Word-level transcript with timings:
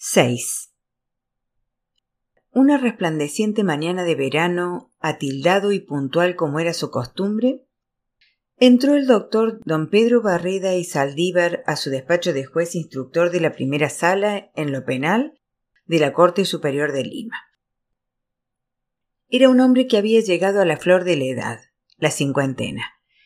6. 0.00 0.70
Una 2.52 2.78
resplandeciente 2.78 3.64
mañana 3.64 4.04
de 4.04 4.14
verano, 4.14 4.92
atildado 5.00 5.72
y 5.72 5.80
puntual 5.80 6.36
como 6.36 6.60
era 6.60 6.72
su 6.72 6.92
costumbre, 6.92 7.66
entró 8.58 8.94
el 8.94 9.08
doctor 9.08 9.58
don 9.64 9.90
Pedro 9.90 10.22
Barreda 10.22 10.76
y 10.76 10.84
Saldívar 10.84 11.64
a 11.66 11.74
su 11.74 11.90
despacho 11.90 12.32
de 12.32 12.44
juez 12.44 12.76
instructor 12.76 13.32
de 13.32 13.40
la 13.40 13.50
primera 13.50 13.90
sala 13.90 14.52
en 14.54 14.70
lo 14.70 14.84
penal 14.84 15.40
de 15.86 15.98
la 15.98 16.12
Corte 16.12 16.44
Superior 16.44 16.92
de 16.92 17.02
Lima. 17.02 17.36
Era 19.28 19.48
un 19.48 19.58
hombre 19.58 19.88
que 19.88 19.98
había 19.98 20.20
llegado 20.20 20.60
a 20.60 20.64
la 20.64 20.76
flor 20.76 21.02
de 21.02 21.16
la 21.16 21.24
edad, 21.24 21.60
la 21.96 22.12
cincuentena, 22.12 22.84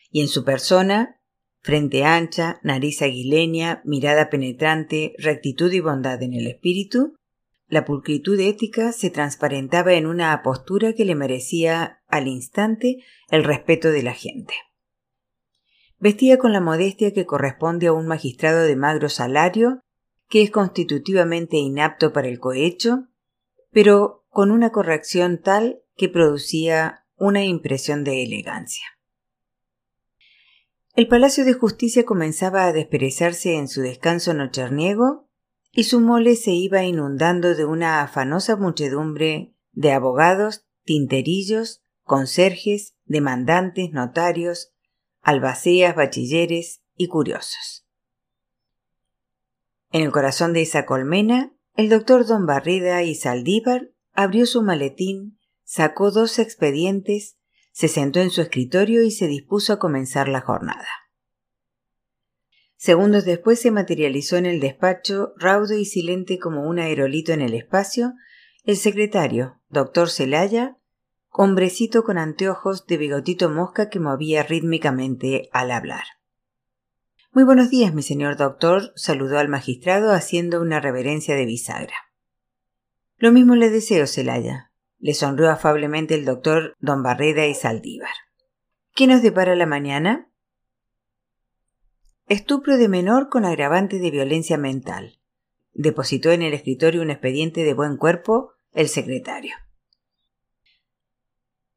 y 0.09 0.21
en 0.21 0.27
su 0.27 0.43
persona, 0.43 1.21
frente 1.63 2.03
ancha, 2.03 2.59
nariz 2.61 3.01
aguileña, 3.01 3.81
mirada 3.85 4.29
penetrante, 4.29 5.15
rectitud 5.17 5.71
y 5.71 5.79
bondad 5.79 6.21
en 6.21 6.33
el 6.33 6.45
espíritu, 6.45 7.15
la 7.67 7.85
pulcritud 7.85 8.39
ética 8.39 8.91
se 8.91 9.09
transparentaba 9.09 9.93
en 9.93 10.05
una 10.05 10.33
apostura 10.33 10.93
que 10.93 11.05
le 11.05 11.15
merecía 11.15 12.03
al 12.07 12.27
instante 12.27 12.97
el 13.29 13.43
respeto 13.43 13.89
de 13.89 14.03
la 14.03 14.13
gente. 14.13 14.53
Vestía 15.97 16.37
con 16.37 16.51
la 16.51 16.59
modestia 16.59 17.13
que 17.13 17.25
corresponde 17.25 17.87
a 17.87 17.93
un 17.93 18.05
magistrado 18.05 18.63
de 18.63 18.75
magro 18.75 19.07
salario, 19.07 19.79
que 20.27 20.43
es 20.43 20.51
constitutivamente 20.51 21.57
inapto 21.57 22.11
para 22.11 22.27
el 22.27 22.39
cohecho, 22.39 23.07
pero 23.71 24.25
con 24.27 24.51
una 24.51 24.71
corrección 24.71 25.41
tal 25.41 25.81
que 25.95 26.09
producía 26.09 27.05
una 27.15 27.45
impresión 27.45 28.03
de 28.03 28.23
elegancia. 28.23 28.85
El 30.95 31.07
Palacio 31.07 31.43
de 31.43 31.53
Justicia 31.53 32.05
comenzaba 32.05 32.65
a 32.65 32.71
desperezarse 32.71 33.55
en 33.55 33.67
su 33.67 33.81
descanso 33.81 34.35
nocherniego 34.35 35.27
y 35.71 35.85
su 35.85 35.99
mole 35.99 36.35
se 36.35 36.51
iba 36.51 36.83
inundando 36.83 37.55
de 37.55 37.65
una 37.65 38.03
afanosa 38.03 38.57
muchedumbre 38.57 39.55
de 39.71 39.91
abogados, 39.91 40.67
tinterillos, 40.83 41.81
conserjes, 42.03 42.95
demandantes, 43.05 43.91
notarios, 43.91 44.71
albaceas, 45.23 45.95
bachilleres 45.95 46.83
y 46.95 47.07
curiosos. 47.07 47.87
En 49.91 50.03
el 50.03 50.11
corazón 50.11 50.53
de 50.53 50.61
esa 50.61 50.85
colmena, 50.85 51.55
el 51.75 51.89
doctor 51.89 52.27
don 52.27 52.45
Barreda 52.45 53.01
y 53.01 53.15
Saldívar 53.15 53.89
abrió 54.11 54.45
su 54.45 54.61
maletín, 54.61 55.39
sacó 55.63 56.11
dos 56.11 56.37
expedientes, 56.37 57.39
se 57.73 57.87
sentó 57.89 58.21
en 58.21 58.29
su 58.29 58.41
escritorio 58.41 59.01
y 59.03 59.11
se 59.11 59.27
dispuso 59.27 59.73
a 59.73 59.79
comenzar 59.79 60.29
la 60.29 60.41
jornada. 60.41 60.87
Segundos 62.77 63.25
después 63.25 63.59
se 63.59 63.71
materializó 63.71 64.37
en 64.37 64.45
el 64.45 64.59
despacho, 64.59 65.33
raudo 65.37 65.73
y 65.73 65.85
silente 65.85 66.37
como 66.37 66.67
un 66.67 66.79
aerolito 66.79 67.31
en 67.31 67.41
el 67.41 67.53
espacio, 67.53 68.13
el 68.63 68.77
secretario, 68.77 69.59
doctor 69.69 70.09
Celaya, 70.09 70.77
hombrecito 71.29 72.03
con 72.03 72.17
anteojos 72.17 72.85
de 72.85 72.97
bigotito 72.97 73.49
mosca 73.49 73.89
que 73.89 73.99
movía 73.99 74.43
rítmicamente 74.43 75.49
al 75.51 75.71
hablar. 75.71 76.03
Muy 77.31 77.43
buenos 77.43 77.71
días, 77.71 77.93
mi 77.93 78.03
señor 78.03 78.37
doctor, 78.37 78.91
saludó 78.95 79.39
al 79.39 79.49
magistrado 79.49 80.11
haciendo 80.11 80.61
una 80.61 80.79
reverencia 80.79 81.35
de 81.35 81.45
bisagra. 81.45 81.95
Lo 83.17 83.31
mismo 83.31 83.55
le 83.55 83.71
deseo, 83.71 84.05
Celaya, 84.05 84.72
le 85.03 85.13
sonrió 85.13 85.51
afablemente 85.51 86.15
el 86.15 86.23
doctor 86.23 86.77
don 86.79 87.03
Barreda 87.03 87.45
y 87.45 87.53
Saldívar. 87.53 88.13
¿Qué 88.95 89.05
nos 89.05 89.21
depara 89.21 89.53
la 89.53 89.65
mañana? 89.65 90.31
Estupro 92.29 92.77
de 92.77 92.87
menor 92.87 93.27
con 93.27 93.43
agravante 93.43 93.99
de 93.99 94.11
violencia 94.11 94.57
mental. 94.57 95.19
Depositó 95.73 96.31
en 96.31 96.41
el 96.41 96.53
escritorio 96.53 97.01
un 97.01 97.09
expediente 97.09 97.65
de 97.65 97.73
buen 97.73 97.97
cuerpo 97.97 98.53
el 98.71 98.87
secretario. 98.87 99.53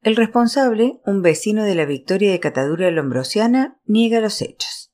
El 0.03 0.15
responsable, 0.15 1.01
un 1.05 1.21
vecino 1.21 1.65
de 1.65 1.75
la 1.75 1.85
Victoria 1.85 2.31
de 2.31 2.39
Catadura 2.39 2.93
Lombrosiana, 2.93 3.81
niega 3.87 4.21
los 4.21 4.41
hechos. 4.41 4.93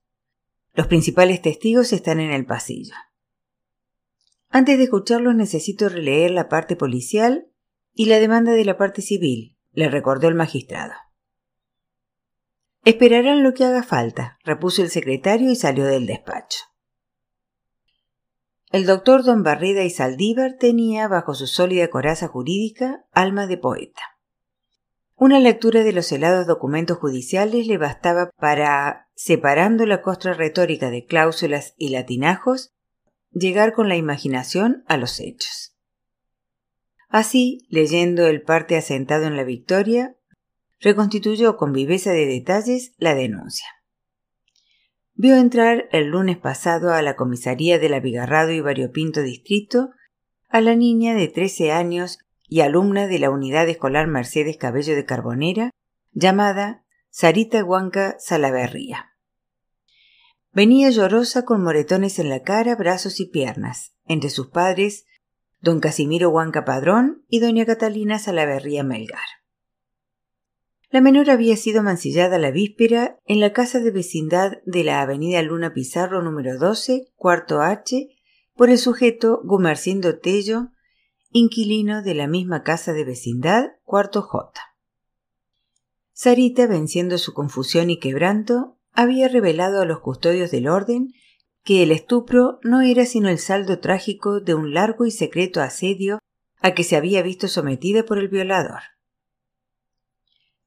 Los 0.72 0.86
principales 0.86 1.42
testigos 1.42 1.92
están 1.92 2.18
en 2.18 2.30
el 2.30 2.46
pasillo. 2.46 2.94
Antes 4.48 4.78
de 4.78 4.84
escucharlos 4.84 5.34
necesito 5.34 5.90
releer 5.90 6.30
la 6.30 6.48
parte 6.48 6.76
policial 6.76 7.51
y 7.94 8.06
la 8.06 8.18
demanda 8.18 8.52
de 8.52 8.64
la 8.64 8.76
parte 8.76 9.02
civil, 9.02 9.56
le 9.72 9.88
recordó 9.88 10.28
el 10.28 10.34
magistrado. 10.34 10.92
Esperarán 12.84 13.42
lo 13.42 13.54
que 13.54 13.64
haga 13.64 13.82
falta, 13.82 14.38
repuso 14.44 14.82
el 14.82 14.90
secretario 14.90 15.50
y 15.50 15.56
salió 15.56 15.84
del 15.84 16.06
despacho. 16.06 16.58
El 18.72 18.86
doctor 18.86 19.22
don 19.22 19.42
Barreda 19.42 19.84
y 19.84 19.90
Saldívar 19.90 20.56
tenía, 20.58 21.06
bajo 21.06 21.34
su 21.34 21.46
sólida 21.46 21.88
coraza 21.88 22.26
jurídica, 22.26 23.04
alma 23.12 23.46
de 23.46 23.58
poeta. 23.58 24.02
Una 25.14 25.38
lectura 25.38 25.84
de 25.84 25.92
los 25.92 26.10
helados 26.10 26.46
documentos 26.46 26.98
judiciales 26.98 27.66
le 27.66 27.78
bastaba 27.78 28.30
para, 28.38 29.10
separando 29.14 29.86
la 29.86 30.02
costra 30.02 30.32
retórica 30.32 30.90
de 30.90 31.04
cláusulas 31.04 31.74
y 31.76 31.90
latinajos, 31.90 32.72
llegar 33.30 33.74
con 33.74 33.88
la 33.88 33.96
imaginación 33.96 34.84
a 34.88 34.96
los 34.96 35.20
hechos. 35.20 35.71
Así, 37.12 37.66
leyendo 37.68 38.26
el 38.26 38.40
parte 38.40 38.74
asentado 38.74 39.26
en 39.26 39.36
la 39.36 39.44
victoria, 39.44 40.16
reconstituyó 40.80 41.58
con 41.58 41.74
viveza 41.74 42.10
de 42.10 42.24
detalles 42.24 42.94
la 42.96 43.14
denuncia. 43.14 43.66
Vio 45.12 45.36
entrar 45.36 45.90
el 45.92 46.06
lunes 46.06 46.38
pasado 46.38 46.94
a 46.94 47.02
la 47.02 47.14
comisaría 47.14 47.78
del 47.78 47.92
abigarrado 47.92 48.50
y 48.50 48.62
variopinto 48.62 49.20
distrito 49.20 49.90
a 50.48 50.62
la 50.62 50.74
niña 50.74 51.14
de 51.14 51.28
trece 51.28 51.70
años 51.70 52.18
y 52.48 52.62
alumna 52.62 53.06
de 53.06 53.18
la 53.18 53.28
unidad 53.28 53.68
escolar 53.68 54.06
Mercedes 54.06 54.56
Cabello 54.56 54.94
de 54.94 55.04
Carbonera, 55.04 55.70
llamada 56.12 56.82
Sarita 57.10 57.62
Huanca 57.62 58.16
Salaverría. 58.20 59.12
Venía 60.50 60.88
llorosa 60.88 61.44
con 61.44 61.62
moretones 61.62 62.18
en 62.18 62.30
la 62.30 62.40
cara, 62.40 62.74
brazos 62.74 63.20
y 63.20 63.26
piernas, 63.26 63.92
entre 64.06 64.30
sus 64.30 64.48
padres, 64.48 65.04
don 65.62 65.78
Casimiro 65.78 66.28
Huanca 66.28 66.64
Padrón 66.64 67.24
y 67.28 67.38
doña 67.38 67.64
Catalina 67.64 68.18
Salaverría 68.18 68.82
Melgar. 68.82 69.20
La 70.90 71.00
menor 71.00 71.30
había 71.30 71.56
sido 71.56 71.82
mancillada 71.82 72.38
la 72.38 72.50
víspera 72.50 73.18
en 73.24 73.40
la 73.40 73.52
casa 73.52 73.78
de 73.78 73.92
vecindad 73.92 74.58
de 74.66 74.84
la 74.84 75.00
avenida 75.00 75.40
Luna 75.40 75.72
Pizarro 75.72 76.20
número 76.20 76.58
12, 76.58 77.12
cuarto 77.14 77.62
H, 77.62 78.08
por 78.54 78.68
el 78.68 78.76
sujeto 78.76 79.40
Gumercindo 79.44 80.18
Tello, 80.18 80.72
inquilino 81.30 82.02
de 82.02 82.14
la 82.14 82.26
misma 82.26 82.62
casa 82.62 82.92
de 82.92 83.04
vecindad, 83.04 83.70
cuarto 83.84 84.20
J. 84.20 84.60
Sarita, 86.12 86.66
venciendo 86.66 87.16
su 87.18 87.32
confusión 87.32 87.88
y 87.88 87.98
quebranto, 87.98 88.78
había 88.92 89.28
revelado 89.28 89.80
a 89.80 89.86
los 89.86 90.00
custodios 90.00 90.50
del 90.50 90.68
orden 90.68 91.14
que 91.64 91.82
el 91.82 91.92
estupro 91.92 92.58
no 92.62 92.80
era 92.80 93.04
sino 93.04 93.28
el 93.28 93.38
saldo 93.38 93.78
trágico 93.78 94.40
de 94.40 94.54
un 94.54 94.74
largo 94.74 95.06
y 95.06 95.10
secreto 95.10 95.60
asedio 95.60 96.18
a 96.60 96.74
que 96.74 96.84
se 96.84 96.96
había 96.96 97.22
visto 97.22 97.48
sometida 97.48 98.04
por 98.04 98.18
el 98.18 98.28
violador. 98.28 98.80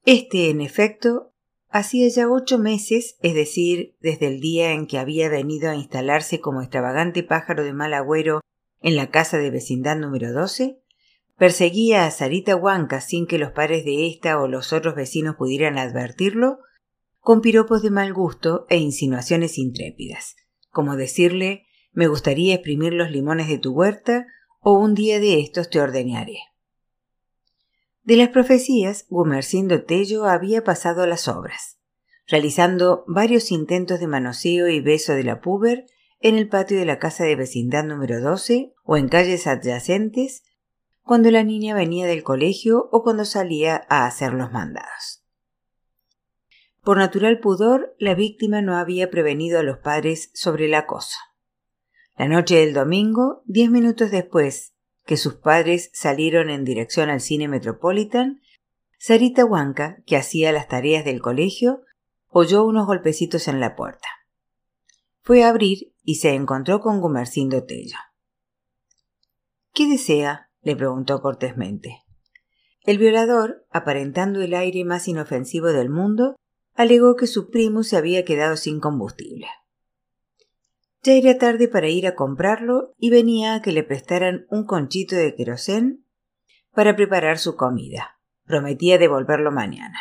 Este, 0.06 0.50
en 0.50 0.62
efecto, 0.62 1.34
hacía 1.70 2.08
ya 2.08 2.30
ocho 2.30 2.60
meses, 2.60 3.18
es 3.22 3.34
decir, 3.34 3.96
desde 4.00 4.28
el 4.28 4.40
día 4.40 4.72
en 4.72 4.88
que 4.88 5.00
había 5.00 5.30
venido 5.30 5.70
a 5.70 5.76
instalarse 5.76 6.40
como 6.40 6.62
extravagante 6.62 7.24
pájaro 7.24 7.64
de 7.64 7.74
mal 7.74 7.94
agüero 7.94 8.42
en 8.82 8.96
la 8.96 9.10
casa 9.10 9.38
de 9.38 9.50
vecindad 9.50 9.98
número 9.98 10.32
12, 10.32 10.80
perseguía 11.38 12.06
a 12.06 12.12
Sarita 12.12 12.56
Huanca 12.56 13.02
sin 13.02 13.26
que 13.28 13.40
los 13.40 13.52
padres 13.52 13.84
de 13.84 14.08
ésta 14.08 14.40
o 14.40 14.48
los 14.48 14.74
otros 14.74 14.96
vecinos 14.96 15.36
pudieran 15.36 15.78
advertirlo, 15.78 16.60
con 17.20 17.42
piropos 17.42 17.82
de 17.82 17.90
mal 17.90 18.14
gusto 18.14 18.68
e 18.70 18.78
insinuaciones 18.78 19.58
intrépidas, 19.58 20.36
como 20.76 20.98
decirle 20.98 21.66
me 21.94 22.08
gustaría 22.08 22.54
exprimir 22.54 22.92
los 22.94 23.10
limones 23.10 23.48
de 23.48 23.58
tu 23.58 23.72
huerta 23.72 24.28
o 24.60 24.74
un 24.74 24.94
día 24.94 25.22
de 25.22 25.40
estos 25.40 25.70
te 25.70 25.80
ordeñaré. 25.80 26.38
De 28.04 28.18
las 28.18 28.30
profecías, 28.30 29.06
Gumercindo 29.10 29.84
Tello 29.84 30.26
había 30.26 30.66
pasado 30.66 31.04
a 31.04 31.08
las 31.08 31.30
obras, 31.30 31.80
realizando 32.28 33.06
varios 33.08 33.52
intentos 33.52 34.02
de 34.02 34.08
manoseo 34.08 34.68
y 34.68 34.82
beso 34.82 35.14
de 35.14 35.24
la 35.24 35.40
puber 35.40 35.86
en 36.20 36.36
el 36.36 36.50
patio 36.50 36.78
de 36.78 36.86
la 36.86 37.00
casa 37.00 37.24
de 37.24 37.38
vecindad 37.38 37.86
número 37.86 38.20
12 38.20 38.74
o 38.84 38.98
en 38.98 39.08
calles 39.08 39.48
adyacentes 39.48 40.44
cuando 41.02 41.32
la 41.32 41.44
niña 41.44 41.74
venía 41.74 42.06
del 42.06 42.24
colegio 42.24 42.90
o 42.92 43.02
cuando 43.02 43.24
salía 43.24 43.86
a 43.88 44.06
hacer 44.06 44.34
los 44.34 44.52
mandados. 44.52 45.15
Por 46.86 46.98
natural 47.00 47.40
pudor, 47.40 47.96
la 47.98 48.14
víctima 48.14 48.62
no 48.62 48.78
había 48.78 49.10
prevenido 49.10 49.60
a 49.60 49.64
los 49.64 49.80
padres 49.80 50.30
sobre 50.36 50.66
el 50.66 50.76
acoso. 50.76 51.18
La 52.16 52.28
noche 52.28 52.58
del 52.58 52.76
domingo, 52.76 53.42
diez 53.46 53.72
minutos 53.72 54.12
después 54.12 54.76
que 55.04 55.18
sus 55.18 55.34
padres 55.34 55.90
salieron 55.94 56.52
en 56.52 56.64
dirección 56.64 57.10
al 57.10 57.22
cine 57.22 57.48
Metropolitan, 57.48 58.40
Sarita 59.00 59.46
Huanca, 59.46 60.04
que 60.06 60.16
hacía 60.16 60.52
las 60.52 60.68
tareas 60.68 61.04
del 61.04 61.22
colegio, 61.22 61.82
oyó 62.28 62.64
unos 62.64 62.86
golpecitos 62.86 63.48
en 63.48 63.60
la 63.60 63.76
puerta. 63.76 64.08
Fue 65.22 65.44
a 65.44 65.50
abrir 65.50 65.92
y 66.04 66.16
se 66.16 66.36
encontró 66.36 66.82
con 66.82 67.02
Gumercindo 67.02 67.64
Tello. 67.64 67.98
¿Qué 69.74 69.90
desea? 69.90 70.52
le 70.62 70.76
preguntó 70.76 71.20
cortésmente. 71.20 72.04
El 72.84 73.00
violador, 73.00 73.66
aparentando 73.72 74.42
el 74.42 74.54
aire 74.54 74.86
más 74.86 75.08
inofensivo 75.08 75.68
del 75.68 75.90
mundo, 75.90 76.36
alegó 76.76 77.16
que 77.16 77.28
su 77.28 77.50
primo 77.50 77.84
se 77.84 77.98
había 77.98 78.24
quedado 78.26 78.58
sin 78.58 78.80
combustible. 78.80 79.48
Ya 81.02 81.14
era 81.14 81.38
tarde 81.38 81.68
para 81.68 81.88
ir 81.88 82.08
a 82.08 82.16
comprarlo 82.16 82.94
y 82.98 83.10
venía 83.10 83.56
a 83.56 83.62
que 83.62 83.72
le 83.72 83.84
prestaran 83.84 84.46
un 84.50 84.66
conchito 84.66 85.16
de 85.16 85.36
querosén 85.36 86.06
para 86.74 86.96
preparar 86.96 87.38
su 87.38 87.56
comida. 87.56 88.20
Prometía 88.44 88.98
devolverlo 88.98 89.52
mañana. 89.52 90.00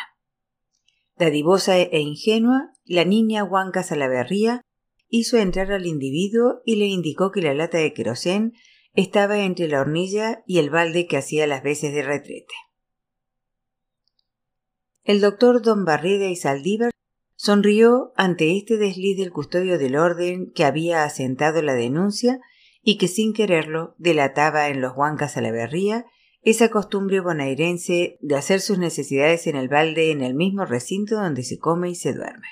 Dadivosa 1.17 1.77
e 1.77 1.99
ingenua, 1.99 2.73
la 2.83 3.05
niña 3.05 3.43
Huanca 3.43 3.83
Salaverría 3.83 4.61
hizo 5.07 5.37
entrar 5.37 5.71
al 5.71 5.85
individuo 5.85 6.61
y 6.65 6.75
le 6.75 6.85
indicó 6.87 7.31
que 7.31 7.41
la 7.41 7.53
lata 7.53 7.77
de 7.77 7.93
querosén 7.93 8.53
estaba 8.93 9.39
entre 9.39 9.67
la 9.67 9.81
hornilla 9.81 10.43
y 10.45 10.59
el 10.59 10.69
balde 10.69 11.07
que 11.07 11.17
hacía 11.17 11.47
las 11.47 11.63
veces 11.63 11.93
de 11.93 12.03
retrete. 12.03 12.53
El 15.05 15.21
doctor 15.21 15.61
don 15.61 15.85
Barreda 15.85 16.25
y 16.29 16.35
Saldívar 16.35 16.89
sonrió 17.35 18.11
ante 18.15 18.57
este 18.57 18.77
desliz 18.77 19.15
del 19.15 19.31
custodio 19.31 19.77
del 19.77 19.97
orden 19.97 20.51
que 20.51 20.65
había 20.65 21.03
asentado 21.03 21.61
la 21.61 21.75
denuncia 21.75 22.39
y 22.81 22.97
que 22.97 23.07
sin 23.07 23.31
quererlo 23.31 23.93
delataba 23.99 24.67
en 24.69 24.81
los 24.81 24.97
huancas 24.97 25.37
a 25.37 25.41
la 25.41 25.51
berría 25.51 26.07
esa 26.41 26.71
costumbre 26.71 27.19
bonaerense 27.19 28.17
de 28.19 28.35
hacer 28.35 28.61
sus 28.61 28.79
necesidades 28.79 29.45
en 29.45 29.55
el 29.55 29.67
balde 29.67 30.09
en 30.09 30.23
el 30.23 30.33
mismo 30.33 30.65
recinto 30.65 31.17
donde 31.17 31.43
se 31.43 31.59
come 31.59 31.91
y 31.91 31.95
se 31.95 32.13
duerme. 32.13 32.47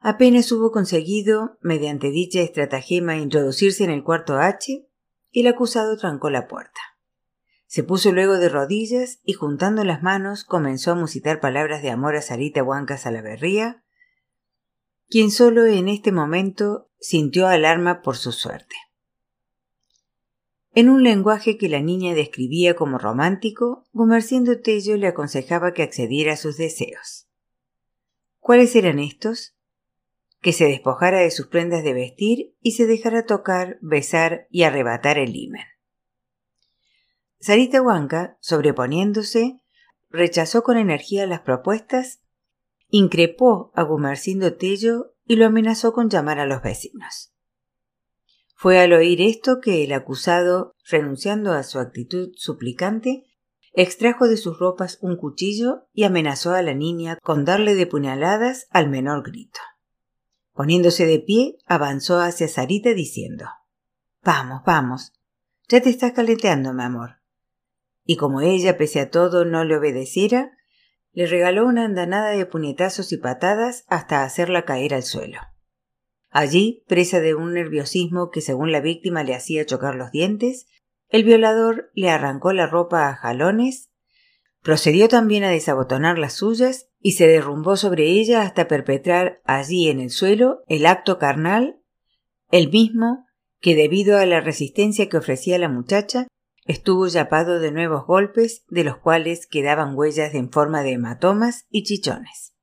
Apenas 0.00 0.50
hubo 0.50 0.72
conseguido, 0.72 1.58
mediante 1.60 2.10
dicha 2.10 2.40
estratagema, 2.40 3.18
introducirse 3.18 3.84
en 3.84 3.90
el 3.90 4.02
cuarto 4.02 4.38
H, 4.38 4.84
el 5.30 5.46
acusado 5.46 5.96
trancó 5.96 6.28
la 6.28 6.48
puerta. 6.48 6.91
Se 7.72 7.82
puso 7.82 8.12
luego 8.12 8.34
de 8.34 8.50
rodillas 8.50 9.20
y 9.24 9.32
juntando 9.32 9.82
las 9.82 10.02
manos 10.02 10.44
comenzó 10.44 10.90
a 10.90 10.94
musitar 10.94 11.40
palabras 11.40 11.80
de 11.80 11.88
amor 11.88 12.16
a 12.16 12.20
Sarita 12.20 12.62
Huanca 12.62 12.98
Salaverría, 12.98 13.82
quien 15.08 15.30
solo 15.30 15.64
en 15.64 15.88
este 15.88 16.12
momento 16.12 16.90
sintió 17.00 17.48
alarma 17.48 18.02
por 18.02 18.18
su 18.18 18.32
suerte. 18.32 18.76
En 20.74 20.90
un 20.90 21.02
lenguaje 21.02 21.56
que 21.56 21.70
la 21.70 21.80
niña 21.80 22.12
describía 22.12 22.76
como 22.76 22.98
romántico, 22.98 23.86
Gumerciendo 23.92 24.60
Tello 24.60 24.98
le 24.98 25.06
aconsejaba 25.06 25.72
que 25.72 25.82
accediera 25.82 26.34
a 26.34 26.36
sus 26.36 26.58
deseos. 26.58 27.26
¿Cuáles 28.38 28.76
eran 28.76 28.98
estos? 28.98 29.56
Que 30.42 30.52
se 30.52 30.66
despojara 30.66 31.20
de 31.20 31.30
sus 31.30 31.46
prendas 31.46 31.82
de 31.82 31.94
vestir 31.94 32.54
y 32.60 32.72
se 32.72 32.84
dejara 32.84 33.24
tocar, 33.24 33.78
besar 33.80 34.46
y 34.50 34.64
arrebatar 34.64 35.16
el 35.16 35.34
himen. 35.34 35.71
Sarita 37.42 37.82
Huanca, 37.82 38.38
sobreponiéndose, 38.38 39.60
rechazó 40.10 40.62
con 40.62 40.76
energía 40.76 41.26
las 41.26 41.40
propuestas, 41.40 42.20
increpó 42.88 43.72
a 43.74 43.82
Gumercindo 43.82 44.54
Tello 44.54 45.16
y 45.26 45.34
lo 45.34 45.46
amenazó 45.46 45.92
con 45.92 46.08
llamar 46.08 46.38
a 46.38 46.46
los 46.46 46.62
vecinos. 46.62 47.34
Fue 48.54 48.78
al 48.78 48.92
oír 48.92 49.20
esto 49.20 49.58
que 49.60 49.82
el 49.82 49.92
acusado, 49.92 50.76
renunciando 50.88 51.52
a 51.52 51.64
su 51.64 51.80
actitud 51.80 52.30
suplicante, 52.36 53.24
extrajo 53.72 54.28
de 54.28 54.36
sus 54.36 54.60
ropas 54.60 54.98
un 55.00 55.16
cuchillo 55.16 55.88
y 55.92 56.04
amenazó 56.04 56.52
a 56.52 56.62
la 56.62 56.74
niña 56.74 57.18
con 57.24 57.44
darle 57.44 57.74
de 57.74 57.88
puñaladas 57.88 58.68
al 58.70 58.88
menor 58.88 59.24
grito. 59.24 59.58
Poniéndose 60.52 61.06
de 61.06 61.18
pie, 61.18 61.56
avanzó 61.66 62.20
hacia 62.20 62.46
Sarita 62.46 62.90
diciendo 62.90 63.46
Vamos, 64.22 64.62
vamos. 64.64 65.12
Ya 65.68 65.80
te 65.80 65.90
estás 65.90 66.12
calenteando, 66.12 66.72
mi 66.72 66.84
amor 66.84 67.21
y 68.04 68.16
como 68.16 68.40
ella, 68.40 68.76
pese 68.76 69.00
a 69.00 69.10
todo, 69.10 69.44
no 69.44 69.64
le 69.64 69.76
obedeciera, 69.76 70.52
le 71.12 71.26
regaló 71.26 71.66
una 71.66 71.84
andanada 71.84 72.30
de 72.30 72.46
puñetazos 72.46 73.12
y 73.12 73.18
patadas 73.18 73.84
hasta 73.88 74.24
hacerla 74.24 74.64
caer 74.64 74.94
al 74.94 75.02
suelo. 75.02 75.38
Allí, 76.30 76.84
presa 76.88 77.20
de 77.20 77.34
un 77.34 77.52
nerviosismo 77.52 78.30
que 78.30 78.40
según 78.40 78.72
la 78.72 78.80
víctima 78.80 79.22
le 79.22 79.34
hacía 79.34 79.66
chocar 79.66 79.94
los 79.94 80.10
dientes, 80.10 80.66
el 81.10 81.24
violador 81.24 81.90
le 81.94 82.08
arrancó 82.08 82.54
la 82.54 82.66
ropa 82.66 83.08
a 83.08 83.14
jalones, 83.14 83.90
procedió 84.62 85.08
también 85.08 85.44
a 85.44 85.50
desabotonar 85.50 86.18
las 86.18 86.32
suyas 86.32 86.88
y 87.00 87.12
se 87.12 87.26
derrumbó 87.26 87.76
sobre 87.76 88.04
ella 88.06 88.42
hasta 88.42 88.66
perpetrar 88.66 89.42
allí 89.44 89.88
en 89.88 90.00
el 90.00 90.10
suelo 90.10 90.62
el 90.68 90.86
acto 90.86 91.18
carnal, 91.18 91.82
el 92.50 92.70
mismo 92.70 93.26
que 93.60 93.74
debido 93.76 94.16
a 94.16 94.24
la 94.24 94.40
resistencia 94.40 95.08
que 95.10 95.18
ofrecía 95.18 95.58
la 95.58 95.68
muchacha 95.68 96.28
Estuvo 96.64 97.06
yapado 97.08 97.58
de 97.58 97.72
nuevos 97.72 98.06
golpes, 98.06 98.64
de 98.68 98.84
los 98.84 98.96
cuales 98.98 99.46
quedaban 99.46 99.96
huellas 99.96 100.34
en 100.34 100.50
forma 100.50 100.82
de 100.82 100.92
hematomas 100.92 101.66
y 101.70 101.82
chichones. 101.82 102.54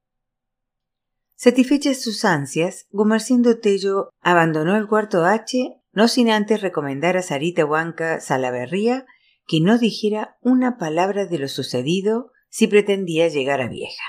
Satisfechas 1.35 2.01
sus 2.01 2.25
ansias, 2.25 2.87
Gumercindo 2.91 3.59
Tello 3.59 4.09
abandonó 4.21 4.75
el 4.77 4.87
cuarto 4.87 5.25
H, 5.25 5.81
no 5.91 6.07
sin 6.07 6.29
antes 6.29 6.61
recomendar 6.61 7.17
a 7.17 7.21
Sarita 7.21 7.65
Huanca 7.65 8.19
Salaverría 8.19 9.05
que 9.47 9.61
no 9.61 9.77
dijera 9.77 10.37
una 10.41 10.77
palabra 10.77 11.25
de 11.25 11.39
lo 11.39 11.47
sucedido 11.47 12.31
si 12.49 12.67
pretendía 12.67 13.27
llegar 13.29 13.61
a 13.61 13.67
vieja, 13.67 14.03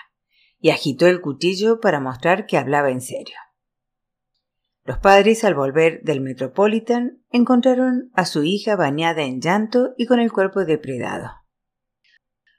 y 0.60 0.70
agitó 0.70 1.06
el 1.06 1.20
cuchillo 1.20 1.81
para 1.81 1.98
mostrar 1.98 2.46
que 2.46 2.58
hablaba 2.58 2.90
en 2.90 3.00
serio. 3.00 3.36
Los 4.85 4.99
padres, 4.99 5.44
al 5.44 5.55
volver 5.55 6.03
del 6.03 6.21
Metropolitan, 6.21 7.23
encontraron 7.31 8.11
a 8.15 8.25
su 8.25 8.44
hija 8.44 8.77
bañada 8.77 9.23
en 9.23 9.41
llanto 9.41 9.94
y 9.99 10.06
con 10.06 10.21
el 10.21 10.32
cuerpo 10.32 10.65
depredado. 10.65 11.31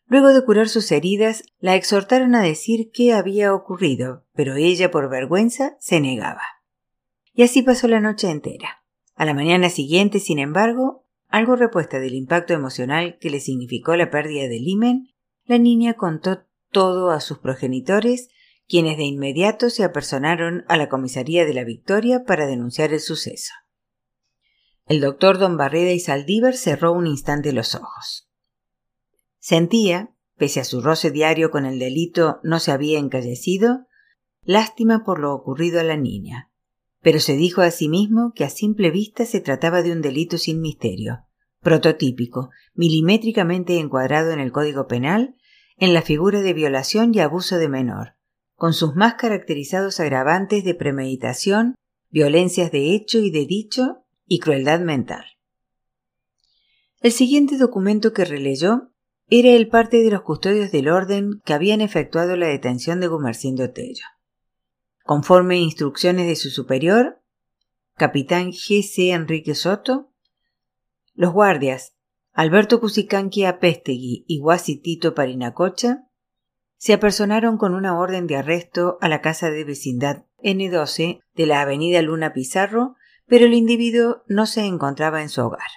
Luego 0.05 0.33
de 0.33 0.43
curar 0.43 0.67
sus 0.67 0.91
heridas, 0.91 1.43
la 1.59 1.75
exhortaron 1.75 2.35
a 2.35 2.41
decir 2.41 2.91
qué 2.93 3.13
había 3.13 3.53
ocurrido, 3.53 4.25
pero 4.33 4.55
ella, 4.55 4.91
por 4.91 5.09
vergüenza, 5.09 5.77
se 5.79 5.99
negaba. 6.01 6.43
Y 7.33 7.43
así 7.43 7.61
pasó 7.61 7.87
la 7.87 8.01
noche 8.01 8.29
entera. 8.29 8.83
A 9.15 9.25
la 9.25 9.33
mañana 9.33 9.69
siguiente, 9.69 10.19
sin 10.19 10.37
embargo, 10.37 11.05
algo 11.27 11.55
repuesta 11.55 11.99
del 11.99 12.13
impacto 12.13 12.53
emocional 12.53 13.17
que 13.19 13.29
le 13.29 13.39
significó 13.39 13.95
la 13.95 14.11
pérdida 14.11 14.49
del 14.49 14.67
himen, 14.67 15.07
la 15.45 15.57
niña 15.57 15.93
contó 15.93 16.43
todo 16.71 17.11
a 17.11 17.21
sus 17.21 17.39
progenitores 17.39 18.29
quienes 18.71 18.95
de 18.95 19.03
inmediato 19.03 19.69
se 19.69 19.83
apersonaron 19.83 20.63
a 20.69 20.77
la 20.77 20.87
comisaría 20.87 21.43
de 21.43 21.53
la 21.53 21.65
Victoria 21.65 22.23
para 22.25 22.47
denunciar 22.47 22.93
el 22.93 23.01
suceso. 23.01 23.51
El 24.85 25.01
doctor 25.01 25.39
don 25.39 25.57
Barreda 25.57 25.91
y 25.91 25.99
Saldívar 25.99 26.55
cerró 26.55 26.93
un 26.93 27.05
instante 27.05 27.51
los 27.51 27.75
ojos. 27.75 28.29
Sentía, 29.39 30.15
pese 30.37 30.61
a 30.61 30.63
su 30.63 30.79
roce 30.79 31.11
diario 31.11 31.51
con 31.51 31.65
el 31.65 31.79
delito 31.79 32.39
no 32.43 32.61
se 32.61 32.71
había 32.71 32.97
encallecido, 32.97 33.87
lástima 34.41 35.03
por 35.03 35.19
lo 35.19 35.33
ocurrido 35.33 35.81
a 35.81 35.83
la 35.83 35.97
niña, 35.97 36.49
pero 37.01 37.19
se 37.19 37.35
dijo 37.35 37.59
a 37.59 37.71
sí 37.71 37.89
mismo 37.89 38.31
que 38.33 38.45
a 38.45 38.49
simple 38.49 38.89
vista 38.89 39.25
se 39.25 39.41
trataba 39.41 39.81
de 39.81 39.91
un 39.91 40.01
delito 40.01 40.37
sin 40.37 40.61
misterio, 40.61 41.25
prototípico, 41.59 42.51
milimétricamente 42.73 43.79
encuadrado 43.79 44.31
en 44.31 44.39
el 44.39 44.53
Código 44.53 44.87
Penal, 44.87 45.35
en 45.75 45.93
la 45.93 46.01
figura 46.01 46.39
de 46.39 46.53
violación 46.53 47.13
y 47.13 47.19
abuso 47.19 47.57
de 47.57 47.67
menor, 47.67 48.15
con 48.61 48.73
sus 48.73 48.95
más 48.95 49.15
caracterizados 49.15 49.99
agravantes 49.99 50.63
de 50.63 50.75
premeditación, 50.75 51.73
violencias 52.11 52.71
de 52.71 52.93
hecho 52.93 53.17
y 53.17 53.31
de 53.31 53.47
dicho 53.47 54.05
y 54.27 54.37
crueldad 54.37 54.81
mental. 54.81 55.25
El 56.99 57.11
siguiente 57.11 57.57
documento 57.57 58.13
que 58.13 58.23
releyó 58.23 58.91
era 59.27 59.49
el 59.49 59.67
parte 59.67 60.03
de 60.03 60.11
los 60.11 60.21
custodios 60.21 60.71
del 60.71 60.89
orden 60.89 61.41
que 61.43 61.55
habían 61.55 61.81
efectuado 61.81 62.35
la 62.37 62.45
detención 62.45 62.99
de 62.99 63.07
Gumercindo 63.07 63.71
Tello. 63.71 64.05
Conforme 65.05 65.57
instrucciones 65.57 66.27
de 66.27 66.35
su 66.35 66.51
superior, 66.51 67.19
capitán 67.95 68.51
G. 68.51 68.83
C. 68.83 69.09
Enrique 69.09 69.55
Soto, 69.55 70.11
los 71.15 71.33
guardias 71.33 71.95
Alberto 72.31 72.79
Cusicanqui 72.79 73.43
Apestegui 73.43 74.23
y 74.27 74.37
Guasi 74.37 74.79
Tito 74.79 75.15
Parinacocha 75.15 76.05
se 76.81 76.93
apersonaron 76.93 77.57
con 77.57 77.75
una 77.75 77.95
orden 77.99 78.25
de 78.25 78.37
arresto 78.37 78.97
a 79.01 79.07
la 79.07 79.21
casa 79.21 79.51
de 79.51 79.63
vecindad 79.63 80.25
N12 80.43 81.21
de 81.35 81.45
la 81.45 81.61
avenida 81.61 82.01
Luna 82.01 82.33
Pizarro, 82.33 82.95
pero 83.27 83.45
el 83.45 83.53
individuo 83.53 84.23
no 84.25 84.47
se 84.47 84.65
encontraba 84.65 85.21
en 85.21 85.29
su 85.29 85.41
hogar. 85.41 85.69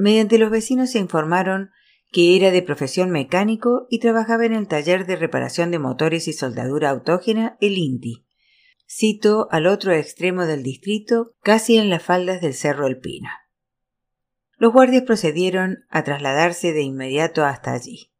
Mediante 0.00 0.38
los 0.38 0.50
vecinos 0.50 0.90
se 0.90 0.98
informaron 0.98 1.70
que 2.10 2.36
era 2.36 2.50
de 2.50 2.60
profesión 2.60 3.10
mecánico 3.10 3.86
y 3.88 4.00
trabajaba 4.00 4.46
en 4.46 4.52
el 4.52 4.66
taller 4.66 5.06
de 5.06 5.14
reparación 5.14 5.70
de 5.70 5.78
motores 5.78 6.26
y 6.26 6.32
soldadura 6.32 6.90
autógena, 6.90 7.56
el 7.60 7.78
INTI, 7.78 8.26
cito 8.88 9.46
al 9.52 9.68
otro 9.68 9.92
extremo 9.92 10.44
del 10.44 10.64
distrito, 10.64 11.36
casi 11.40 11.76
en 11.76 11.88
las 11.88 12.02
faldas 12.02 12.40
del 12.40 12.54
Cerro 12.54 12.88
El 12.88 12.98
Pino. 12.98 13.28
Los 14.56 14.72
guardias 14.72 15.04
procedieron 15.04 15.84
a 15.88 16.02
trasladarse 16.02 16.72
de 16.72 16.82
inmediato 16.82 17.44
hasta 17.44 17.74
allí. 17.74 18.10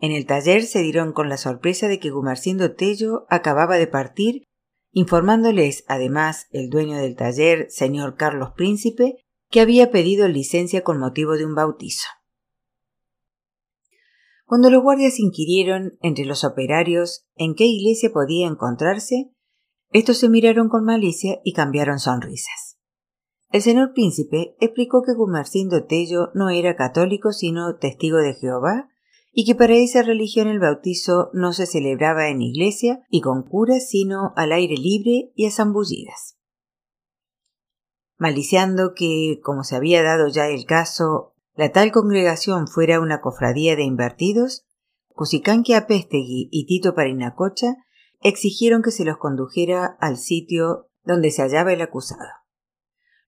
En 0.00 0.12
el 0.12 0.24
taller 0.24 0.64
se 0.64 0.80
dieron 0.80 1.12
con 1.12 1.28
la 1.28 1.36
sorpresa 1.36 1.86
de 1.86 2.00
que 2.00 2.10
Gumercindo 2.10 2.74
Tello 2.74 3.26
acababa 3.28 3.76
de 3.76 3.86
partir, 3.86 4.44
informándoles 4.92 5.84
además 5.88 6.46
el 6.52 6.70
dueño 6.70 6.96
del 6.96 7.16
taller, 7.16 7.66
señor 7.70 8.16
Carlos 8.16 8.52
Príncipe, 8.56 9.16
que 9.50 9.60
había 9.60 9.90
pedido 9.90 10.26
licencia 10.26 10.82
con 10.82 10.98
motivo 10.98 11.36
de 11.36 11.44
un 11.44 11.54
bautizo. 11.54 12.06
Cuando 14.46 14.70
los 14.70 14.82
guardias 14.82 15.20
inquirieron 15.20 15.98
entre 16.00 16.24
los 16.24 16.44
operarios 16.44 17.26
en 17.36 17.54
qué 17.54 17.66
iglesia 17.66 18.10
podía 18.10 18.48
encontrarse, 18.48 19.30
estos 19.92 20.16
se 20.16 20.28
miraron 20.28 20.68
con 20.68 20.84
malicia 20.84 21.40
y 21.44 21.52
cambiaron 21.52 21.98
sonrisas. 21.98 22.78
El 23.50 23.60
señor 23.60 23.92
príncipe 23.92 24.56
explicó 24.60 25.02
que 25.02 25.12
Gumercindo 25.12 25.84
Tello 25.84 26.30
no 26.34 26.48
era 26.48 26.74
católico 26.74 27.32
sino 27.32 27.76
testigo 27.76 28.18
de 28.18 28.34
Jehová 28.34 28.89
y 29.32 29.44
que 29.44 29.54
para 29.54 29.74
esa 29.74 30.02
religión 30.02 30.48
el 30.48 30.58
bautizo 30.58 31.30
no 31.32 31.52
se 31.52 31.66
celebraba 31.66 32.28
en 32.28 32.42
iglesia 32.42 33.00
y 33.08 33.20
con 33.20 33.42
curas 33.42 33.88
sino 33.88 34.32
al 34.36 34.52
aire 34.52 34.76
libre 34.76 35.32
y 35.34 35.46
a 35.46 35.50
zambullidas. 35.50 36.36
Maliciando 38.18 38.92
que, 38.94 39.40
como 39.42 39.64
se 39.64 39.76
había 39.76 40.02
dado 40.02 40.28
ya 40.28 40.48
el 40.48 40.66
caso, 40.66 41.34
la 41.54 41.72
tal 41.72 41.92
congregación 41.92 42.66
fuera 42.66 43.00
una 43.00 43.20
cofradía 43.20 43.76
de 43.76 43.84
invertidos, 43.84 44.66
Cusicanqui 45.08 45.74
Apestegui 45.74 46.48
y 46.50 46.66
Tito 46.66 46.94
Parinacocha 46.94 47.76
exigieron 48.20 48.82
que 48.82 48.90
se 48.90 49.04
los 49.04 49.16
condujera 49.16 49.96
al 50.00 50.18
sitio 50.18 50.90
donde 51.04 51.30
se 51.30 51.42
hallaba 51.42 51.72
el 51.72 51.80
acusado. 51.80 52.28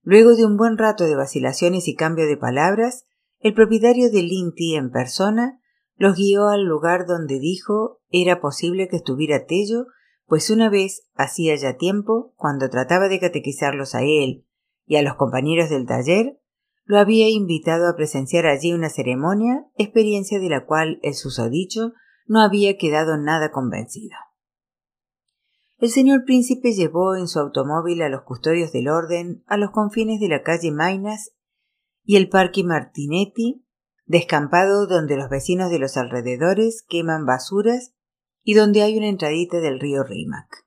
Luego 0.01 0.35
de 0.35 0.45
un 0.45 0.57
buen 0.57 0.77
rato 0.77 1.05
de 1.05 1.15
vacilaciones 1.15 1.87
y 1.87 1.95
cambio 1.95 2.27
de 2.27 2.37
palabras, 2.37 3.05
el 3.39 3.53
propietario 3.53 4.11
del 4.11 4.31
Inti 4.31 4.75
en 4.75 4.91
persona 4.91 5.61
los 6.03 6.17
guió 6.17 6.49
al 6.49 6.65
lugar 6.65 7.07
donde 7.07 7.39
dijo 7.39 8.01
era 8.09 8.41
posible 8.41 8.89
que 8.89 8.97
estuviera 8.97 9.45
Tello, 9.45 9.85
pues 10.25 10.49
una 10.49 10.69
vez, 10.69 11.07
hacía 11.15 11.55
ya 11.55 11.77
tiempo, 11.77 12.33
cuando 12.35 12.69
trataba 12.69 13.07
de 13.07 13.21
catequizarlos 13.21 13.95
a 13.95 14.01
él 14.01 14.45
y 14.85 14.97
a 14.97 15.01
los 15.01 15.15
compañeros 15.15 15.69
del 15.69 15.85
taller, 15.85 16.41
lo 16.83 16.99
había 16.99 17.29
invitado 17.29 17.87
a 17.87 17.95
presenciar 17.95 18.47
allí 18.47 18.73
una 18.73 18.89
ceremonia, 18.89 19.65
experiencia 19.77 20.41
de 20.41 20.49
la 20.49 20.65
cual 20.65 20.99
el 21.03 21.13
susodicho 21.13 21.93
no 22.25 22.41
había 22.41 22.77
quedado 22.77 23.17
nada 23.17 23.51
convencido. 23.51 24.17
El 25.77 25.89
señor 25.89 26.25
príncipe 26.25 26.73
llevó 26.73 27.15
en 27.15 27.29
su 27.29 27.39
automóvil 27.39 28.01
a 28.01 28.09
los 28.09 28.23
custodios 28.23 28.73
del 28.73 28.89
orden 28.89 29.45
a 29.47 29.55
los 29.55 29.71
confines 29.71 30.19
de 30.19 30.27
la 30.27 30.43
calle 30.43 30.69
Mainas 30.71 31.31
y 32.03 32.17
el 32.17 32.27
parque 32.27 32.65
Martinetti, 32.65 33.62
descampado 34.05 34.87
donde 34.87 35.17
los 35.17 35.29
vecinos 35.29 35.69
de 35.69 35.79
los 35.79 35.97
alrededores 35.97 36.83
queman 36.87 37.25
basuras 37.25 37.93
y 38.43 38.53
donde 38.53 38.81
hay 38.81 38.97
una 38.97 39.07
entradita 39.07 39.59
del 39.59 39.79
río 39.79 40.03
Rimac. 40.03 40.65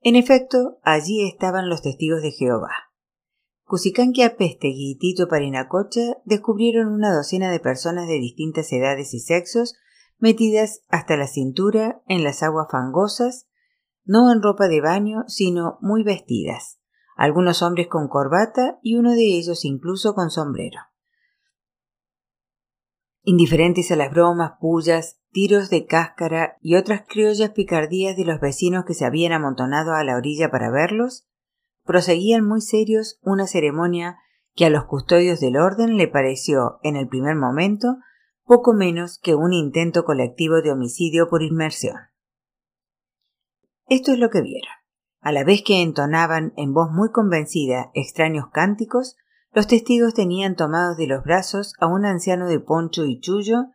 En 0.00 0.16
efecto, 0.16 0.78
allí 0.82 1.26
estaban 1.26 1.68
los 1.68 1.82
testigos 1.82 2.22
de 2.22 2.30
Jehová. 2.30 2.70
Cusicanqui 3.64 4.22
Apestegui 4.22 4.92
y 4.92 4.98
Tito 4.98 5.28
Parinacocha 5.28 6.16
descubrieron 6.24 6.88
una 6.88 7.14
docena 7.14 7.50
de 7.50 7.60
personas 7.60 8.08
de 8.08 8.14
distintas 8.14 8.72
edades 8.72 9.14
y 9.14 9.20
sexos 9.20 9.74
metidas 10.18 10.82
hasta 10.88 11.16
la 11.16 11.26
cintura 11.26 12.02
en 12.06 12.24
las 12.24 12.42
aguas 12.42 12.66
fangosas, 12.70 13.48
no 14.04 14.32
en 14.32 14.42
ropa 14.42 14.68
de 14.68 14.80
baño, 14.80 15.24
sino 15.28 15.78
muy 15.80 16.02
vestidas, 16.02 16.80
algunos 17.16 17.62
hombres 17.62 17.86
con 17.88 18.08
corbata 18.08 18.78
y 18.82 18.96
uno 18.96 19.12
de 19.12 19.36
ellos 19.36 19.64
incluso 19.64 20.14
con 20.14 20.30
sombrero. 20.30 20.89
Indiferentes 23.22 23.90
a 23.90 23.96
las 23.96 24.10
bromas, 24.10 24.52
pullas, 24.60 25.20
tiros 25.30 25.70
de 25.70 25.86
cáscara 25.86 26.56
y 26.60 26.76
otras 26.76 27.02
criollas 27.08 27.50
picardías 27.50 28.16
de 28.16 28.24
los 28.24 28.40
vecinos 28.40 28.84
que 28.86 28.94
se 28.94 29.04
habían 29.04 29.32
amontonado 29.32 29.94
a 29.94 30.04
la 30.04 30.16
orilla 30.16 30.50
para 30.50 30.70
verlos, 30.70 31.26
proseguían 31.84 32.46
muy 32.46 32.60
serios 32.60 33.18
una 33.22 33.46
ceremonia 33.46 34.18
que 34.54 34.66
a 34.66 34.70
los 34.70 34.84
custodios 34.84 35.40
del 35.40 35.56
orden 35.56 35.96
le 35.96 36.08
pareció, 36.08 36.78
en 36.82 36.96
el 36.96 37.08
primer 37.08 37.36
momento, 37.36 37.98
poco 38.44 38.72
menos 38.72 39.18
que 39.22 39.34
un 39.34 39.52
intento 39.52 40.04
colectivo 40.04 40.60
de 40.62 40.72
homicidio 40.72 41.28
por 41.28 41.42
inmersión. 41.42 41.96
Esto 43.86 44.12
es 44.12 44.18
lo 44.18 44.30
que 44.30 44.40
vieron. 44.40 44.72
A 45.20 45.32
la 45.32 45.44
vez 45.44 45.62
que 45.62 45.82
entonaban 45.82 46.52
en 46.56 46.72
voz 46.72 46.90
muy 46.90 47.10
convencida 47.10 47.90
extraños 47.94 48.46
cánticos, 48.52 49.16
los 49.52 49.66
testigos 49.66 50.14
tenían 50.14 50.54
tomados 50.54 50.96
de 50.96 51.06
los 51.06 51.24
brazos 51.24 51.74
a 51.80 51.86
un 51.86 52.04
anciano 52.04 52.46
de 52.46 52.60
poncho 52.60 53.04
y 53.04 53.20
chullo, 53.20 53.66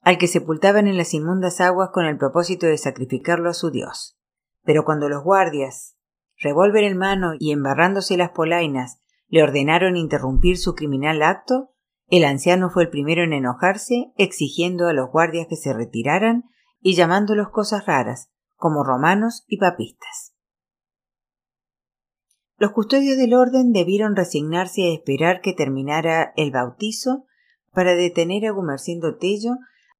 al 0.00 0.18
que 0.18 0.28
sepultaban 0.28 0.86
en 0.86 0.96
las 0.96 1.14
inmundas 1.14 1.60
aguas 1.60 1.90
con 1.92 2.04
el 2.04 2.18
propósito 2.18 2.66
de 2.66 2.78
sacrificarlo 2.78 3.50
a 3.50 3.54
su 3.54 3.70
dios. 3.70 4.18
Pero 4.62 4.84
cuando 4.84 5.08
los 5.08 5.24
guardias, 5.24 5.96
revólver 6.38 6.84
en 6.84 6.98
mano 6.98 7.32
y 7.38 7.52
embarrándose 7.52 8.16
las 8.16 8.30
polainas, 8.30 9.00
le 9.28 9.42
ordenaron 9.42 9.96
interrumpir 9.96 10.58
su 10.58 10.74
criminal 10.74 11.22
acto, 11.22 11.70
el 12.08 12.24
anciano 12.24 12.70
fue 12.70 12.84
el 12.84 12.90
primero 12.90 13.24
en 13.24 13.32
enojarse, 13.32 14.12
exigiendo 14.16 14.86
a 14.86 14.92
los 14.92 15.10
guardias 15.10 15.46
que 15.48 15.56
se 15.56 15.72
retiraran 15.72 16.44
y 16.80 16.94
llamándolos 16.94 17.48
cosas 17.48 17.86
raras, 17.86 18.30
como 18.56 18.84
romanos 18.84 19.44
y 19.48 19.58
papistas. 19.58 20.33
Los 22.56 22.72
custodios 22.72 23.16
del 23.16 23.34
orden 23.34 23.72
debieron 23.72 24.14
resignarse 24.14 24.82
a 24.82 24.94
esperar 24.94 25.40
que 25.40 25.52
terminara 25.52 26.32
el 26.36 26.52
bautizo 26.52 27.26
para 27.72 27.94
detener 27.94 28.46
a 28.46 28.52
Gumercindo 28.52 29.16
Tello, 29.16 29.56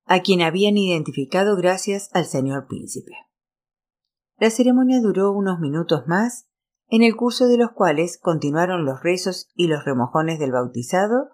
a 0.07 0.21
quien 0.21 0.43
habían 0.43 0.77
identificado 0.77 1.57
gracias 1.57 2.11
al 2.13 2.27
señor 2.27 2.67
príncipe. 2.69 3.13
La 4.39 4.51
ceremonia 4.51 5.01
duró 5.01 5.33
unos 5.33 5.59
minutos 5.59 6.07
más, 6.07 6.47
en 6.89 7.03
el 7.03 7.17
curso 7.17 7.49
de 7.49 7.57
los 7.57 7.73
cuales 7.73 8.19
continuaron 8.19 8.85
los 8.85 9.03
rezos 9.03 9.49
y 9.55 9.67
los 9.67 9.85
remojones 9.85 10.39
del 10.39 10.53
bautizado, 10.53 11.31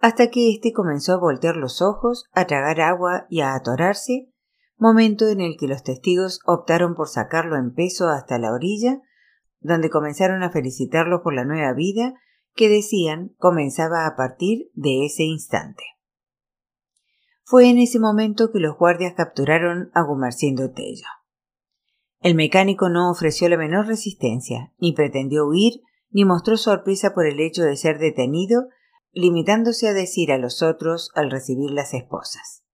hasta 0.00 0.30
que 0.30 0.50
éste 0.50 0.72
comenzó 0.72 1.12
a 1.12 1.18
voltear 1.18 1.56
los 1.56 1.82
ojos, 1.82 2.24
a 2.32 2.46
tragar 2.46 2.80
agua 2.80 3.26
y 3.28 3.40
a 3.40 3.54
atorarse, 3.54 4.32
momento 4.76 5.28
en 5.28 5.40
el 5.40 5.56
que 5.56 5.68
los 5.68 5.82
testigos 5.82 6.40
optaron 6.44 6.94
por 6.94 7.08
sacarlo 7.08 7.56
en 7.56 7.72
peso 7.72 8.08
hasta 8.08 8.38
la 8.38 8.52
orilla 8.52 9.02
donde 9.64 9.90
comenzaron 9.90 10.42
a 10.42 10.50
felicitarlo 10.50 11.22
por 11.22 11.34
la 11.34 11.44
nueva 11.44 11.72
vida 11.72 12.14
que 12.54 12.68
decían 12.68 13.34
comenzaba 13.38 14.06
a 14.06 14.14
partir 14.14 14.70
de 14.74 15.06
ese 15.06 15.24
instante. 15.24 15.82
Fue 17.42 17.68
en 17.68 17.78
ese 17.78 17.98
momento 17.98 18.52
que 18.52 18.60
los 18.60 18.76
guardias 18.78 19.14
capturaron 19.16 19.90
a 19.94 20.02
Gumercindo 20.02 20.70
Tello. 20.70 21.08
El 22.20 22.34
mecánico 22.34 22.88
no 22.88 23.10
ofreció 23.10 23.48
la 23.48 23.56
menor 23.56 23.86
resistencia, 23.86 24.72
ni 24.78 24.92
pretendió 24.92 25.46
huir, 25.46 25.80
ni 26.10 26.24
mostró 26.24 26.56
sorpresa 26.56 27.12
por 27.12 27.26
el 27.26 27.40
hecho 27.40 27.62
de 27.62 27.76
ser 27.76 27.98
detenido, 27.98 28.68
limitándose 29.12 29.88
a 29.88 29.92
decir 29.92 30.30
a 30.30 30.38
los 30.38 30.62
otros 30.62 31.10
al 31.14 31.30
recibir 31.30 31.70
las 31.70 31.92
esposas 31.94 32.64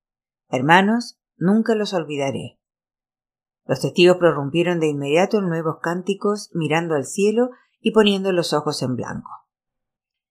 Hermanos, 0.48 1.20
nunca 1.36 1.74
los 1.74 1.94
olvidaré. 1.94 2.59
Los 3.70 3.82
testigos 3.82 4.16
prorrumpieron 4.16 4.80
de 4.80 4.88
inmediato 4.88 5.38
en 5.38 5.48
nuevos 5.48 5.76
cánticos, 5.80 6.50
mirando 6.52 6.96
al 6.96 7.04
cielo 7.04 7.50
y 7.80 7.92
poniendo 7.92 8.32
los 8.32 8.52
ojos 8.52 8.82
en 8.82 8.96
blanco. 8.96 9.30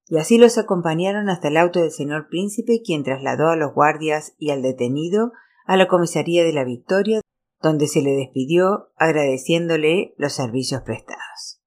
Y 0.07 0.17
así 0.17 0.37
los 0.37 0.57
acompañaron 0.57 1.29
hasta 1.29 1.47
el 1.47 1.55
auto 1.55 1.79
del 1.79 1.91
señor 1.91 2.27
príncipe, 2.27 2.81
quien 2.83 3.05
trasladó 3.05 3.47
a 3.47 3.55
los 3.55 3.73
guardias 3.73 4.35
y 4.37 4.49
al 4.49 4.61
detenido 4.61 5.31
a 5.65 5.77
la 5.77 5.87
comisaría 5.87 6.43
de 6.43 6.51
la 6.51 6.65
Victoria, 6.65 7.21
donde 7.61 7.87
se 7.87 8.01
le 8.01 8.11
despidió 8.11 8.91
agradeciéndole 8.97 10.15
los 10.17 10.33
servicios 10.33 10.81
prestados. 10.81 11.61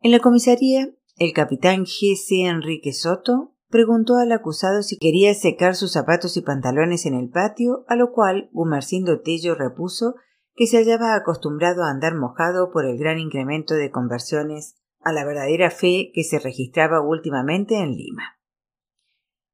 En 0.00 0.10
la 0.10 0.18
comisaría, 0.18 0.96
el 1.14 1.32
capitán 1.32 1.84
G. 1.84 2.16
C. 2.16 2.48
Enrique 2.48 2.92
Soto 2.92 3.54
preguntó 3.68 4.16
al 4.16 4.32
acusado 4.32 4.82
si 4.82 4.98
quería 4.98 5.34
secar 5.34 5.74
sus 5.74 5.92
zapatos 5.92 6.36
y 6.36 6.42
pantalones 6.42 7.06
en 7.06 7.14
el 7.14 7.28
patio, 7.28 7.84
a 7.88 7.96
lo 7.96 8.12
cual 8.12 8.48
Gumercindo 8.52 9.20
Tello 9.20 9.54
repuso 9.54 10.14
que 10.54 10.66
se 10.66 10.78
hallaba 10.78 11.14
acostumbrado 11.14 11.84
a 11.84 11.90
andar 11.90 12.16
mojado 12.16 12.70
por 12.72 12.84
el 12.84 12.98
gran 12.98 13.18
incremento 13.18 13.74
de 13.74 13.90
conversiones 13.90 14.74
a 15.00 15.12
la 15.12 15.24
verdadera 15.24 15.70
fe 15.70 16.10
que 16.12 16.24
se 16.24 16.38
registraba 16.38 17.00
últimamente 17.00 17.78
en 17.78 17.92
Lima. 17.92 18.38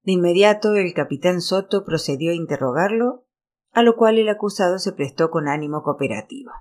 De 0.03 0.13
inmediato 0.13 0.75
el 0.75 0.93
capitán 0.95 1.41
Soto 1.41 1.85
procedió 1.85 2.31
a 2.31 2.35
interrogarlo, 2.35 3.27
a 3.73 3.83
lo 3.83 3.97
cual 3.97 4.19
el 4.19 4.29
acusado 4.29 4.79
se 4.79 4.93
prestó 4.93 5.31
con 5.31 5.49
ánimo 5.49 5.83
cooperativo. 5.83 6.53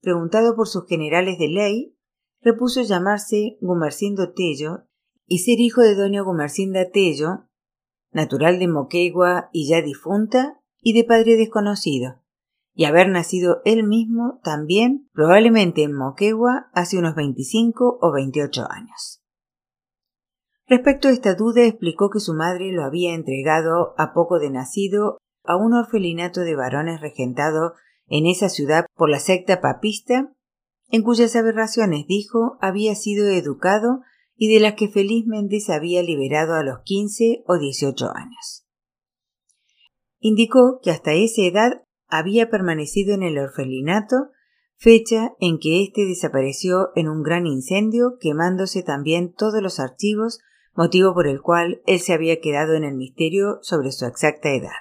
Preguntado 0.00 0.54
por 0.54 0.68
sus 0.68 0.86
generales 0.86 1.38
de 1.38 1.48
ley, 1.48 1.98
repuso 2.40 2.82
llamarse 2.82 3.56
Gumercindo 3.60 4.32
Tello 4.32 4.86
y 5.26 5.38
ser 5.38 5.60
hijo 5.60 5.80
de 5.80 5.94
doña 5.94 6.22
Gumercinda 6.22 6.90
Tello, 6.90 7.48
natural 8.12 8.58
de 8.58 8.68
Moquegua 8.68 9.48
y 9.52 9.68
ya 9.68 9.82
difunta, 9.82 10.60
y 10.80 10.92
de 10.92 11.04
padre 11.04 11.36
desconocido, 11.36 12.22
y 12.74 12.84
haber 12.84 13.08
nacido 13.08 13.62
él 13.64 13.84
mismo 13.84 14.40
también, 14.42 15.08
probablemente 15.12 15.82
en 15.82 15.94
Moquegua, 15.94 16.70
hace 16.72 16.98
unos 16.98 17.14
veinticinco 17.14 17.98
o 18.00 18.12
veintiocho 18.12 18.66
años. 18.70 19.22
Respecto 20.66 21.08
a 21.08 21.10
esta 21.10 21.34
duda 21.34 21.64
explicó 21.64 22.10
que 22.10 22.20
su 22.20 22.34
madre 22.34 22.72
lo 22.72 22.84
había 22.84 23.14
entregado 23.14 23.94
a 23.98 24.12
poco 24.14 24.38
de 24.38 24.50
nacido 24.50 25.18
a 25.44 25.56
un 25.56 25.74
orfelinato 25.74 26.40
de 26.40 26.56
varones 26.56 27.00
regentado 27.00 27.74
en 28.06 28.26
esa 28.26 28.48
ciudad 28.48 28.86
por 28.94 29.10
la 29.10 29.18
secta 29.18 29.60
papista, 29.60 30.32
en 30.88 31.02
cuyas 31.02 31.36
aberraciones, 31.36 32.06
dijo, 32.06 32.58
había 32.60 32.94
sido 32.94 33.26
educado 33.28 34.00
y 34.36 34.52
de 34.52 34.60
las 34.60 34.74
que 34.74 34.88
felizmente 34.88 35.60
se 35.60 35.72
había 35.72 36.02
liberado 36.02 36.54
a 36.54 36.62
los 36.62 36.78
quince 36.84 37.44
o 37.46 37.58
dieciocho 37.58 38.10
años. 38.14 38.66
Indicó 40.18 40.80
que 40.82 40.90
hasta 40.90 41.12
esa 41.12 41.42
edad 41.42 41.82
había 42.08 42.50
permanecido 42.50 43.14
en 43.14 43.22
el 43.22 43.38
orfelinato, 43.38 44.16
fecha 44.76 45.32
en 45.38 45.58
que 45.58 45.82
éste 45.82 46.04
desapareció 46.06 46.90
en 46.94 47.08
un 47.08 47.22
gran 47.22 47.46
incendio, 47.46 48.16
quemándose 48.20 48.82
también 48.82 49.32
todos 49.32 49.62
los 49.62 49.78
archivos, 49.78 50.40
motivo 50.74 51.14
por 51.14 51.26
el 51.26 51.40
cual 51.40 51.82
él 51.86 52.00
se 52.00 52.12
había 52.12 52.40
quedado 52.40 52.74
en 52.74 52.84
el 52.84 52.96
misterio 52.96 53.58
sobre 53.62 53.92
su 53.92 54.06
exacta 54.06 54.50
edad. 54.50 54.72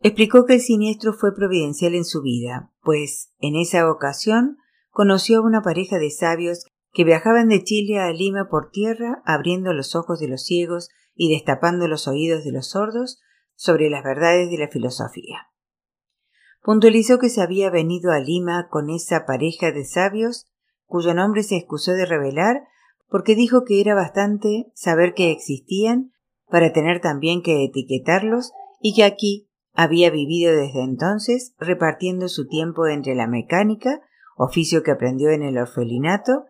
Explicó 0.00 0.46
que 0.46 0.54
el 0.54 0.60
siniestro 0.60 1.12
fue 1.12 1.34
providencial 1.34 1.94
en 1.94 2.04
su 2.04 2.22
vida, 2.22 2.72
pues 2.82 3.32
en 3.38 3.54
esa 3.54 3.88
ocasión 3.88 4.56
conoció 4.90 5.38
a 5.38 5.42
una 5.42 5.62
pareja 5.62 5.98
de 5.98 6.10
sabios 6.10 6.66
que 6.92 7.04
viajaban 7.04 7.48
de 7.48 7.64
Chile 7.64 7.98
a 7.98 8.12
Lima 8.12 8.48
por 8.50 8.70
tierra, 8.70 9.22
abriendo 9.24 9.72
los 9.72 9.96
ojos 9.96 10.20
de 10.20 10.28
los 10.28 10.44
ciegos 10.44 10.90
y 11.14 11.32
destapando 11.32 11.88
los 11.88 12.06
oídos 12.06 12.44
de 12.44 12.52
los 12.52 12.70
sordos 12.70 13.20
sobre 13.54 13.90
las 13.90 14.04
verdades 14.04 14.50
de 14.50 14.58
la 14.58 14.68
filosofía. 14.68 15.48
Puntualizó 16.62 17.18
que 17.18 17.28
se 17.28 17.42
había 17.42 17.70
venido 17.70 18.12
a 18.12 18.20
Lima 18.20 18.68
con 18.70 18.90
esa 18.90 19.24
pareja 19.26 19.72
de 19.72 19.84
sabios, 19.84 20.46
cuyo 20.86 21.14
nombre 21.14 21.42
se 21.42 21.56
excusó 21.56 21.92
de 21.92 22.06
revelar, 22.06 22.62
porque 23.08 23.34
dijo 23.34 23.64
que 23.64 23.80
era 23.80 23.94
bastante 23.94 24.70
saber 24.74 25.14
que 25.14 25.30
existían 25.30 26.12
para 26.48 26.72
tener 26.72 27.00
también 27.00 27.42
que 27.42 27.64
etiquetarlos 27.64 28.52
y 28.80 28.94
que 28.94 29.04
aquí 29.04 29.48
había 29.74 30.10
vivido 30.10 30.54
desde 30.54 30.82
entonces 30.82 31.54
repartiendo 31.58 32.28
su 32.28 32.46
tiempo 32.46 32.86
entre 32.86 33.14
la 33.14 33.26
mecánica, 33.26 34.00
oficio 34.36 34.82
que 34.82 34.90
aprendió 34.90 35.30
en 35.30 35.42
el 35.42 35.58
orfelinato, 35.58 36.44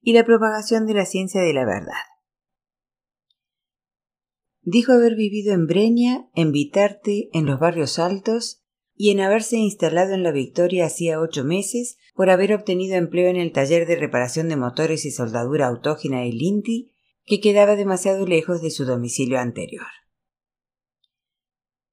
y 0.00 0.12
la 0.12 0.24
propagación 0.24 0.86
de 0.86 0.94
la 0.94 1.06
ciencia 1.06 1.42
de 1.42 1.52
la 1.52 1.64
verdad. 1.64 1.92
Dijo 4.62 4.92
haber 4.92 5.14
vivido 5.14 5.54
en 5.54 5.66
Breña, 5.66 6.28
en 6.34 6.52
Vitarte, 6.52 7.30
en 7.32 7.46
los 7.46 7.58
barrios 7.58 7.98
altos, 7.98 8.62
y 8.94 9.10
en 9.10 9.20
haberse 9.20 9.56
instalado 9.56 10.12
en 10.12 10.24
la 10.24 10.32
Victoria 10.32 10.86
hacía 10.86 11.20
ocho 11.20 11.44
meses 11.44 11.98
por 12.14 12.30
haber 12.30 12.52
obtenido 12.52 12.96
empleo 12.96 13.28
en 13.28 13.36
el 13.36 13.52
taller 13.52 13.86
de 13.86 13.94
reparación 13.94 14.48
de 14.48 14.56
motores 14.56 15.04
y 15.04 15.12
soldadura 15.12 15.68
autógena 15.68 16.20
del 16.20 16.42
INTI, 16.42 16.92
que 17.24 17.40
quedaba 17.40 17.76
demasiado 17.76 18.26
lejos 18.26 18.60
de 18.60 18.70
su 18.70 18.84
domicilio 18.84 19.38
anterior. 19.38 19.86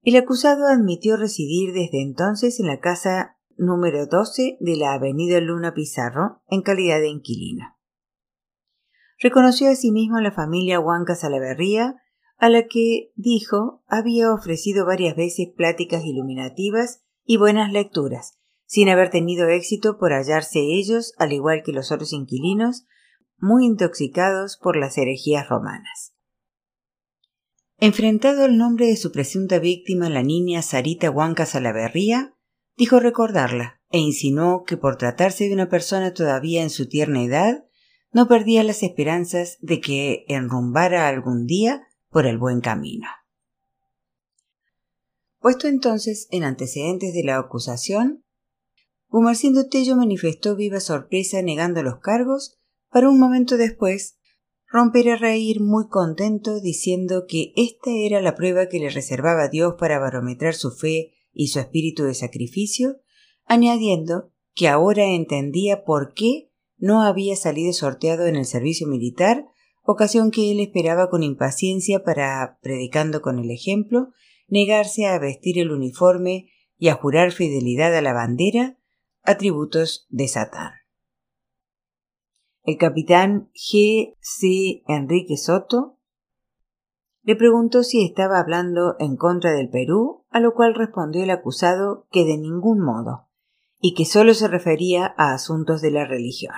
El 0.02 0.16
acusado 0.16 0.68
admitió 0.68 1.16
residir 1.16 1.74
desde 1.74 2.02
entonces 2.02 2.60
en 2.60 2.68
la 2.68 2.80
casa 2.80 3.38
número 3.56 4.08
12 4.08 4.58
de 4.60 4.76
la 4.76 4.94
avenida 4.94 5.40
Luna 5.42 5.74
Pizarro 5.74 6.42
en 6.48 6.62
calidad 6.62 7.00
de 7.00 7.10
inquilino. 7.10 7.75
Reconoció 9.20 9.70
asimismo 9.70 10.18
a 10.18 10.22
la 10.22 10.32
familia 10.32 10.80
Huanca 10.80 11.16
Salaverría, 11.16 12.02
a 12.38 12.50
la 12.50 12.68
que, 12.68 13.12
dijo, 13.16 13.84
había 13.88 14.34
ofrecido 14.34 14.86
varias 14.86 15.16
veces 15.16 15.48
pláticas 15.56 16.04
iluminativas 16.04 17.04
y 17.24 17.38
buenas 17.38 17.72
lecturas, 17.72 18.38
sin 18.66 18.90
haber 18.90 19.10
tenido 19.10 19.48
éxito 19.48 19.98
por 19.98 20.12
hallarse 20.12 20.60
ellos, 20.60 21.14
al 21.18 21.32
igual 21.32 21.64
que 21.64 21.72
los 21.72 21.92
otros 21.92 22.12
inquilinos, 22.12 22.86
muy 23.38 23.66
intoxicados 23.66 24.58
por 24.58 24.76
las 24.76 24.98
herejías 24.98 25.48
romanas. 25.48 26.14
Enfrentado 27.78 28.46
el 28.46 28.58
nombre 28.58 28.88
de 28.88 28.96
su 28.96 29.12
presunta 29.12 29.60
víctima, 29.60 30.10
la 30.10 30.24
niña 30.24 30.62
Sarita 30.62 31.10
Huanca 31.10 31.46
Salaverría, 31.46 32.34
dijo 32.78 33.00
recordarla 33.00 33.82
e 33.90 34.00
insinuó 34.00 34.64
que 34.64 34.78
por 34.78 34.98
tratarse 34.98 35.48
de 35.48 35.54
una 35.54 35.70
persona 35.70 36.14
todavía 36.14 36.64
en 36.64 36.70
su 36.70 36.88
tierna 36.88 37.24
edad, 37.24 37.66
no 38.16 38.30
perdía 38.30 38.64
las 38.64 38.82
esperanzas 38.82 39.58
de 39.60 39.82
que 39.82 40.24
enrumbara 40.30 41.10
algún 41.10 41.46
día 41.46 41.86
por 42.10 42.26
el 42.26 42.38
buen 42.38 42.62
camino. 42.62 43.10
Puesto 45.42 45.68
entonces 45.68 46.30
en 46.32 46.46
antecedentes 46.46 47.14
de 47.14 47.26
la 47.26 47.38
acusación, 47.38 48.24
Gumarcindo 49.10 49.68
Tello 49.68 49.98
manifestó 49.98 50.56
viva 50.56 50.80
sorpresa 50.80 51.42
negando 51.42 51.84
los 51.84 52.00
cargos, 52.00 52.58
para 52.90 53.10
un 53.10 53.20
momento 53.20 53.58
después 53.58 54.18
romper 54.66 55.10
a 55.10 55.18
reír 55.18 55.60
muy 55.60 55.90
contento 55.90 56.62
diciendo 56.62 57.26
que 57.28 57.52
esta 57.58 57.92
era 57.92 58.22
la 58.22 58.36
prueba 58.36 58.70
que 58.70 58.80
le 58.80 58.90
reservaba 58.92 59.50
Dios 59.50 59.76
para 59.78 60.00
barometrar 60.00 60.54
su 60.54 60.72
fe 60.72 61.12
y 61.34 61.50
su 61.50 61.60
espíritu 61.60 62.04
de 62.04 62.14
sacrificio, 62.14 62.96
añadiendo 63.44 64.32
que 64.54 64.70
ahora 64.70 65.04
entendía 65.04 65.84
por 65.84 66.14
qué 66.14 66.55
no 66.78 67.02
había 67.02 67.36
salido 67.36 67.74
sorteado 67.74 68.26
en 68.26 68.36
el 68.36 68.46
servicio 68.46 68.88
militar, 68.88 69.46
ocasión 69.84 70.32
que 70.32 70.52
él 70.52 70.60
esperaba 70.60 71.10
con 71.10 71.24
impaciencia 71.24 72.04
para, 72.04 72.58
predicando 72.62 73.22
con 73.22 73.40
el 73.40 73.52
ejemplo, 73.52 74.10
negarse 74.48 75.06
a 75.06 75.20
vestir 75.20 75.60
el 75.60 75.72
uniforme 75.72 76.48
y 76.78 76.90
a 76.90 76.96
jurar 76.96 77.32
fidelidad 77.32 77.96
a 77.96 78.02
la 78.02 78.14
bandera, 78.14 78.78
atributos 79.24 80.08
de 80.10 80.28
Satán. 80.28 80.74
El 82.64 82.78
capitán 82.78 83.52
G. 83.54 84.16
C. 84.20 84.84
Enrique 84.88 85.38
Soto 85.38 86.00
le 87.22 87.36
preguntó 87.36 87.84
si 87.84 88.04
estaba 88.04 88.40
hablando 88.40 88.96
en 89.00 89.18
contra 89.18 89.52
del 89.52 89.70
Perú, 89.70 90.26
a 90.30 90.40
lo 90.40 90.54
cual 90.54 90.76
respondió 90.76 91.24
el 91.24 91.32
acusado 91.32 92.08
que 92.12 92.24
de 92.24 92.38
ningún 92.38 92.80
modo, 92.80 93.25
y 93.88 93.94
que 93.94 94.06
sólo 94.06 94.34
se 94.34 94.48
refería 94.48 95.14
a 95.16 95.36
asuntos 95.36 95.80
de 95.80 95.92
la 95.92 96.08
religión. 96.08 96.56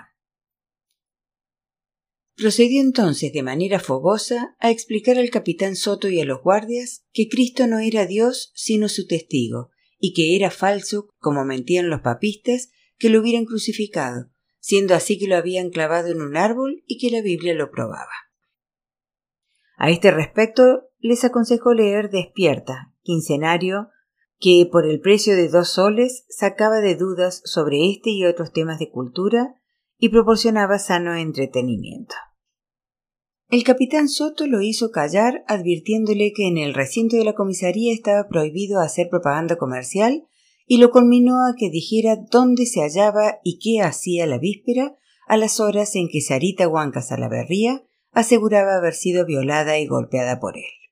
Procedió 2.38 2.80
entonces 2.80 3.34
de 3.34 3.44
manera 3.44 3.82
fogosa 3.82 4.56
a 4.62 4.72
explicar 4.72 5.18
al 5.18 5.30
capitán 5.30 5.76
Soto 5.76 6.08
y 6.08 6.22
a 6.22 6.24
los 6.24 6.42
guardias 6.42 7.04
que 7.12 7.28
Cristo 7.28 7.68
no 7.68 7.80
era 7.80 8.06
Dios 8.06 8.54
sino 8.56 8.88
su 8.88 9.08
testigo, 9.08 9.72
y 10.00 10.14
que 10.14 10.38
era 10.38 10.52
falso, 10.52 11.10
como 11.18 11.44
mentían 11.44 11.90
los 11.90 12.00
papistas, 12.00 12.70
que 12.98 13.10
lo 13.10 13.20
hubieran 13.20 13.44
crucificado, 13.44 14.32
siendo 14.62 14.96
así 14.96 15.20
que 15.20 15.28
lo 15.28 15.36
habían 15.36 15.70
clavado 15.70 16.08
en 16.08 16.22
un 16.22 16.38
árbol 16.38 16.82
y 16.88 16.98
que 16.98 17.14
la 17.14 17.22
Biblia 17.22 17.54
lo 17.54 17.72
probaba. 17.72 18.14
A 19.76 19.90
este 19.90 20.12
respecto 20.12 20.92
les 21.00 21.26
aconsejó 21.26 21.74
leer 21.74 22.10
Despierta, 22.10 22.94
quincenario, 23.02 23.90
que 24.40 24.68
por 24.72 24.86
el 24.86 25.00
precio 25.00 25.36
de 25.36 25.50
dos 25.50 25.70
soles 25.70 26.26
sacaba 26.30 26.80
de 26.80 26.96
dudas 26.96 27.42
sobre 27.46 27.90
este 27.90 28.12
y 28.12 28.26
otros 28.26 28.52
temas 28.52 28.80
de 28.80 28.90
cultura 28.90 29.56
y 29.98 30.10
proporcionaba 30.10 30.80
sano 30.80 31.16
entretenimiento. 31.16 32.16
El 33.50 33.64
capitán 33.64 34.10
Soto 34.10 34.46
lo 34.46 34.62
hizo 34.62 34.92
callar 34.92 35.44
advirtiéndole 35.48 36.34
que 36.36 36.48
en 36.48 36.58
el 36.58 36.74
recinto 36.74 37.16
de 37.16 37.24
la 37.24 37.34
comisaría 37.34 37.94
estaba 37.94 38.28
prohibido 38.28 38.82
hacer 38.82 39.08
propaganda 39.10 39.58
comercial 39.58 40.28
y 40.66 40.80
lo 40.80 40.92
culminó 40.92 41.46
a 41.46 41.56
que 41.58 41.70
dijera 41.70 42.18
dónde 42.30 42.66
se 42.66 42.82
hallaba 42.82 43.40
y 43.44 43.58
qué 43.60 43.82
hacía 43.82 44.28
la 44.28 44.38
víspera 44.38 44.98
a 45.28 45.38
las 45.38 45.62
horas 45.62 45.96
en 45.96 46.10
que 46.10 46.22
Sarita 46.22 46.68
Huanca 46.68 47.02
Salaverría 47.02 47.84
aseguraba 48.12 48.76
haber 48.76 48.94
sido 48.94 49.26
violada 49.26 49.80
y 49.80 49.88
golpeada 49.88 50.40
por 50.42 50.58
él. 50.58 50.87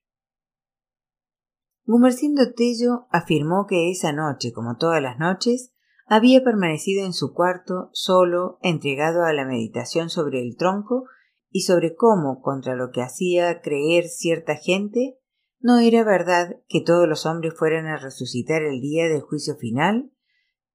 Gumercindo 1.85 2.53
Tello 2.53 3.07
afirmó 3.11 3.65
que 3.67 3.91
esa 3.91 4.11
noche, 4.11 4.51
como 4.51 4.77
todas 4.77 5.01
las 5.01 5.19
noches, 5.19 5.71
había 6.07 6.43
permanecido 6.43 7.05
en 7.05 7.13
su 7.13 7.33
cuarto 7.33 7.89
solo, 7.93 8.59
entregado 8.61 9.23
a 9.23 9.33
la 9.33 9.45
meditación 9.45 10.09
sobre 10.09 10.41
el 10.41 10.57
tronco 10.57 11.05
y 11.49 11.61
sobre 11.61 11.95
cómo, 11.95 12.41
contra 12.41 12.75
lo 12.75 12.91
que 12.91 13.01
hacía 13.01 13.61
creer 13.61 14.07
cierta 14.07 14.55
gente, 14.55 15.19
¿No 15.65 15.79
era 15.79 16.03
verdad 16.03 16.57
que 16.67 16.81
todos 16.81 17.07
los 17.07 17.25
hombres 17.25 17.55
fueran 17.57 17.87
a 17.87 17.97
resucitar 17.97 18.61
el 18.61 18.81
día 18.81 19.07
del 19.07 19.21
juicio 19.21 19.55
final? 19.55 20.11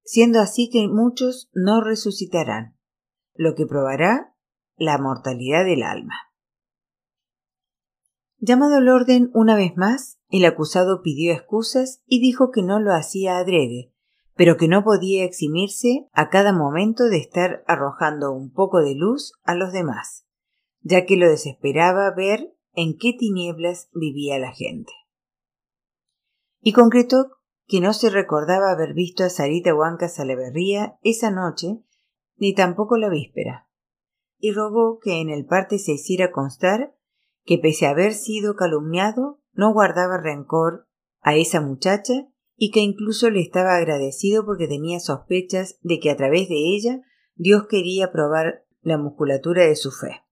Siendo 0.02 0.40
así 0.40 0.68
que 0.68 0.88
muchos 0.88 1.48
no 1.54 1.80
resucitarán, 1.80 2.76
lo 3.34 3.54
que 3.54 3.66
probará 3.66 4.34
la 4.76 4.98
mortalidad 4.98 5.64
del 5.64 5.84
alma. 5.84 6.14
Llamado 8.42 8.76
al 8.76 8.88
orden 8.88 9.30
una 9.34 9.54
vez 9.54 9.76
más, 9.76 10.18
el 10.30 10.46
acusado 10.46 11.02
pidió 11.02 11.32
excusas 11.32 12.02
y 12.06 12.20
dijo 12.20 12.50
que 12.50 12.62
no 12.62 12.80
lo 12.80 12.94
hacía 12.94 13.36
adrede, 13.36 13.92
pero 14.34 14.56
que 14.56 14.66
no 14.66 14.82
podía 14.82 15.24
eximirse 15.24 16.08
a 16.14 16.30
cada 16.30 16.54
momento 16.54 17.04
de 17.10 17.18
estar 17.18 17.62
arrojando 17.66 18.32
un 18.32 18.50
poco 18.50 18.80
de 18.80 18.94
luz 18.94 19.34
a 19.42 19.54
los 19.54 19.72
demás, 19.72 20.26
ya 20.80 21.04
que 21.04 21.16
lo 21.16 21.28
desesperaba 21.28 22.10
ver 22.16 22.54
en 22.72 22.96
qué 22.96 23.12
tinieblas 23.12 23.90
vivía 23.92 24.38
la 24.38 24.52
gente. 24.52 24.92
Y 26.62 26.72
concretó 26.72 27.32
que 27.66 27.82
no 27.82 27.92
se 27.92 28.08
recordaba 28.08 28.70
haber 28.70 28.94
visto 28.94 29.22
a 29.22 29.28
Sarita 29.28 29.74
Huanca 29.74 30.08
Salaverría 30.08 30.98
esa 31.02 31.30
noche, 31.30 31.82
ni 32.36 32.54
tampoco 32.54 32.96
la 32.96 33.10
víspera, 33.10 33.68
y 34.38 34.52
rogó 34.52 34.98
que 34.98 35.20
en 35.20 35.28
el 35.28 35.44
parte 35.44 35.78
se 35.78 35.92
hiciera 35.92 36.32
constar 36.32 36.94
que 37.50 37.58
pese 37.58 37.86
a 37.86 37.90
haber 37.90 38.14
sido 38.14 38.54
calumniado, 38.54 39.40
no 39.54 39.72
guardaba 39.72 40.18
rencor 40.18 40.86
a 41.20 41.34
esa 41.34 41.60
muchacha 41.60 42.28
y 42.54 42.70
que 42.70 42.78
incluso 42.78 43.28
le 43.28 43.40
estaba 43.40 43.74
agradecido 43.74 44.46
porque 44.46 44.68
tenía 44.68 45.00
sospechas 45.00 45.76
de 45.82 45.98
que 45.98 46.10
a 46.10 46.16
través 46.16 46.48
de 46.48 46.54
ella 46.54 47.00
Dios 47.34 47.66
quería 47.68 48.12
probar 48.12 48.64
la 48.82 48.98
musculatura 48.98 49.66
de 49.66 49.74
su 49.74 49.90
fe. 49.90 50.22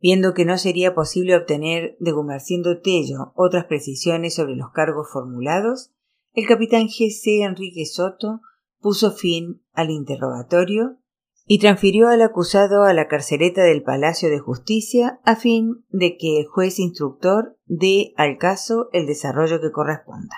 Viendo 0.00 0.32
que 0.32 0.46
no 0.46 0.56
sería 0.56 0.94
posible 0.94 1.36
obtener 1.36 1.98
de 2.00 2.12
Gumercindo 2.12 2.80
Tello 2.80 3.34
otras 3.34 3.66
precisiones 3.66 4.36
sobre 4.36 4.56
los 4.56 4.70
cargos 4.70 5.08
formulados, 5.12 5.92
el 6.32 6.46
capitán 6.46 6.86
G.C. 6.86 7.42
Enrique 7.42 7.84
Soto 7.84 8.40
puso 8.80 9.12
fin 9.12 9.62
al 9.74 9.90
interrogatorio 9.90 10.96
y 11.46 11.58
transfirió 11.58 12.08
al 12.08 12.22
acusado 12.22 12.84
a 12.84 12.94
la 12.94 13.06
carceleta 13.06 13.62
del 13.62 13.82
Palacio 13.82 14.30
de 14.30 14.38
Justicia 14.38 15.20
a 15.24 15.36
fin 15.36 15.84
de 15.90 16.16
que 16.16 16.40
el 16.40 16.46
juez 16.46 16.78
instructor 16.78 17.58
dé 17.66 18.14
al 18.16 18.38
caso 18.38 18.88
el 18.92 19.06
desarrollo 19.06 19.60
que 19.60 19.70
corresponda. 19.70 20.36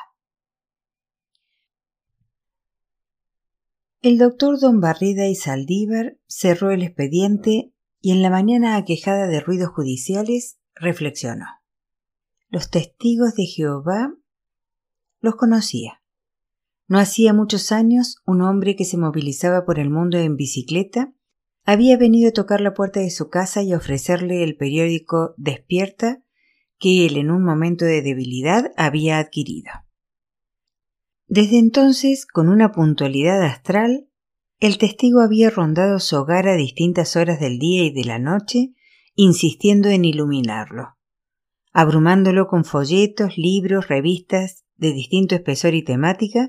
El 4.03 4.19
doctor 4.19 4.61
don 4.61 4.81
Barrida 4.81 5.27
y 5.27 5.35
Saldívar 5.35 6.19
cerró 6.27 6.71
el 6.71 6.83
expediente 6.83 7.73
y 8.01 8.13
en 8.13 8.23
la 8.23 8.31
mañana 8.31 8.77
aquejada 8.77 9.27
de 9.27 9.41
ruidos 9.41 9.71
judiciales 9.71 10.59
reflexionó. 10.75 11.47
Los 12.49 12.71
testigos 12.71 13.35
de 13.35 13.47
Jehová 13.47 14.15
los 15.21 15.35
conocía. 15.37 16.03
No 16.89 16.99
hacía 16.99 17.33
muchos 17.33 17.73
años 17.73 18.23
un 18.27 18.43
hombre 18.43 18.77
que 18.77 18.85
se 18.85 18.97
movilizaba 18.97 19.65
por 19.65 19.79
el 19.79 19.91
mundo 19.91 20.19
en 20.19 20.37
bicicleta 20.37 21.13
había 21.65 21.97
venido 21.97 22.29
a 22.29 22.33
tocar 22.33 22.61
la 22.61 22.75
puerta 22.75 23.01
de 23.01 23.11
su 23.11 23.29
casa 23.29 23.63
y 23.63 23.75
ofrecerle 23.75 24.45
el 24.45 24.57
periódico 24.57 25.35
Despierta 25.37 26.23
que 26.79 27.07
él 27.07 27.17
en 27.17 27.31
un 27.31 27.43
momento 27.43 27.85
de 27.85 28.03
debilidad 28.03 28.71
había 28.77 29.19
adquirido. 29.19 29.73
Desde 31.27 31.59
entonces, 31.59 32.25
con 32.25 32.49
una 32.49 32.71
puntualidad 32.71 33.43
astral, 33.43 34.09
el 34.61 34.79
testigo 34.79 35.21
había 35.21 35.51
rondado 35.51 35.99
su 35.99 36.17
hogar 36.17 36.47
a 36.47 36.55
distintas 36.55 37.17
horas 37.17 37.41
del 37.41 37.59
día 37.59 37.85
y 37.85 37.93
de 37.93 38.05
la 38.05 38.21
noche, 38.21 38.75
insistiendo 39.17 39.89
en 39.89 40.05
iluminarlo, 40.05 40.97
abrumándolo 41.73 42.47
con 42.47 42.65
folletos, 42.65 43.37
libros, 43.37 43.89
revistas 43.89 44.65
de 44.77 44.93
distinto 44.93 45.35
espesor 45.35 45.75
y 45.75 45.83
temática, 45.83 46.49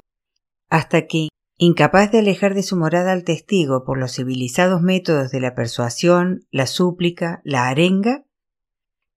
hasta 0.69 1.07
que, 1.07 1.29
incapaz 1.57 2.11
de 2.11 2.19
alejar 2.19 2.53
de 2.53 2.63
su 2.63 2.77
morada 2.77 3.11
al 3.11 3.23
testigo 3.23 3.83
por 3.85 3.97
los 3.97 4.13
civilizados 4.13 4.81
métodos 4.81 5.31
de 5.31 5.39
la 5.39 5.55
persuasión, 5.55 6.45
la 6.51 6.67
súplica, 6.67 7.41
la 7.43 7.67
arenga, 7.67 8.25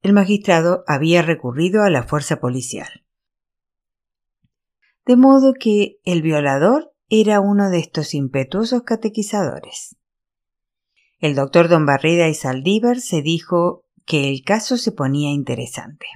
el 0.03 0.13
magistrado 0.13 0.85
había 0.87 1.23
recurrido 1.23 1.83
a 1.83 1.91
la 1.91 2.05
fuerza 2.05 2.41
policial. 2.41 3.05
De 5.05 5.17
modo 5.17 5.53
que 5.59 5.99
el 6.05 6.23
violador 6.23 6.95
era 7.09 7.41
uno 7.41 7.69
de 7.71 7.81
estos 7.81 8.15
impetuosos 8.15 8.83
catequizadores. 8.85 9.97
El 11.19 11.35
doctor 11.35 11.69
don 11.69 11.85
Barreda 11.85 12.29
y 12.29 12.35
Saldívar 12.35 13.01
se 13.01 13.21
dijo 13.21 13.85
que 14.07 14.31
el 14.31 14.43
caso 14.43 14.79
se 14.79 14.93
ponía 14.93 15.31
interesante. 15.31 16.07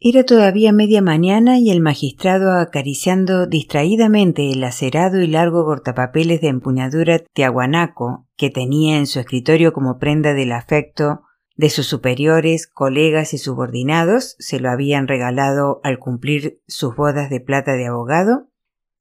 Era 0.00 0.22
todavía 0.22 0.72
media 0.72 1.02
mañana 1.02 1.58
y 1.58 1.70
el 1.70 1.80
magistrado, 1.80 2.52
acariciando 2.52 3.48
distraídamente 3.48 4.52
el 4.52 4.62
acerado 4.62 5.20
y 5.20 5.26
largo 5.26 5.64
cortapapeles 5.64 6.40
de 6.40 6.48
empuñadura 6.48 7.18
tiahuanaco 7.18 8.28
que 8.36 8.48
tenía 8.48 8.98
en 8.98 9.08
su 9.08 9.18
escritorio 9.18 9.72
como 9.72 9.98
prenda 9.98 10.34
del 10.34 10.52
afecto 10.52 11.22
de 11.56 11.68
sus 11.68 11.86
superiores, 11.86 12.68
colegas 12.68 13.34
y 13.34 13.38
subordinados, 13.38 14.36
se 14.38 14.60
lo 14.60 14.70
habían 14.70 15.08
regalado 15.08 15.80
al 15.82 15.98
cumplir 15.98 16.60
sus 16.68 16.94
bodas 16.94 17.28
de 17.28 17.40
plata 17.40 17.72
de 17.72 17.88
abogado, 17.88 18.46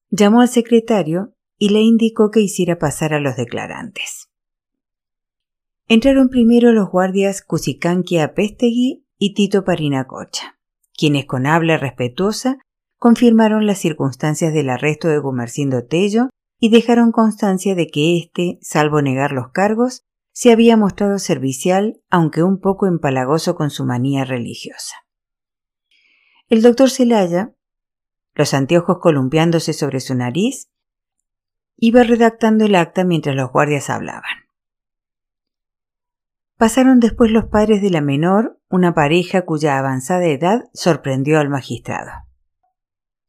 llamó 0.09 0.41
al 0.41 0.49
secretario 0.49 1.35
y 1.59 1.69
le 1.69 1.81
indicó 1.81 2.31
que 2.31 2.39
hiciera 2.39 2.79
pasar 2.79 3.13
a 3.13 3.19
los 3.19 3.35
declarantes. 3.35 4.31
Entraron 5.87 6.29
primero 6.29 6.71
los 6.71 6.89
guardias 6.89 7.43
Cusicanqui 7.43 8.17
Apestegui 8.17 9.05
y 9.19 9.35
Tito 9.35 9.63
Parinacocha 9.63 10.56
quienes 10.97 11.25
con 11.25 11.45
habla 11.45 11.77
respetuosa 11.77 12.57
confirmaron 12.97 13.67
las 13.67 13.77
circunstancias 13.77 14.53
del 14.53 14.69
arresto 14.69 15.07
de 15.07 15.19
Gumercindo 15.19 15.85
Tello 15.85 16.29
y 16.59 16.69
dejaron 16.69 17.11
constancia 17.11 17.75
de 17.75 17.87
que 17.87 18.17
éste, 18.17 18.57
salvo 18.61 19.01
negar 19.01 19.31
los 19.31 19.51
cargos, 19.51 20.01
se 20.31 20.51
había 20.51 20.75
mostrado 20.75 21.19
servicial, 21.19 22.01
aunque 22.09 22.43
un 22.43 22.59
poco 22.59 22.87
empalagoso 22.87 23.55
con 23.55 23.69
su 23.69 23.85
manía 23.85 24.25
religiosa. 24.25 24.95
El 26.49 26.61
doctor 26.61 26.89
Celaya, 26.89 27.53
los 28.33 28.53
anteojos 28.53 28.97
columpiándose 28.99 29.73
sobre 29.73 29.99
su 29.99 30.15
nariz, 30.15 30.69
iba 31.75 32.03
redactando 32.03 32.65
el 32.65 32.75
acta 32.75 33.03
mientras 33.03 33.35
los 33.35 33.51
guardias 33.51 33.89
hablaban. 33.89 34.46
Pasaron 36.57 36.99
después 36.99 37.29
los 37.29 37.45
padres 37.45 37.83
de 37.83 37.91
la 37.91 38.01
menor, 38.01 38.59
una 38.69 38.95
pareja 38.95 39.43
cuya 39.43 39.77
avanzada 39.77 40.25
edad 40.25 40.63
sorprendió 40.73 41.39
al 41.39 41.49
magistrado. 41.49 42.11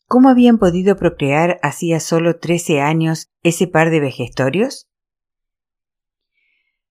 ¿Cómo 0.06 0.30
habían 0.30 0.56
podido 0.56 0.96
procrear 0.96 1.60
hacía 1.62 2.00
solo 2.00 2.38
trece 2.38 2.80
años 2.80 3.30
ese 3.42 3.66
par 3.66 3.90
de 3.90 4.00
vejestorios? 4.00 4.88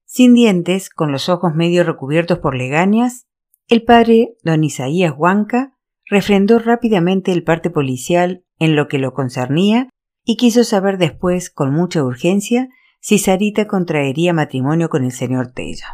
Sin 0.05 0.35
dientes, 0.35 0.91
con 0.91 1.11
los 1.11 1.27
ojos 1.27 1.55
medio 1.55 1.83
recubiertos 1.83 2.37
por 2.37 2.55
legañas, 2.55 3.25
el 3.67 3.83
padre, 3.83 4.35
don 4.43 4.63
Isaías 4.63 5.13
Huanca, 5.17 5.75
refrendó 6.05 6.59
rápidamente 6.59 7.31
el 7.31 7.43
parte 7.43 7.71
policial 7.71 8.45
en 8.59 8.75
lo 8.75 8.87
que 8.87 8.99
lo 8.99 9.13
concernía 9.13 9.89
y 10.23 10.37
quiso 10.37 10.63
saber 10.63 10.99
después, 10.99 11.49
con 11.49 11.73
mucha 11.73 12.03
urgencia, 12.03 12.69
si 12.99 13.17
Sarita 13.17 13.65
contraería 13.67 14.33
matrimonio 14.33 14.89
con 14.89 15.03
el 15.03 15.11
señor 15.11 15.51
Tello. 15.51 15.85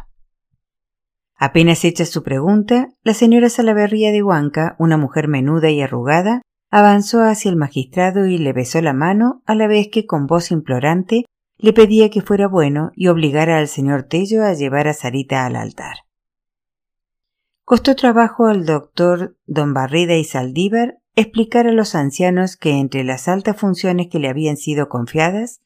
Apenas 1.36 1.84
hecha 1.84 2.04
su 2.04 2.22
pregunta, 2.22 2.88
la 3.02 3.14
señora 3.14 3.48
Salaverría 3.48 4.12
de 4.12 4.22
Huanca, 4.22 4.76
una 4.78 4.96
mujer 4.96 5.28
menuda 5.28 5.70
y 5.70 5.82
arrugada, 5.82 6.42
avanzó 6.70 7.22
hacia 7.22 7.50
el 7.50 7.56
magistrado 7.56 8.26
y 8.26 8.38
le 8.38 8.52
besó 8.52 8.80
la 8.80 8.92
mano 8.92 9.42
a 9.46 9.54
la 9.54 9.66
vez 9.66 9.88
que 9.92 10.06
con 10.06 10.26
voz 10.26 10.50
implorante 10.50 11.24
le 11.58 11.72
pedía 11.72 12.10
que 12.10 12.20
fuera 12.20 12.48
bueno 12.48 12.90
y 12.94 13.08
obligara 13.08 13.58
al 13.58 13.68
señor 13.68 14.04
Tello 14.04 14.44
a 14.44 14.54
llevar 14.54 14.88
a 14.88 14.94
Sarita 14.94 15.46
al 15.46 15.56
altar. 15.56 15.98
Costó 17.64 17.96
trabajo 17.96 18.46
al 18.46 18.66
doctor 18.66 19.36
don 19.46 19.72
Barreda 19.72 20.16
y 20.16 20.24
Saldívar 20.24 20.98
explicar 21.16 21.66
a 21.66 21.72
los 21.72 21.94
ancianos 21.94 22.56
que 22.56 22.72
entre 22.72 23.04
las 23.04 23.28
altas 23.28 23.56
funciones 23.56 24.08
que 24.10 24.18
le 24.18 24.28
habían 24.28 24.56
sido 24.56 24.88
confiadas 24.88 25.60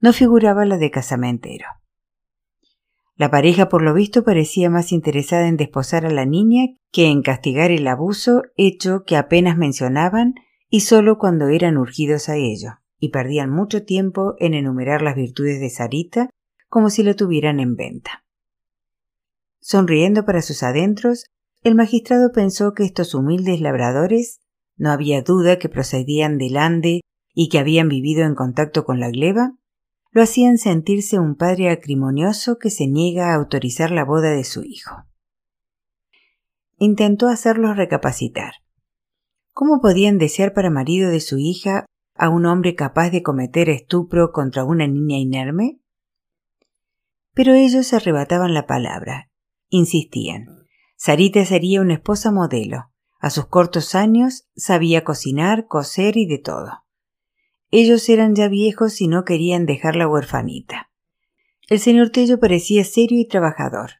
no 0.00 0.12
figuraba 0.12 0.64
la 0.64 0.76
de 0.76 0.90
casamentero. 0.90 1.66
La 3.18 3.32
pareja 3.32 3.68
por 3.68 3.82
lo 3.82 3.94
visto 3.94 4.22
parecía 4.22 4.70
más 4.70 4.92
interesada 4.92 5.48
en 5.48 5.56
desposar 5.56 6.06
a 6.06 6.10
la 6.10 6.24
niña 6.24 6.66
que 6.92 7.08
en 7.08 7.22
castigar 7.22 7.72
el 7.72 7.88
abuso 7.88 8.44
hecho 8.56 9.02
que 9.04 9.16
apenas 9.16 9.58
mencionaban 9.58 10.34
y 10.70 10.80
solo 10.80 11.18
cuando 11.18 11.48
eran 11.48 11.78
urgidos 11.78 12.28
a 12.28 12.36
ello, 12.36 12.74
y 13.00 13.08
perdían 13.10 13.50
mucho 13.50 13.84
tiempo 13.84 14.36
en 14.38 14.54
enumerar 14.54 15.02
las 15.02 15.16
virtudes 15.16 15.58
de 15.58 15.68
Sarita 15.68 16.30
como 16.68 16.90
si 16.90 17.02
la 17.02 17.14
tuvieran 17.14 17.58
en 17.58 17.74
venta. 17.74 18.24
Sonriendo 19.60 20.24
para 20.24 20.40
sus 20.40 20.62
adentros, 20.62 21.24
el 21.64 21.74
magistrado 21.74 22.30
pensó 22.30 22.72
que 22.72 22.84
estos 22.84 23.14
humildes 23.14 23.60
labradores, 23.60 24.38
no 24.76 24.92
había 24.92 25.22
duda 25.22 25.58
que 25.58 25.68
procedían 25.68 26.38
del 26.38 26.56
Ande 26.56 27.00
y 27.34 27.48
que 27.48 27.58
habían 27.58 27.88
vivido 27.88 28.24
en 28.24 28.36
contacto 28.36 28.84
con 28.84 29.00
la 29.00 29.10
gleba, 29.10 29.56
lo 30.18 30.24
hacían 30.24 30.58
sentirse 30.58 31.20
un 31.20 31.36
padre 31.36 31.70
acrimonioso 31.70 32.58
que 32.58 32.70
se 32.70 32.88
niega 32.88 33.30
a 33.30 33.36
autorizar 33.36 33.92
la 33.92 34.04
boda 34.04 34.32
de 34.32 34.42
su 34.42 34.64
hijo. 34.64 35.04
Intentó 36.76 37.28
hacerlos 37.28 37.76
recapacitar. 37.76 38.54
¿Cómo 39.52 39.80
podían 39.80 40.18
desear 40.18 40.54
para 40.54 40.70
marido 40.70 41.08
de 41.08 41.20
su 41.20 41.38
hija 41.38 41.86
a 42.16 42.30
un 42.30 42.46
hombre 42.46 42.74
capaz 42.74 43.10
de 43.10 43.22
cometer 43.22 43.70
estupro 43.70 44.32
contra 44.32 44.64
una 44.64 44.88
niña 44.88 45.18
inerme? 45.18 45.78
Pero 47.32 47.54
ellos 47.54 47.92
arrebataban 47.92 48.54
la 48.54 48.66
palabra, 48.66 49.30
insistían. 49.68 50.46
Sarita 50.96 51.44
sería 51.44 51.80
una 51.80 51.94
esposa 51.94 52.32
modelo. 52.32 52.90
A 53.20 53.30
sus 53.30 53.46
cortos 53.46 53.94
años 53.94 54.48
sabía 54.56 55.04
cocinar, 55.04 55.68
coser 55.68 56.16
y 56.16 56.26
de 56.26 56.38
todo. 56.38 56.87
Ellos 57.70 58.08
eran 58.08 58.34
ya 58.34 58.48
viejos 58.48 59.00
y 59.00 59.08
no 59.08 59.24
querían 59.24 59.66
dejarla 59.66 60.08
huerfanita. 60.08 60.90
El 61.68 61.80
señor 61.80 62.10
Tello 62.10 62.40
parecía 62.40 62.84
serio 62.84 63.20
y 63.20 63.28
trabajador. 63.28 63.90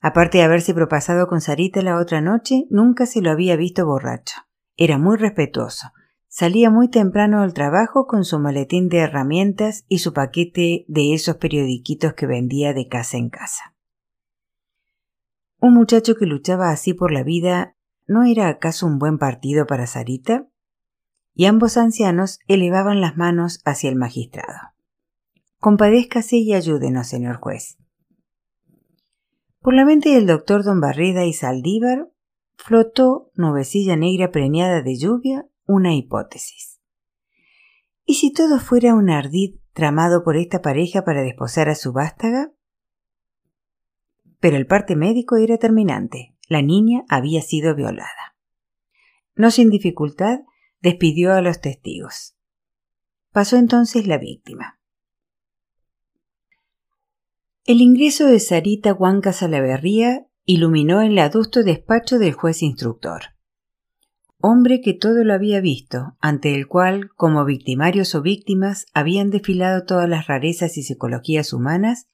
Aparte 0.00 0.38
de 0.38 0.44
haberse 0.44 0.74
propasado 0.74 1.26
con 1.26 1.40
Sarita 1.40 1.80
la 1.80 1.98
otra 1.98 2.20
noche, 2.20 2.66
nunca 2.68 3.06
se 3.06 3.22
lo 3.22 3.30
había 3.30 3.56
visto 3.56 3.86
borracho. 3.86 4.36
Era 4.76 4.98
muy 4.98 5.16
respetuoso. 5.16 5.92
Salía 6.28 6.68
muy 6.68 6.90
temprano 6.90 7.40
al 7.40 7.54
trabajo 7.54 8.06
con 8.06 8.24
su 8.24 8.38
maletín 8.38 8.90
de 8.90 8.98
herramientas 8.98 9.86
y 9.88 10.00
su 10.00 10.12
paquete 10.12 10.84
de 10.88 11.14
esos 11.14 11.36
periodiquitos 11.36 12.12
que 12.12 12.26
vendía 12.26 12.74
de 12.74 12.88
casa 12.88 13.16
en 13.16 13.30
casa. 13.30 13.74
Un 15.60 15.72
muchacho 15.72 16.16
que 16.16 16.26
luchaba 16.26 16.70
así 16.70 16.92
por 16.92 17.10
la 17.10 17.22
vida, 17.22 17.76
¿no 18.06 18.24
era 18.24 18.48
acaso 18.48 18.86
un 18.86 18.98
buen 18.98 19.16
partido 19.16 19.64
para 19.64 19.86
Sarita? 19.86 20.46
Y 21.34 21.46
ambos 21.46 21.76
ancianos 21.76 22.38
elevaban 22.46 23.00
las 23.00 23.16
manos 23.16 23.60
hacia 23.64 23.90
el 23.90 23.96
magistrado. 23.96 24.58
Compadézcase 25.58 26.36
y 26.36 26.54
ayúdenos, 26.54 27.08
señor 27.08 27.36
juez. 27.36 27.78
Por 29.60 29.74
la 29.74 29.84
mente 29.84 30.10
del 30.10 30.26
doctor 30.26 30.62
don 30.62 30.80
Barreda 30.80 31.24
y 31.24 31.32
Saldívar 31.32 32.10
flotó, 32.56 33.30
nubecilla 33.34 33.96
negra 33.96 34.30
preñada 34.30 34.82
de 34.82 34.96
lluvia, 34.96 35.46
una 35.66 35.94
hipótesis. 35.94 36.80
¿Y 38.04 38.14
si 38.14 38.32
todo 38.32 38.60
fuera 38.60 38.94
un 38.94 39.08
ardid 39.08 39.56
tramado 39.72 40.22
por 40.22 40.36
esta 40.36 40.60
pareja 40.60 41.04
para 41.04 41.22
desposar 41.22 41.68
a 41.70 41.74
su 41.74 41.92
vástaga? 41.92 42.52
Pero 44.38 44.56
el 44.56 44.66
parte 44.66 44.94
médico 44.94 45.36
era 45.36 45.56
terminante. 45.56 46.36
La 46.48 46.60
niña 46.60 47.04
había 47.08 47.40
sido 47.40 47.74
violada. 47.74 48.36
No 49.34 49.50
sin 49.50 49.70
dificultad, 49.70 50.40
despidió 50.84 51.32
a 51.32 51.40
los 51.40 51.62
testigos. 51.62 52.36
Pasó 53.32 53.56
entonces 53.56 54.06
la 54.06 54.18
víctima. 54.18 54.78
El 57.64 57.80
ingreso 57.80 58.26
de 58.26 58.38
Sarita 58.38 58.92
Huanca 58.92 59.32
Salaverría 59.32 60.26
iluminó 60.44 61.00
el 61.00 61.18
adusto 61.18 61.62
despacho 61.62 62.18
del 62.18 62.34
juez 62.34 62.62
instructor. 62.62 63.22
Hombre 64.38 64.82
que 64.82 64.92
todo 64.92 65.24
lo 65.24 65.32
había 65.32 65.62
visto, 65.62 66.18
ante 66.20 66.54
el 66.54 66.66
cual, 66.68 67.08
como 67.16 67.46
victimarios 67.46 68.14
o 68.14 68.20
víctimas, 68.20 68.84
habían 68.92 69.30
desfilado 69.30 69.86
todas 69.86 70.06
las 70.06 70.26
rarezas 70.26 70.76
y 70.76 70.82
psicologías 70.82 71.54
humanas, 71.54 72.08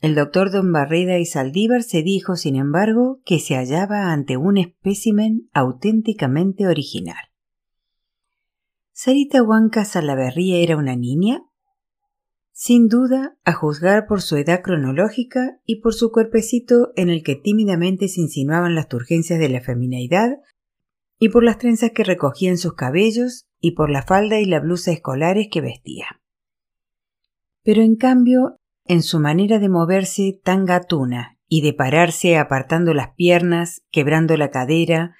el 0.00 0.16
doctor 0.16 0.50
don 0.50 0.72
Barreda 0.72 1.16
y 1.18 1.26
Saldívar 1.26 1.84
se 1.84 2.02
dijo, 2.02 2.34
sin 2.34 2.56
embargo, 2.56 3.20
que 3.24 3.38
se 3.38 3.54
hallaba 3.54 4.12
ante 4.12 4.36
un 4.36 4.58
espécimen 4.58 5.48
auténticamente 5.52 6.66
original. 6.66 7.35
¿Sarita 8.98 9.42
Huanca 9.42 9.84
Salaverría 9.84 10.56
era 10.56 10.74
una 10.78 10.96
niña? 10.96 11.42
Sin 12.52 12.88
duda, 12.88 13.36
a 13.44 13.52
juzgar 13.52 14.06
por 14.06 14.22
su 14.22 14.36
edad 14.36 14.62
cronológica 14.62 15.60
y 15.66 15.82
por 15.82 15.92
su 15.92 16.10
cuerpecito 16.10 16.92
en 16.96 17.10
el 17.10 17.22
que 17.22 17.36
tímidamente 17.36 18.08
se 18.08 18.22
insinuaban 18.22 18.74
las 18.74 18.88
turgencias 18.88 19.38
de 19.38 19.50
la 19.50 19.60
femineidad, 19.60 20.38
y 21.18 21.28
por 21.28 21.44
las 21.44 21.58
trenzas 21.58 21.90
que 21.90 22.04
recogía 22.04 22.48
en 22.48 22.56
sus 22.56 22.72
cabellos, 22.72 23.46
y 23.60 23.72
por 23.72 23.90
la 23.90 24.00
falda 24.00 24.40
y 24.40 24.46
la 24.46 24.60
blusa 24.60 24.92
escolares 24.92 25.48
que 25.52 25.60
vestía. 25.60 26.22
Pero 27.62 27.82
en 27.82 27.96
cambio, 27.96 28.56
en 28.86 29.02
su 29.02 29.20
manera 29.20 29.58
de 29.58 29.68
moverse 29.68 30.40
tan 30.42 30.64
gatuna 30.64 31.38
y 31.48 31.60
de 31.60 31.74
pararse 31.74 32.38
apartando 32.38 32.94
las 32.94 33.14
piernas, 33.14 33.82
quebrando 33.90 34.38
la 34.38 34.50
cadera, 34.50 35.14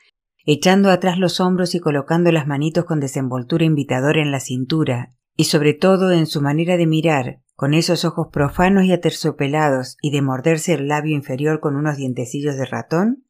echando 0.47 0.91
atrás 0.91 1.19
los 1.19 1.41
hombros 1.41 1.75
y 1.75 1.81
colocando 1.81 2.31
las 2.31 2.47
manitos 2.47 2.85
con 2.85 3.01
desenvoltura 3.01 3.65
invitadora 3.65 4.23
en 4.23 4.31
la 4.31 4.41
cintura 4.41 5.13
y 5.35 5.45
sobre 5.45 5.75
todo 5.75 6.13
en 6.13 6.27
su 6.27 6.41
manera 6.41 6.77
de 6.77 6.87
mirar, 6.87 7.43
con 7.57 7.75
esos 7.75 8.05
ojos 8.05 8.29
profanos 8.33 8.85
y 8.85 8.93
aterciopelados 8.93 9.97
y 10.01 10.11
de 10.11 10.23
morderse 10.23 10.75
el 10.75 10.89
labio 10.89 11.17
inferior 11.17 11.61
con 11.61 11.75
unos 11.75 11.97
dientecillos 11.97 12.57
de 12.57 12.65
ratón, 12.65 13.27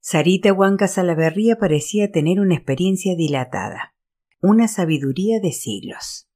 Sarita 0.00 0.52
Huanca 0.52 0.88
Salaverría 0.88 1.56
parecía 1.56 2.10
tener 2.10 2.40
una 2.40 2.56
experiencia 2.56 3.14
dilatada, 3.14 3.94
una 4.42 4.68
sabiduría 4.68 5.40
de 5.40 5.52
siglos. 5.52 6.28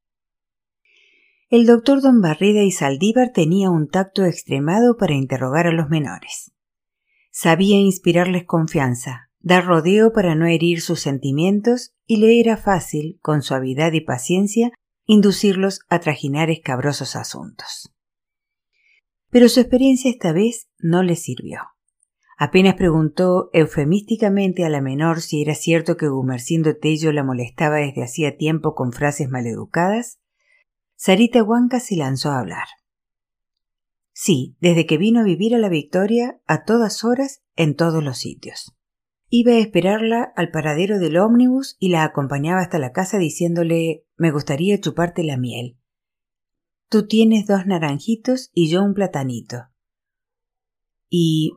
El 1.50 1.66
doctor 1.66 2.00
don 2.00 2.20
Barreda 2.20 2.62
y 2.62 2.70
Saldívar 2.70 3.32
tenía 3.34 3.68
un 3.68 3.88
tacto 3.88 4.24
extremado 4.24 4.96
para 4.96 5.14
interrogar 5.14 5.66
a 5.66 5.72
los 5.72 5.88
menores. 5.88 6.52
Sabía 7.30 7.76
inspirarles 7.76 8.44
confianza, 8.44 9.27
dar 9.48 9.64
rodeo 9.64 10.12
para 10.12 10.34
no 10.34 10.46
herir 10.46 10.82
sus 10.82 11.00
sentimientos 11.00 11.94
y 12.06 12.18
le 12.18 12.38
era 12.38 12.58
fácil, 12.58 13.18
con 13.22 13.40
suavidad 13.40 13.92
y 13.94 14.02
paciencia, 14.02 14.72
inducirlos 15.06 15.80
a 15.88 16.00
trajinar 16.00 16.50
escabrosos 16.50 17.16
asuntos. 17.16 17.90
Pero 19.30 19.48
su 19.48 19.60
experiencia 19.60 20.10
esta 20.10 20.32
vez 20.32 20.68
no 20.78 21.02
le 21.02 21.16
sirvió. 21.16 21.60
Apenas 22.36 22.74
preguntó 22.74 23.48
eufemísticamente 23.54 24.66
a 24.66 24.68
la 24.68 24.82
menor 24.82 25.22
si 25.22 25.40
era 25.40 25.54
cierto 25.54 25.96
que 25.96 26.08
Gumercindo 26.08 26.76
Tello 26.76 27.10
la 27.10 27.24
molestaba 27.24 27.76
desde 27.76 28.04
hacía 28.04 28.36
tiempo 28.36 28.74
con 28.74 28.92
frases 28.92 29.30
maleducadas, 29.30 30.20
Sarita 30.94 31.42
Huanca 31.42 31.80
se 31.80 31.96
lanzó 31.96 32.32
a 32.32 32.40
hablar. 32.40 32.66
Sí, 34.12 34.56
desde 34.60 34.84
que 34.84 34.98
vino 34.98 35.20
a 35.20 35.24
vivir 35.24 35.54
a 35.54 35.58
la 35.58 35.70
Victoria, 35.70 36.38
a 36.46 36.64
todas 36.64 37.02
horas, 37.02 37.42
en 37.56 37.76
todos 37.76 38.04
los 38.04 38.18
sitios. 38.18 38.77
Iba 39.30 39.52
a 39.52 39.58
esperarla 39.58 40.32
al 40.36 40.50
paradero 40.50 40.98
del 40.98 41.18
ómnibus 41.18 41.76
y 41.78 41.90
la 41.90 42.04
acompañaba 42.04 42.60
hasta 42.60 42.78
la 42.78 42.92
casa 42.92 43.18
diciéndole 43.18 44.06
me 44.16 44.30
gustaría 44.30 44.80
chuparte 44.80 45.22
la 45.22 45.36
miel. 45.36 45.76
Tú 46.88 47.06
tienes 47.06 47.46
dos 47.46 47.66
naranjitos 47.66 48.50
y 48.54 48.70
yo 48.70 48.82
un 48.82 48.94
platanito. 48.94 49.68
Y 51.10 51.52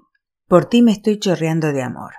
por 0.47 0.65
ti 0.65 0.81
me 0.81 0.91
estoy 0.91 1.19
chorreando 1.19 1.71
de 1.71 1.81
amor. 1.81 2.11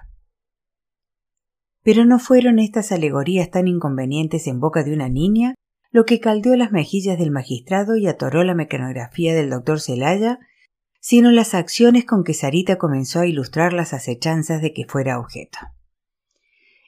Pero 1.82 2.06
no 2.06 2.18
fueron 2.18 2.58
estas 2.58 2.90
alegorías 2.90 3.50
tan 3.50 3.68
inconvenientes 3.68 4.46
en 4.46 4.58
boca 4.58 4.82
de 4.84 4.94
una 4.94 5.10
niña 5.10 5.54
lo 5.90 6.06
que 6.06 6.20
caldeó 6.20 6.56
las 6.56 6.72
mejillas 6.72 7.18
del 7.18 7.30
magistrado 7.30 7.96
y 7.96 8.06
atoró 8.06 8.42
la 8.44 8.54
mecanografía 8.54 9.34
del 9.34 9.50
doctor 9.50 9.78
Celaya 9.78 10.38
sino 11.02 11.32
las 11.32 11.52
acciones 11.52 12.04
con 12.04 12.22
que 12.22 12.32
Sarita 12.32 12.78
comenzó 12.78 13.18
a 13.18 13.26
ilustrar 13.26 13.72
las 13.72 13.92
acechanzas 13.92 14.62
de 14.62 14.72
que 14.72 14.86
fuera 14.86 15.18
objeto. 15.18 15.58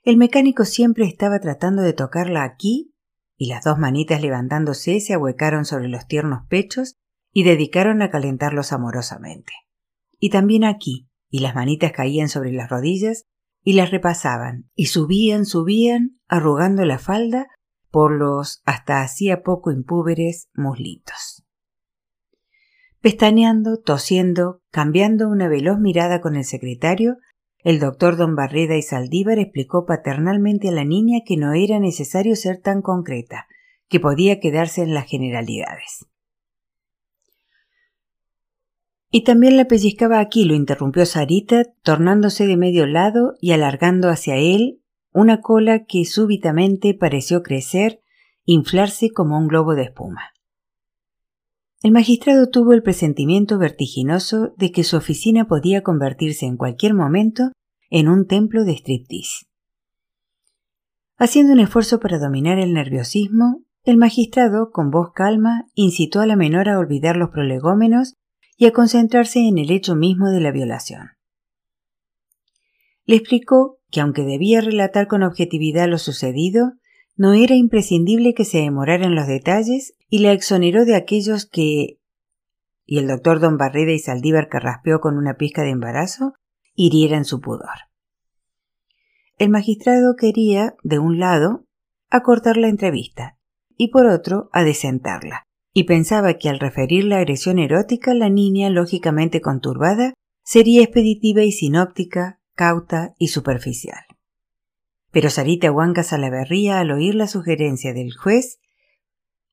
El 0.04 0.16
mecánico 0.18 0.64
siempre 0.64 1.04
estaba 1.04 1.40
tratando 1.40 1.82
de 1.82 1.94
tocarla 1.94 2.44
aquí, 2.44 2.94
y 3.36 3.48
las 3.48 3.64
dos 3.64 3.76
manitas 3.76 4.22
levantándose 4.22 5.00
se 5.00 5.14
ahuecaron 5.14 5.64
sobre 5.64 5.88
los 5.88 6.06
tiernos 6.06 6.46
pechos 6.48 6.94
y 7.32 7.42
dedicaron 7.42 8.02
a 8.02 8.10
calentarlos 8.10 8.72
amorosamente. 8.72 9.52
Y 10.20 10.30
también 10.30 10.62
aquí, 10.62 11.08
y 11.28 11.40
las 11.40 11.56
manitas 11.56 11.90
caían 11.90 12.28
sobre 12.28 12.52
las 12.52 12.70
rodillas 12.70 13.26
y 13.64 13.72
las 13.72 13.90
repasaban, 13.90 14.70
y 14.76 14.86
subían, 14.86 15.44
subían, 15.44 16.20
arrugando 16.28 16.84
la 16.84 17.00
falda 17.00 17.48
por 17.90 18.12
los 18.12 18.62
hasta 18.64 19.02
hacía 19.02 19.42
poco 19.42 19.72
impúberes 19.72 20.50
muslitos. 20.54 21.33
Pestañeando, 23.04 23.76
tosiendo, 23.76 24.62
cambiando 24.70 25.28
una 25.28 25.46
veloz 25.46 25.78
mirada 25.78 26.22
con 26.22 26.36
el 26.36 26.44
secretario, 26.44 27.18
el 27.58 27.78
doctor 27.78 28.16
don 28.16 28.34
Barreda 28.34 28.78
y 28.78 28.82
Saldívar 28.82 29.38
explicó 29.38 29.84
paternalmente 29.84 30.70
a 30.70 30.72
la 30.72 30.86
niña 30.86 31.18
que 31.22 31.36
no 31.36 31.52
era 31.52 31.78
necesario 31.78 32.34
ser 32.34 32.62
tan 32.62 32.80
concreta, 32.80 33.46
que 33.90 34.00
podía 34.00 34.40
quedarse 34.40 34.80
en 34.80 34.94
las 34.94 35.06
generalidades. 35.06 36.06
Y 39.10 39.24
también 39.24 39.58
la 39.58 39.66
pellizcaba 39.66 40.18
aquí, 40.18 40.46
lo 40.46 40.54
interrumpió 40.54 41.04
Sarita, 41.04 41.64
tornándose 41.82 42.46
de 42.46 42.56
medio 42.56 42.86
lado 42.86 43.34
y 43.38 43.52
alargando 43.52 44.08
hacia 44.08 44.36
él 44.36 44.80
una 45.12 45.42
cola 45.42 45.84
que 45.84 46.06
súbitamente 46.06 46.94
pareció 46.94 47.42
crecer, 47.42 48.00
inflarse 48.46 49.10
como 49.10 49.36
un 49.36 49.48
globo 49.48 49.74
de 49.74 49.82
espuma. 49.82 50.33
El 51.84 51.92
magistrado 51.92 52.48
tuvo 52.48 52.72
el 52.72 52.82
presentimiento 52.82 53.58
vertiginoso 53.58 54.54
de 54.56 54.72
que 54.72 54.84
su 54.84 54.96
oficina 54.96 55.46
podía 55.46 55.82
convertirse 55.82 56.46
en 56.46 56.56
cualquier 56.56 56.94
momento 56.94 57.52
en 57.90 58.08
un 58.08 58.26
templo 58.26 58.64
de 58.64 58.72
striptease. 58.72 59.44
Haciendo 61.18 61.52
un 61.52 61.60
esfuerzo 61.60 62.00
para 62.00 62.18
dominar 62.18 62.58
el 62.58 62.72
nerviosismo, 62.72 63.64
el 63.82 63.98
magistrado, 63.98 64.70
con 64.72 64.90
voz 64.90 65.10
calma, 65.14 65.66
incitó 65.74 66.20
a 66.20 66.26
la 66.26 66.36
menor 66.36 66.70
a 66.70 66.78
olvidar 66.78 67.16
los 67.16 67.28
prolegómenos 67.28 68.14
y 68.56 68.64
a 68.64 68.72
concentrarse 68.72 69.40
en 69.40 69.58
el 69.58 69.70
hecho 69.70 69.94
mismo 69.94 70.30
de 70.30 70.40
la 70.40 70.52
violación. 70.52 71.10
Le 73.04 73.16
explicó 73.16 73.76
que 73.90 74.00
aunque 74.00 74.22
debía 74.22 74.62
relatar 74.62 75.06
con 75.06 75.22
objetividad 75.22 75.86
lo 75.86 75.98
sucedido, 75.98 76.72
no 77.16 77.32
era 77.32 77.54
imprescindible 77.54 78.34
que 78.34 78.44
se 78.44 78.58
demorara 78.58 79.04
en 79.06 79.14
los 79.14 79.26
detalles 79.26 79.94
y 80.08 80.18
la 80.18 80.32
exoneró 80.32 80.84
de 80.84 80.96
aquellos 80.96 81.46
que 81.46 81.98
y 82.86 82.98
el 82.98 83.08
doctor 83.08 83.40
don 83.40 83.56
Barreda 83.56 83.92
y 83.92 83.98
Saldívar 83.98 84.48
carraspeó 84.48 85.00
con 85.00 85.16
una 85.16 85.34
pizca 85.34 85.62
de 85.62 85.70
embarazo 85.70 86.34
hirieran 86.74 87.24
su 87.24 87.40
pudor. 87.40 87.88
El 89.38 89.50
magistrado 89.50 90.16
quería, 90.16 90.74
de 90.82 90.98
un 90.98 91.18
lado, 91.18 91.64
acortar 92.10 92.56
la 92.56 92.68
entrevista 92.68 93.38
y 93.76 93.88
por 93.88 94.06
otro, 94.06 94.50
adecentarla, 94.52 95.44
y 95.72 95.84
pensaba 95.84 96.34
que 96.34 96.48
al 96.48 96.60
referir 96.60 97.04
la 97.04 97.18
agresión 97.18 97.58
erótica 97.58 98.14
la 98.14 98.28
niña, 98.28 98.70
lógicamente 98.70 99.40
conturbada, 99.40 100.14
sería 100.44 100.82
expeditiva 100.82 101.42
y 101.42 101.50
sinóptica, 101.50 102.38
cauta 102.54 103.14
y 103.18 103.28
superficial. 103.28 104.04
Pero 105.14 105.30
Sarita 105.30 105.70
Huanca 105.70 106.02
Salaverría, 106.02 106.80
al 106.80 106.90
oír 106.90 107.14
la 107.14 107.28
sugerencia 107.28 107.94
del 107.94 108.12
juez, 108.12 108.58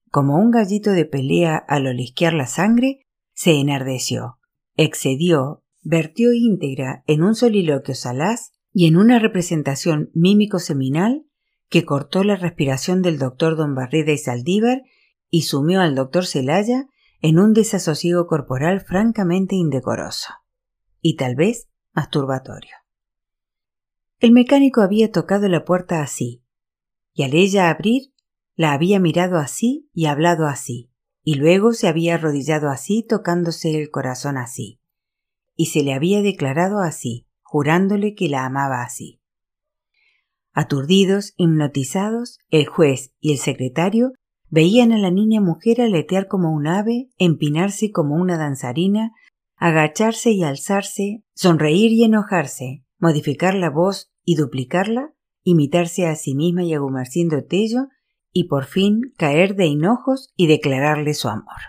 como 0.09 0.37
un 0.37 0.49
gallito 0.49 0.89
de 0.89 1.05
pelea 1.05 1.55
al 1.55 1.85
olisquear 1.85 2.33
la 2.33 2.47
sangre, 2.47 3.05
se 3.33 3.51
enardeció, 3.51 4.39
excedió, 4.75 5.63
vertió 5.83 6.33
íntegra 6.33 7.03
en 7.05 7.21
un 7.21 7.35
soliloquio 7.35 7.93
salaz 7.93 8.53
y 8.73 8.87
en 8.87 8.97
una 8.97 9.19
representación 9.19 10.09
mímico-seminal 10.15 11.27
que 11.69 11.85
cortó 11.85 12.23
la 12.23 12.37
respiración 12.37 13.03
del 13.03 13.19
doctor 13.19 13.55
don 13.55 13.75
Barreda 13.75 14.13
y 14.13 14.17
Saldívar 14.17 14.81
y 15.29 15.43
sumió 15.43 15.81
al 15.81 15.93
doctor 15.93 16.25
Celaya 16.25 16.87
en 17.21 17.37
un 17.37 17.53
desasosiego 17.53 18.25
corporal 18.25 18.81
francamente 18.81 19.55
indecoroso. 19.55 20.33
y 21.03 21.17
tal 21.17 21.35
vez 21.35 21.67
masturbatorio. 21.93 22.80
El 24.21 24.33
mecánico 24.33 24.81
había 24.81 25.11
tocado 25.11 25.49
la 25.49 25.65
puerta 25.65 26.03
así, 26.03 26.43
y 27.11 27.23
al 27.23 27.33
ella 27.33 27.71
abrir, 27.71 28.13
la 28.55 28.71
había 28.71 28.99
mirado 28.99 29.39
así 29.39 29.89
y 29.95 30.05
hablado 30.05 30.45
así, 30.45 30.91
y 31.23 31.35
luego 31.35 31.73
se 31.73 31.87
había 31.87 32.13
arrodillado 32.13 32.69
así 32.69 33.03
tocándose 33.03 33.81
el 33.81 33.89
corazón 33.89 34.37
así, 34.37 34.79
y 35.55 35.65
se 35.65 35.81
le 35.81 35.95
había 35.95 36.21
declarado 36.21 36.81
así, 36.81 37.25
jurándole 37.41 38.13
que 38.13 38.29
la 38.29 38.45
amaba 38.45 38.83
así. 38.83 39.19
Aturdidos, 40.53 41.33
hipnotizados, 41.37 42.37
el 42.51 42.67
juez 42.67 43.15
y 43.19 43.31
el 43.31 43.39
secretario 43.39 44.11
veían 44.51 44.91
a 44.91 44.99
la 44.99 45.09
niña 45.09 45.41
mujer 45.41 45.81
aletear 45.81 46.27
como 46.27 46.53
un 46.53 46.67
ave, 46.67 47.09
empinarse 47.17 47.91
como 47.91 48.13
una 48.17 48.37
danzarina, 48.37 49.13
agacharse 49.55 50.29
y 50.29 50.43
alzarse, 50.43 51.23
sonreír 51.33 51.91
y 51.91 52.03
enojarse, 52.03 52.83
modificar 52.99 53.55
la 53.55 53.71
voz 53.71 54.10
y 54.23 54.35
duplicarla, 54.35 55.13
imitarse 55.43 56.07
a 56.07 56.15
sí 56.15 56.35
misma 56.35 56.63
y 56.63 56.73
a 56.73 56.79
Tello, 57.47 57.87
y 58.31 58.45
por 58.45 58.65
fin 58.65 59.13
caer 59.17 59.55
de 59.55 59.65
hinojos 59.65 60.31
y 60.35 60.47
declararle 60.47 61.13
su 61.13 61.27
amor. 61.27 61.61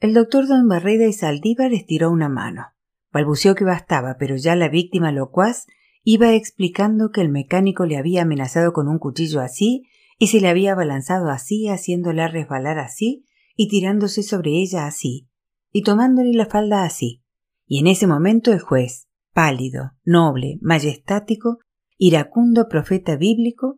El 0.00 0.14
doctor 0.14 0.46
don 0.46 0.68
Barreda 0.68 1.06
y 1.06 1.12
Saldívar 1.12 1.72
estiró 1.72 2.10
una 2.10 2.28
mano. 2.28 2.66
Balbuceó 3.12 3.54
que 3.54 3.64
bastaba, 3.64 4.16
pero 4.18 4.36
ya 4.36 4.54
la 4.54 4.68
víctima 4.68 5.12
locuaz 5.12 5.66
iba 6.04 6.34
explicando 6.34 7.10
que 7.10 7.20
el 7.20 7.30
mecánico 7.30 7.84
le 7.84 7.96
había 7.96 8.22
amenazado 8.22 8.72
con 8.72 8.88
un 8.88 8.98
cuchillo 8.98 9.40
así 9.40 9.84
y 10.18 10.28
se 10.28 10.40
le 10.40 10.48
había 10.48 10.72
abalanzado 10.72 11.30
así, 11.30 11.68
haciéndola 11.68 12.28
resbalar 12.28 12.78
así 12.78 13.24
y 13.56 13.68
tirándose 13.68 14.22
sobre 14.22 14.52
ella 14.52 14.86
así, 14.86 15.28
y 15.72 15.82
tomándole 15.82 16.32
la 16.32 16.46
falda 16.46 16.84
así. 16.84 17.24
Y 17.66 17.80
en 17.80 17.88
ese 17.88 18.06
momento 18.06 18.52
el 18.52 18.60
juez, 18.60 19.07
pálido, 19.38 19.92
noble, 20.02 20.58
majestático, 20.62 21.58
iracundo 21.96 22.66
profeta 22.68 23.14
bíblico, 23.14 23.76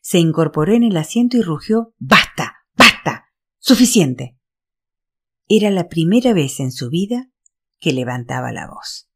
se 0.00 0.18
incorporó 0.18 0.72
en 0.72 0.84
el 0.84 0.96
asiento 0.96 1.36
y 1.36 1.42
rugió 1.42 1.92
Basta. 1.98 2.54
Basta. 2.74 3.26
Suficiente. 3.58 4.38
Era 5.48 5.68
la 5.68 5.90
primera 5.90 6.32
vez 6.32 6.60
en 6.60 6.72
su 6.72 6.88
vida 6.88 7.28
que 7.78 7.92
levantaba 7.92 8.52
la 8.52 8.66
voz. 8.66 9.10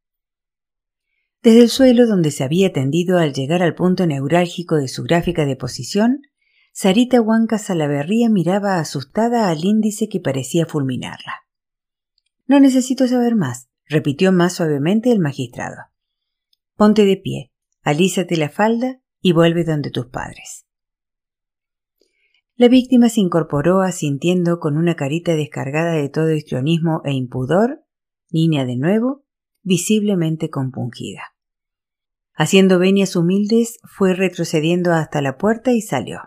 Desde 1.43 1.63
el 1.63 1.71
suelo 1.71 2.07
donde 2.07 2.31
se 2.31 2.45
había 2.45 2.75
tendido 2.75 3.17
al 3.17 3.33
llegar 3.33 3.63
al 3.63 3.75
punto 3.75 4.07
neurálgico 4.07 4.77
de 4.77 4.89
su 4.89 5.03
gráfica 5.03 5.47
de 5.47 5.57
posición, 5.57 6.21
Sarita 6.75 7.23
Huanca 7.23 7.57
Salaverría 7.57 8.29
miraba 8.29 8.81
asustada 8.81 9.49
al 9.49 9.65
índice 9.65 10.11
que 10.11 10.21
parecía 10.21 10.67
fulminarla. 10.67 11.47
No 12.47 12.61
necesito 12.61 13.09
saber 13.09 13.35
más, 13.35 13.71
repitió 13.89 14.33
más 14.33 14.55
suavemente 14.55 15.13
el 15.13 15.21
magistrado. 15.21 15.77
Ponte 16.75 17.05
de 17.05 17.17
pie, 17.17 17.53
alízate 17.83 18.37
la 18.37 18.49
falda 18.49 19.01
y 19.21 19.33
vuelve 19.33 19.65
donde 19.65 19.91
tus 19.91 20.07
padres. 20.07 20.67
La 22.57 22.69
víctima 22.69 23.11
se 23.11 23.21
incorporó 23.21 23.83
asintiendo 23.83 24.61
con 24.61 24.77
una 24.77 24.95
carita 24.95 25.35
descargada 25.35 25.93
de 25.93 26.09
todo 26.09 26.33
histrionismo 26.33 27.03
e 27.05 27.13
impudor, 27.13 27.85
niña 28.31 28.65
de 28.65 28.77
nuevo, 28.77 29.25
visiblemente 29.63 30.49
compungida. 30.49 31.23
Haciendo 32.35 32.79
venias 32.79 33.15
humildes, 33.17 33.79
fue 33.85 34.15
retrocediendo 34.15 34.93
hasta 34.93 35.21
la 35.21 35.37
puerta 35.37 35.73
y 35.73 35.81
salió. 35.81 36.21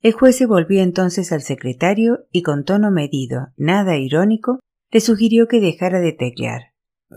El 0.00 0.12
juez 0.12 0.36
se 0.36 0.46
volvió 0.46 0.82
entonces 0.82 1.30
al 1.32 1.42
secretario 1.42 2.26
y 2.30 2.42
con 2.42 2.64
tono 2.64 2.90
medido, 2.90 3.48
nada 3.56 3.96
irónico, 3.98 4.60
le 4.90 5.00
sugirió 5.00 5.46
que 5.46 5.60
dejara 5.60 6.00
de 6.00 6.12
teclear, 6.12 6.72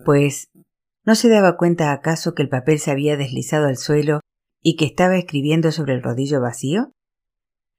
pues 0.06 0.52
¿no 1.06 1.16
se 1.16 1.30
daba 1.30 1.58
cuenta 1.58 1.92
acaso 1.92 2.34
que 2.34 2.44
el 2.44 2.50
papel 2.50 2.80
se 2.80 2.92
había 2.92 3.18
deslizado 3.18 3.68
al 3.68 3.78
suelo 3.78 4.20
y 4.62 4.76
que 4.76 4.86
estaba 4.86 5.18
escribiendo 5.18 5.72
sobre 5.72 5.94
el 5.94 6.04
rodillo 6.04 6.40
vacío? 6.40 6.94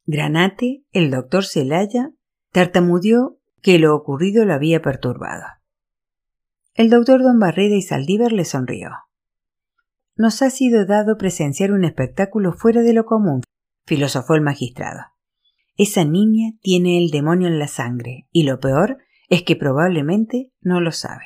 Granate, 0.07 0.85
el 0.93 1.11
doctor 1.11 1.45
Celaya, 1.45 2.11
tartamudeó 2.53 3.39
que 3.63 3.79
lo 3.79 3.95
ocurrido 3.95 4.45
lo 4.45 4.53
había 4.53 4.83
perturbado. 4.83 5.45
El 6.75 6.91
doctor 6.91 7.23
don 7.23 7.39
Barreda 7.39 7.77
y 7.77 7.83
Saldívar 7.83 8.33
le 8.33 8.45
sonrió. 8.45 8.91
Nos 10.17 10.43
ha 10.43 10.51
sido 10.51 10.85
dado 10.87 11.17
presenciar 11.17 11.73
un 11.73 11.85
espectáculo 11.85 12.53
fuera 12.53 12.83
de 12.83 12.93
lo 12.93 13.07
común, 13.07 13.43
filosofó 13.87 14.35
el 14.35 14.43
magistrado. 14.43 15.01
Esa 15.77 16.05
niña 16.05 16.53
tiene 16.61 16.99
el 16.99 17.11
demonio 17.11 17.49
en 17.49 17.59
la 17.59 17.69
sangre, 17.69 18.29
y 18.31 18.45
lo 18.45 18.61
peor 18.61 18.99
es 19.29 19.43
que 19.43 19.57
probablemente 19.57 20.51
no 20.61 20.81
lo 20.81 20.93
sabe. 20.93 21.25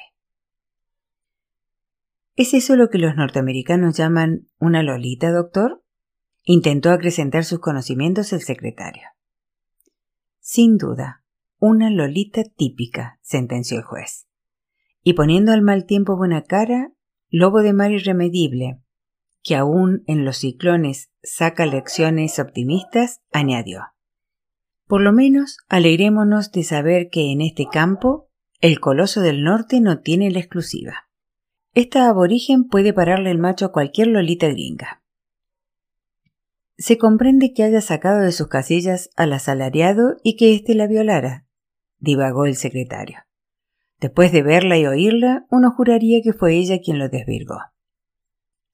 ¿Es 2.37 2.55
eso 2.55 2.77
lo 2.77 2.89
que 2.89 2.99
los 2.99 3.17
norteamericanos 3.17 3.97
llaman 3.97 4.47
una 4.59 4.83
lolita, 4.83 5.33
doctor? 5.33 5.83
Intentó 6.45 6.91
acrecentar 6.91 7.45
sus 7.45 7.59
conocimientos 7.59 8.33
el 8.33 8.43
secretario. 8.43 9.03
Sin 10.39 10.79
duda, 10.79 11.25
una 11.59 11.91
lolita 11.91 12.43
típica, 12.45 13.19
sentenció 13.23 13.79
el 13.79 13.83
juez. 13.83 14.29
Y 15.03 15.15
poniendo 15.15 15.53
al 15.53 15.63
mal 15.63 15.85
tiempo 15.85 16.17
buena 16.17 16.45
cara, 16.45 16.93
lobo 17.29 17.63
de 17.63 17.73
mar 17.73 17.91
irremedible, 17.91 18.81
que 19.43 19.57
aún 19.57 20.05
en 20.07 20.25
los 20.25 20.39
ciclones 20.39 21.11
saca 21.23 21.67
lecciones 21.67 22.39
optimistas, 22.39 23.21
añadió. 23.33 23.83
Por 24.88 25.03
lo 25.03 25.12
menos 25.12 25.59
alegrémonos 25.68 26.51
de 26.51 26.64
saber 26.64 27.11
que 27.11 27.31
en 27.31 27.42
este 27.42 27.66
campo 27.70 28.31
el 28.61 28.81
coloso 28.81 29.20
del 29.20 29.44
norte 29.44 29.81
no 29.81 30.01
tiene 30.01 30.31
la 30.31 30.40
exclusiva. 30.40 31.09
Esta 31.74 32.09
aborigen 32.09 32.64
puede 32.64 32.94
pararle 32.94 33.31
el 33.31 33.38
macho 33.38 33.66
a 33.66 33.72
cualquier 33.72 34.09
lolita 34.09 34.48
gringa. 34.48 35.03
Se 36.79 36.96
comprende 36.96 37.53
que 37.53 37.64
haya 37.64 37.83
sacado 37.83 38.20
de 38.20 38.33
sus 38.33 38.48
casillas 38.48 39.11
al 39.14 39.35
asalariado 39.35 40.16
y 40.24 40.37
que 40.37 40.55
éste 40.55 40.74
la 40.74 40.87
violara, 40.87 41.46
divagó 41.98 42.46
el 42.46 42.57
secretario. 42.57 43.18
Después 44.01 44.33
de 44.33 44.42
verla 44.42 44.79
y 44.79 44.87
oírla, 44.87 45.46
uno 45.51 45.70
juraría 45.72 46.22
que 46.22 46.33
fue 46.33 46.55
ella 46.55 46.79
quien 46.83 46.98
lo 46.98 47.09
desvirgó. 47.09 47.59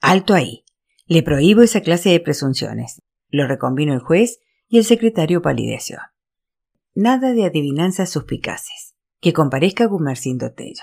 Alto 0.01 0.35
ahí. 0.35 0.65
Le 1.07 1.23
prohíbo 1.23 1.63
esa 1.63 1.81
clase 1.81 2.11
de 2.11 2.21
presunciones. 2.21 3.03
Lo 3.31 3.49
reconvino 3.49 3.95
el 3.95 4.01
juez 4.01 4.39
y 4.75 4.79
el 4.79 4.85
secretario 4.85 5.41
palideció. 5.41 5.99
Nada 6.97 7.33
de 7.33 7.45
adivinanzas 7.45 8.11
suspicaces. 8.11 8.97
Que 9.21 9.33
comparezca 9.33 9.87
Gumercindo 9.87 10.53
Tello. 10.53 10.83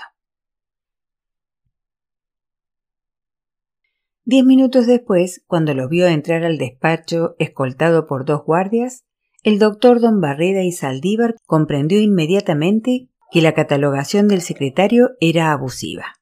Diez 4.24 4.46
minutos 4.46 4.86
después, 4.86 5.44
cuando 5.46 5.74
lo 5.74 5.90
vio 5.90 6.06
entrar 6.06 6.42
al 6.42 6.56
despacho 6.56 7.36
escoltado 7.38 8.06
por 8.06 8.24
dos 8.24 8.42
guardias, 8.46 9.04
el 9.42 9.58
doctor 9.58 10.00
don 10.00 10.22
Barreda 10.22 10.62
y 10.62 10.72
Saldívar 10.72 11.34
comprendió 11.44 12.00
inmediatamente 12.00 13.10
que 13.30 13.42
la 13.42 13.52
catalogación 13.52 14.26
del 14.26 14.40
secretario 14.40 15.10
era 15.20 15.52
abusiva. 15.52 16.14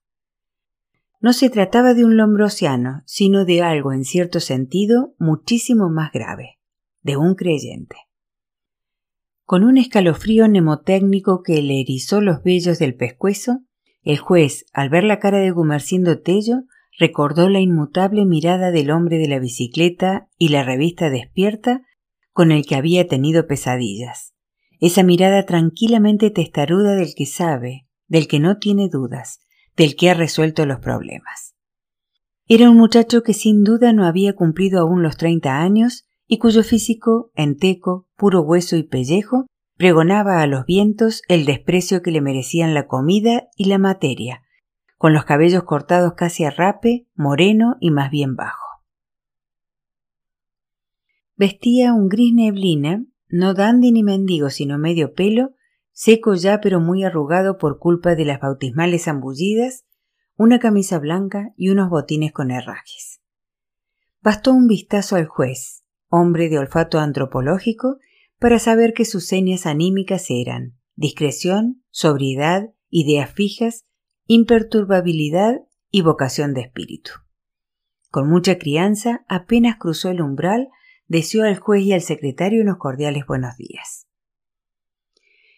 No 1.20 1.32
se 1.32 1.50
trataba 1.50 1.94
de 1.94 2.04
un 2.04 2.16
lombrosiano, 2.16 3.04
sino 3.06 3.44
de 3.44 3.62
algo 3.62 3.92
en 3.92 4.04
cierto 4.04 4.40
sentido 4.40 5.14
muchísimo 5.20 5.88
más 5.88 6.10
grave, 6.10 6.59
de 7.02 7.16
un 7.16 7.34
creyente. 7.34 7.96
Con 9.44 9.64
un 9.64 9.78
escalofrío 9.78 10.48
mnemotécnico 10.48 11.42
que 11.42 11.60
le 11.62 11.80
erizó 11.80 12.20
los 12.20 12.42
vellos 12.42 12.78
del 12.78 12.94
pescuezo, 12.94 13.60
el 14.02 14.18
juez, 14.18 14.64
al 14.72 14.90
ver 14.90 15.04
la 15.04 15.18
cara 15.18 15.38
de 15.38 15.50
Gumercindo 15.50 16.20
Tello, 16.20 16.62
recordó 16.98 17.48
la 17.48 17.60
inmutable 17.60 18.24
mirada 18.26 18.70
del 18.70 18.90
hombre 18.90 19.18
de 19.18 19.28
la 19.28 19.38
bicicleta 19.38 20.28
y 20.38 20.48
la 20.48 20.62
revista 20.62 21.10
despierta 21.10 21.82
con 22.32 22.52
el 22.52 22.64
que 22.64 22.76
había 22.76 23.08
tenido 23.08 23.46
pesadillas. 23.46 24.34
Esa 24.78 25.02
mirada 25.02 25.44
tranquilamente 25.44 26.30
testaruda 26.30 26.94
del 26.94 27.14
que 27.14 27.26
sabe, 27.26 27.86
del 28.06 28.28
que 28.28 28.38
no 28.40 28.58
tiene 28.58 28.88
dudas, 28.88 29.40
del 29.76 29.96
que 29.96 30.10
ha 30.10 30.14
resuelto 30.14 30.64
los 30.64 30.80
problemas. 30.80 31.54
Era 32.46 32.70
un 32.70 32.76
muchacho 32.76 33.22
que 33.22 33.34
sin 33.34 33.62
duda 33.62 33.92
no 33.92 34.06
había 34.06 34.34
cumplido 34.34 34.80
aún 34.80 35.02
los 35.02 35.16
treinta 35.16 35.60
años 35.60 36.06
y 36.32 36.38
cuyo 36.38 36.62
físico, 36.62 37.32
enteco, 37.34 38.06
puro 38.16 38.42
hueso 38.42 38.76
y 38.76 38.84
pellejo, 38.84 39.48
pregonaba 39.76 40.40
a 40.40 40.46
los 40.46 40.64
vientos 40.64 41.22
el 41.26 41.44
desprecio 41.44 42.02
que 42.02 42.12
le 42.12 42.20
merecían 42.20 42.72
la 42.72 42.86
comida 42.86 43.48
y 43.56 43.64
la 43.64 43.78
materia, 43.78 44.44
con 44.96 45.12
los 45.12 45.24
cabellos 45.24 45.64
cortados 45.64 46.12
casi 46.14 46.44
a 46.44 46.50
rape, 46.50 47.08
moreno 47.16 47.78
y 47.80 47.90
más 47.90 48.12
bien 48.12 48.36
bajo. 48.36 48.64
Vestía 51.34 51.92
un 51.92 52.08
gris 52.08 52.32
neblina, 52.32 53.04
no 53.28 53.52
dandy 53.52 53.90
ni 53.90 54.04
mendigo, 54.04 54.50
sino 54.50 54.78
medio 54.78 55.14
pelo, 55.14 55.54
seco 55.90 56.34
ya 56.34 56.60
pero 56.60 56.78
muy 56.78 57.02
arrugado 57.02 57.58
por 57.58 57.80
culpa 57.80 58.14
de 58.14 58.26
las 58.26 58.38
bautismales 58.38 59.06
zambullidas, 59.06 59.84
una 60.36 60.60
camisa 60.60 61.00
blanca 61.00 61.52
y 61.56 61.70
unos 61.70 61.90
botines 61.90 62.30
con 62.30 62.52
herrajes. 62.52 63.20
Bastó 64.20 64.52
un 64.52 64.68
vistazo 64.68 65.16
al 65.16 65.26
juez, 65.26 65.80
hombre 66.10 66.50
de 66.50 66.58
olfato 66.58 66.98
antropológico, 66.98 67.96
para 68.38 68.58
saber 68.58 68.92
que 68.92 69.06
sus 69.06 69.26
señas 69.26 69.64
anímicas 69.64 70.26
eran 70.28 70.76
discreción, 70.96 71.82
sobriedad, 71.90 72.74
ideas 72.90 73.30
fijas 73.30 73.86
imperturbabilidad 74.32 75.56
y 75.90 76.02
vocación 76.02 76.54
de 76.54 76.60
espíritu. 76.60 77.10
Con 78.12 78.30
mucha 78.30 78.58
crianza, 78.58 79.24
apenas 79.26 79.76
cruzó 79.76 80.08
el 80.10 80.20
umbral, 80.20 80.68
deseó 81.08 81.42
al 81.42 81.58
juez 81.58 81.82
y 81.82 81.92
al 81.94 82.00
secretario 82.00 82.62
unos 82.62 82.76
cordiales 82.76 83.26
buenos 83.26 83.56
días. 83.56 84.06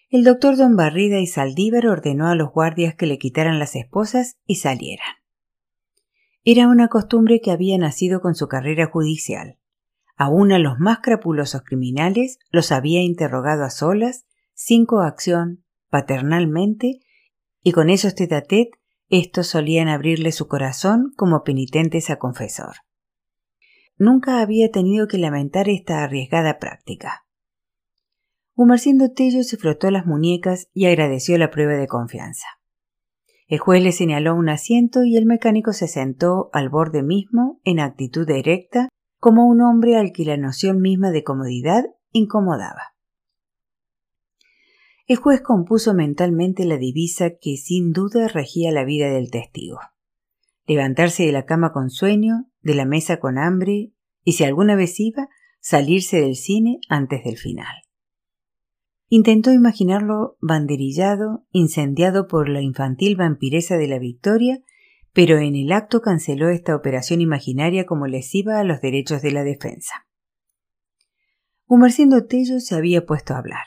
El 0.08 0.24
doctor 0.24 0.56
don 0.56 0.74
Barrida 0.74 1.18
y 1.20 1.26
Saldívar 1.26 1.86
ordenó 1.86 2.28
a 2.28 2.34
los 2.34 2.50
guardias 2.50 2.94
que 2.94 3.04
le 3.04 3.18
quitaran 3.18 3.58
las 3.58 3.76
esposas 3.76 4.38
y 4.46 4.54
salieran. 4.54 5.16
Era 6.42 6.66
una 6.66 6.88
costumbre 6.88 7.42
que 7.42 7.50
había 7.50 7.76
nacido 7.76 8.22
con 8.22 8.34
su 8.34 8.48
carrera 8.48 8.86
judicial. 8.86 9.58
Aún 10.16 10.52
a 10.52 10.58
los 10.58 10.78
más 10.78 10.98
crapulosos 11.00 11.62
criminales 11.62 12.38
los 12.50 12.72
había 12.72 13.02
interrogado 13.02 13.64
a 13.64 13.70
solas, 13.70 14.24
sin 14.54 14.86
coacción, 14.86 15.64
paternalmente, 15.88 17.00
y 17.62 17.72
con 17.72 17.90
esos 17.90 18.14
tete 18.14 18.70
estos 19.08 19.46
solían 19.46 19.88
abrirle 19.88 20.32
su 20.32 20.48
corazón 20.48 21.12
como 21.16 21.42
penitentes 21.42 22.08
a 22.10 22.16
confesor. 22.16 22.76
Nunca 23.96 24.40
había 24.40 24.70
tenido 24.70 25.06
que 25.06 25.18
lamentar 25.18 25.68
esta 25.68 26.02
arriesgada 26.02 26.58
práctica. 26.58 27.26
Gumercindo 28.54 29.12
Tello 29.12 29.42
se 29.42 29.56
frotó 29.56 29.90
las 29.90 30.06
muñecas 30.06 30.68
y 30.72 30.86
agradeció 30.86 31.38
la 31.38 31.50
prueba 31.50 31.74
de 31.74 31.86
confianza. 31.86 32.46
El 33.46 33.58
juez 33.58 33.82
le 33.82 33.92
señaló 33.92 34.34
un 34.34 34.48
asiento 34.48 35.04
y 35.04 35.16
el 35.16 35.26
mecánico 35.26 35.72
se 35.72 35.88
sentó 35.88 36.48
al 36.52 36.70
borde 36.70 37.02
mismo, 37.02 37.60
en 37.64 37.80
actitud 37.80 38.28
erecta, 38.30 38.88
como 39.22 39.46
un 39.46 39.60
hombre 39.60 39.96
al 39.96 40.10
que 40.10 40.24
la 40.24 40.36
noción 40.36 40.80
misma 40.80 41.12
de 41.12 41.22
comodidad 41.22 41.84
incomodaba. 42.10 42.96
El 45.06 45.16
juez 45.18 45.40
compuso 45.42 45.94
mentalmente 45.94 46.64
la 46.64 46.76
divisa 46.76 47.30
que 47.40 47.56
sin 47.56 47.92
duda 47.92 48.26
regía 48.26 48.72
la 48.72 48.82
vida 48.82 49.08
del 49.10 49.30
testigo. 49.30 49.78
Levantarse 50.66 51.22
de 51.24 51.30
la 51.30 51.46
cama 51.46 51.72
con 51.72 51.88
sueño, 51.88 52.50
de 52.62 52.74
la 52.74 52.84
mesa 52.84 53.20
con 53.20 53.38
hambre, 53.38 53.92
y 54.24 54.32
si 54.32 54.42
alguna 54.42 54.74
vez 54.74 54.98
iba, 54.98 55.28
salirse 55.60 56.20
del 56.20 56.34
cine 56.34 56.80
antes 56.88 57.22
del 57.22 57.38
final. 57.38 57.76
Intentó 59.08 59.52
imaginarlo 59.52 60.36
banderillado, 60.40 61.46
incendiado 61.52 62.26
por 62.26 62.48
la 62.48 62.60
infantil 62.60 63.14
vampireza 63.14 63.76
de 63.76 63.86
la 63.86 64.00
victoria, 64.00 64.64
pero 65.12 65.38
en 65.38 65.56
el 65.56 65.72
acto 65.72 66.00
canceló 66.00 66.48
esta 66.48 66.74
operación 66.74 67.20
imaginaria 67.20 67.84
como 67.84 68.06
lesiva 68.06 68.58
a 68.58 68.64
los 68.64 68.80
derechos 68.80 69.22
de 69.22 69.32
la 69.32 69.44
defensa. 69.44 70.06
Humercindo 71.66 72.26
Tello 72.26 72.60
se 72.60 72.74
había 72.74 73.04
puesto 73.04 73.34
a 73.34 73.38
hablar. 73.38 73.64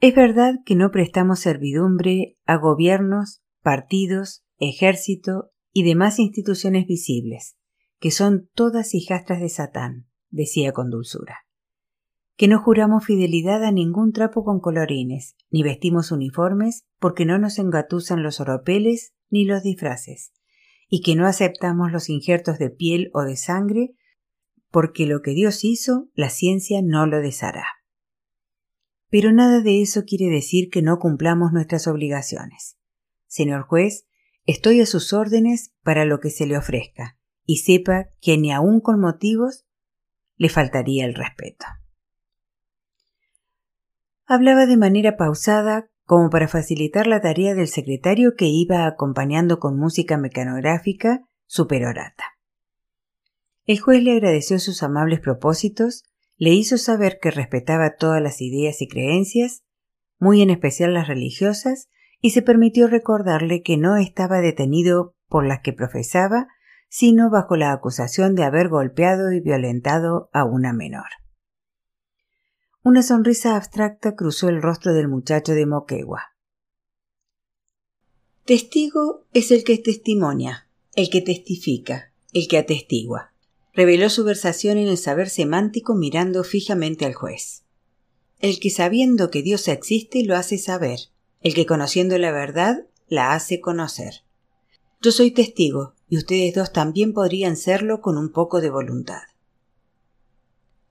Es 0.00 0.14
verdad 0.14 0.56
que 0.64 0.76
no 0.76 0.90
prestamos 0.90 1.40
servidumbre 1.40 2.38
a 2.46 2.56
gobiernos, 2.56 3.42
partidos, 3.62 4.44
ejército 4.58 5.50
y 5.72 5.84
demás 5.84 6.18
instituciones 6.18 6.86
visibles, 6.86 7.56
que 7.98 8.10
son 8.10 8.48
todas 8.54 8.94
hijastras 8.94 9.40
de 9.40 9.50
Satán, 9.50 10.06
decía 10.30 10.72
con 10.72 10.88
dulzura. 10.88 11.40
Que 12.36 12.48
no 12.48 12.62
juramos 12.62 13.04
fidelidad 13.04 13.62
a 13.62 13.72
ningún 13.72 14.12
trapo 14.12 14.44
con 14.44 14.60
colorines, 14.60 15.36
ni 15.50 15.62
vestimos 15.62 16.10
uniformes 16.10 16.86
porque 16.98 17.26
no 17.26 17.38
nos 17.38 17.58
engatusan 17.58 18.22
los 18.22 18.40
oropeles 18.40 19.12
ni 19.30 19.44
los 19.44 19.62
disfraces, 19.62 20.32
y 20.88 21.02
que 21.02 21.14
no 21.14 21.26
aceptamos 21.26 21.92
los 21.92 22.08
injertos 22.08 22.58
de 22.58 22.70
piel 22.70 23.10
o 23.14 23.22
de 23.22 23.36
sangre 23.36 23.94
porque 24.70 25.06
lo 25.06 25.22
que 25.22 25.32
Dios 25.32 25.64
hizo, 25.64 26.08
la 26.14 26.30
ciencia 26.30 26.80
no 26.82 27.06
lo 27.06 27.20
deshará. 27.20 27.64
Pero 29.08 29.32
nada 29.32 29.60
de 29.60 29.82
eso 29.82 30.04
quiere 30.04 30.26
decir 30.26 30.70
que 30.70 30.82
no 30.82 30.98
cumplamos 30.98 31.52
nuestras 31.52 31.88
obligaciones. 31.88 32.78
Señor 33.26 33.62
juez, 33.62 34.06
estoy 34.46 34.80
a 34.80 34.86
sus 34.86 35.12
órdenes 35.12 35.74
para 35.82 36.04
lo 36.04 36.20
que 36.20 36.30
se 36.30 36.46
le 36.46 36.56
ofrezca, 36.56 37.18
y 37.44 37.58
sepa 37.58 38.10
que 38.20 38.38
ni 38.38 38.52
aun 38.52 38.80
con 38.80 39.00
motivos 39.00 39.64
le 40.36 40.48
faltaría 40.48 41.04
el 41.04 41.14
respeto. 41.14 41.66
Hablaba 44.26 44.66
de 44.66 44.76
manera 44.76 45.16
pausada 45.16 45.89
como 46.10 46.28
para 46.28 46.48
facilitar 46.48 47.06
la 47.06 47.20
tarea 47.20 47.54
del 47.54 47.68
secretario 47.68 48.34
que 48.36 48.46
iba 48.46 48.84
acompañando 48.84 49.60
con 49.60 49.78
música 49.78 50.16
mecanográfica 50.16 51.20
su 51.46 51.68
perorata. 51.68 52.24
El 53.64 53.78
juez 53.78 54.02
le 54.02 54.14
agradeció 54.14 54.58
sus 54.58 54.82
amables 54.82 55.20
propósitos 55.20 56.02
le 56.36 56.50
hizo 56.50 56.78
saber 56.78 57.20
que 57.22 57.30
respetaba 57.30 57.94
todas 57.94 58.20
las 58.20 58.40
ideas 58.40 58.82
y 58.82 58.88
creencias, 58.88 59.62
muy 60.18 60.42
en 60.42 60.50
especial 60.50 60.94
las 60.94 61.06
religiosas, 61.06 61.88
y 62.20 62.30
se 62.30 62.42
permitió 62.42 62.88
recordarle 62.88 63.62
que 63.62 63.76
no 63.76 63.94
estaba 63.96 64.40
detenido 64.40 65.14
por 65.28 65.46
las 65.46 65.60
que 65.60 65.72
profesaba, 65.72 66.48
sino 66.88 67.30
bajo 67.30 67.54
la 67.54 67.70
acusación 67.70 68.34
de 68.34 68.42
haber 68.42 68.68
golpeado 68.68 69.30
y 69.30 69.38
violentado 69.38 70.28
a 70.32 70.44
una 70.44 70.72
menor. 70.72 71.06
Una 72.82 73.02
sonrisa 73.02 73.56
abstracta 73.56 74.16
cruzó 74.16 74.48
el 74.48 74.62
rostro 74.62 74.94
del 74.94 75.08
muchacho 75.08 75.52
de 75.52 75.66
Moquegua. 75.66 76.34
Testigo 78.44 79.26
es 79.32 79.50
el 79.50 79.64
que 79.64 79.78
testimonia, 79.78 80.68
el 80.94 81.10
que 81.10 81.20
testifica, 81.20 82.12
el 82.32 82.48
que 82.48 82.58
atestigua 82.58 83.30
reveló 83.72 84.10
su 84.10 84.24
versación 84.24 84.78
en 84.78 84.88
el 84.88 84.98
saber 84.98 85.28
semántico 85.28 85.94
mirando 85.94 86.44
fijamente 86.44 87.04
al 87.04 87.14
juez. 87.14 87.64
El 88.38 88.58
que 88.58 88.70
sabiendo 88.70 89.30
que 89.30 89.42
Dios 89.42 89.68
existe 89.68 90.24
lo 90.24 90.36
hace 90.36 90.58
saber, 90.58 90.98
el 91.40 91.54
que 91.54 91.66
conociendo 91.66 92.18
la 92.18 92.32
verdad 92.32 92.86
la 93.08 93.32
hace 93.32 93.60
conocer. 93.60 94.24
Yo 95.00 95.12
soy 95.12 95.30
testigo, 95.30 95.94
y 96.08 96.18
ustedes 96.18 96.54
dos 96.54 96.72
también 96.72 97.12
podrían 97.12 97.56
serlo 97.56 98.00
con 98.00 98.18
un 98.18 98.32
poco 98.32 98.60
de 98.60 98.70
voluntad. 98.70 99.22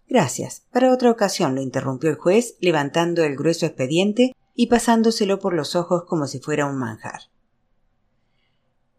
Gracias. 0.09 0.65
Para 0.71 0.91
otra 0.91 1.11
ocasión 1.11 1.53
lo 1.53 1.61
interrumpió 1.61 2.09
el 2.09 2.15
juez, 2.15 2.57
levantando 2.59 3.23
el 3.23 3.35
grueso 3.35 3.67
expediente 3.67 4.35
y 4.55 4.67
pasándoselo 4.67 5.39
por 5.39 5.53
los 5.53 5.75
ojos 5.75 6.03
como 6.07 6.25
si 6.25 6.39
fuera 6.39 6.65
un 6.65 6.77
manjar. 6.77 7.21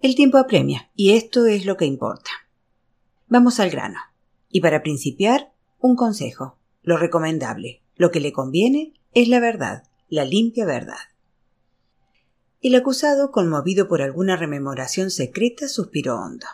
El 0.01 0.15
tiempo 0.15 0.39
apremia, 0.39 0.91
y 0.95 1.13
esto 1.13 1.47
es 1.47 1.67
lo 1.67 1.77
que 1.77 1.85
importa. 1.85 2.31
Vamos 3.27 3.59
al 3.59 3.71
grano. 3.71 3.99
Y 4.49 4.61
para 4.61 4.83
principiar, 4.83 5.53
un 5.79 5.97
consejo. 5.97 6.59
Lo 6.83 6.97
recomendable, 6.97 7.83
lo 7.97 8.11
que 8.11 8.21
le 8.21 8.33
conviene, 8.33 8.95
es 9.13 9.29
la 9.29 9.41
verdad, 9.41 9.83
la 10.09 10.25
limpia 10.25 10.65
verdad. 10.65 10.97
El 12.63 12.75
acusado, 12.77 13.33
conmovido 13.33 13.89
por 13.89 14.01
alguna 14.01 14.37
rememoración 14.37 15.11
secreta, 15.11 15.69
suspiró 15.69 16.21
hondo. 16.21 16.47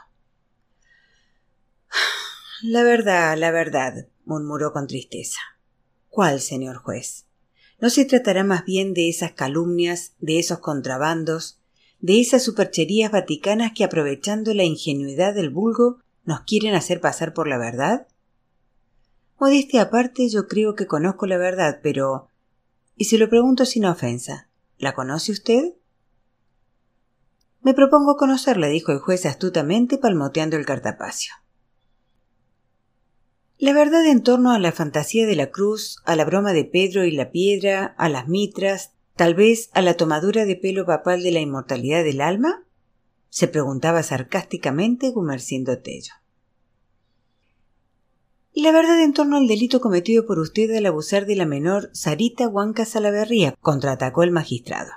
La 2.62 2.82
verdad, 2.82 3.36
la 3.36 3.50
verdad, 3.50 4.06
murmuró 4.26 4.74
con 4.74 4.86
tristeza. 4.86 5.40
¿Cuál, 6.10 6.40
señor 6.40 6.76
juez? 6.76 7.24
¿No 7.80 7.88
se 7.88 8.04
tratará 8.04 8.44
más 8.44 8.66
bien 8.66 8.92
de 8.92 9.08
esas 9.08 9.32
calumnias, 9.32 10.12
de 10.18 10.38
esos 10.38 10.58
contrabandos, 10.58 11.60
de 12.00 12.20
esas 12.20 12.44
supercherías 12.44 13.10
vaticanas 13.10 13.72
que 13.74 13.84
aprovechando 13.84 14.52
la 14.52 14.64
ingenuidad 14.64 15.34
del 15.34 15.48
vulgo 15.48 16.00
¿Nos 16.26 16.40
quieren 16.40 16.74
hacer 16.74 17.00
pasar 17.00 17.32
por 17.32 17.46
la 17.46 17.56
verdad? 17.56 18.08
Modestia 19.38 19.82
aparte, 19.82 20.28
yo 20.28 20.48
creo 20.48 20.74
que 20.74 20.88
conozco 20.88 21.26
la 21.26 21.38
verdad, 21.38 21.78
pero. 21.84 22.28
Y 22.96 23.04
se 23.04 23.16
lo 23.16 23.30
pregunto 23.30 23.64
sin 23.64 23.84
ofensa. 23.84 24.48
¿La 24.76 24.92
conoce 24.92 25.30
usted? 25.30 25.74
Me 27.62 27.74
propongo 27.74 28.16
conocerla, 28.16 28.66
dijo 28.66 28.90
el 28.90 28.98
juez 28.98 29.24
astutamente, 29.24 29.98
palmoteando 29.98 30.56
el 30.56 30.66
cartapacio. 30.66 31.32
La 33.58 33.72
verdad 33.72 34.04
en 34.04 34.22
torno 34.22 34.52
a 34.52 34.58
la 34.58 34.70
fantasía 34.70 35.26
de 35.26 35.34
la 35.34 35.50
cruz, 35.50 35.96
a 36.04 36.14
la 36.14 36.26
broma 36.26 36.52
de 36.52 36.64
Pedro 36.64 37.04
y 37.04 37.10
la 37.10 37.30
piedra, 37.30 37.94
a 37.96 38.10
las 38.10 38.28
mitras, 38.28 38.92
tal 39.14 39.34
vez 39.34 39.70
a 39.72 39.80
la 39.80 39.94
tomadura 39.94 40.44
de 40.44 40.56
pelo 40.56 40.84
papal 40.84 41.22
de 41.22 41.30
la 41.30 41.40
inmortalidad 41.40 42.04
del 42.04 42.20
alma, 42.20 42.66
se 43.30 43.48
preguntaba 43.48 44.02
sarcásticamente 44.02 45.10
Gumercindo 45.10 45.78
Tello. 45.78 46.12
La 48.52 48.72
verdad 48.72 49.02
en 49.02 49.14
torno 49.14 49.36
al 49.36 49.46
delito 49.46 49.80
cometido 49.80 50.26
por 50.26 50.38
usted 50.38 50.74
al 50.74 50.86
abusar 50.86 51.24
de 51.24 51.36
la 51.36 51.46
menor 51.46 51.90
Sarita 51.92 52.48
Huanca 52.48 52.84
Salaverría, 52.84 53.54
contraatacó 53.60 54.22
el 54.22 54.32
magistrado. 54.32 54.92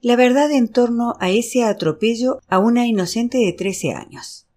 La 0.00 0.16
verdad 0.16 0.50
en 0.50 0.68
torno 0.68 1.14
a 1.18 1.30
ese 1.30 1.64
atropello 1.64 2.40
a 2.46 2.58
una 2.58 2.86
inocente 2.86 3.38
de 3.38 3.52
trece 3.52 3.92
años. 3.92 4.47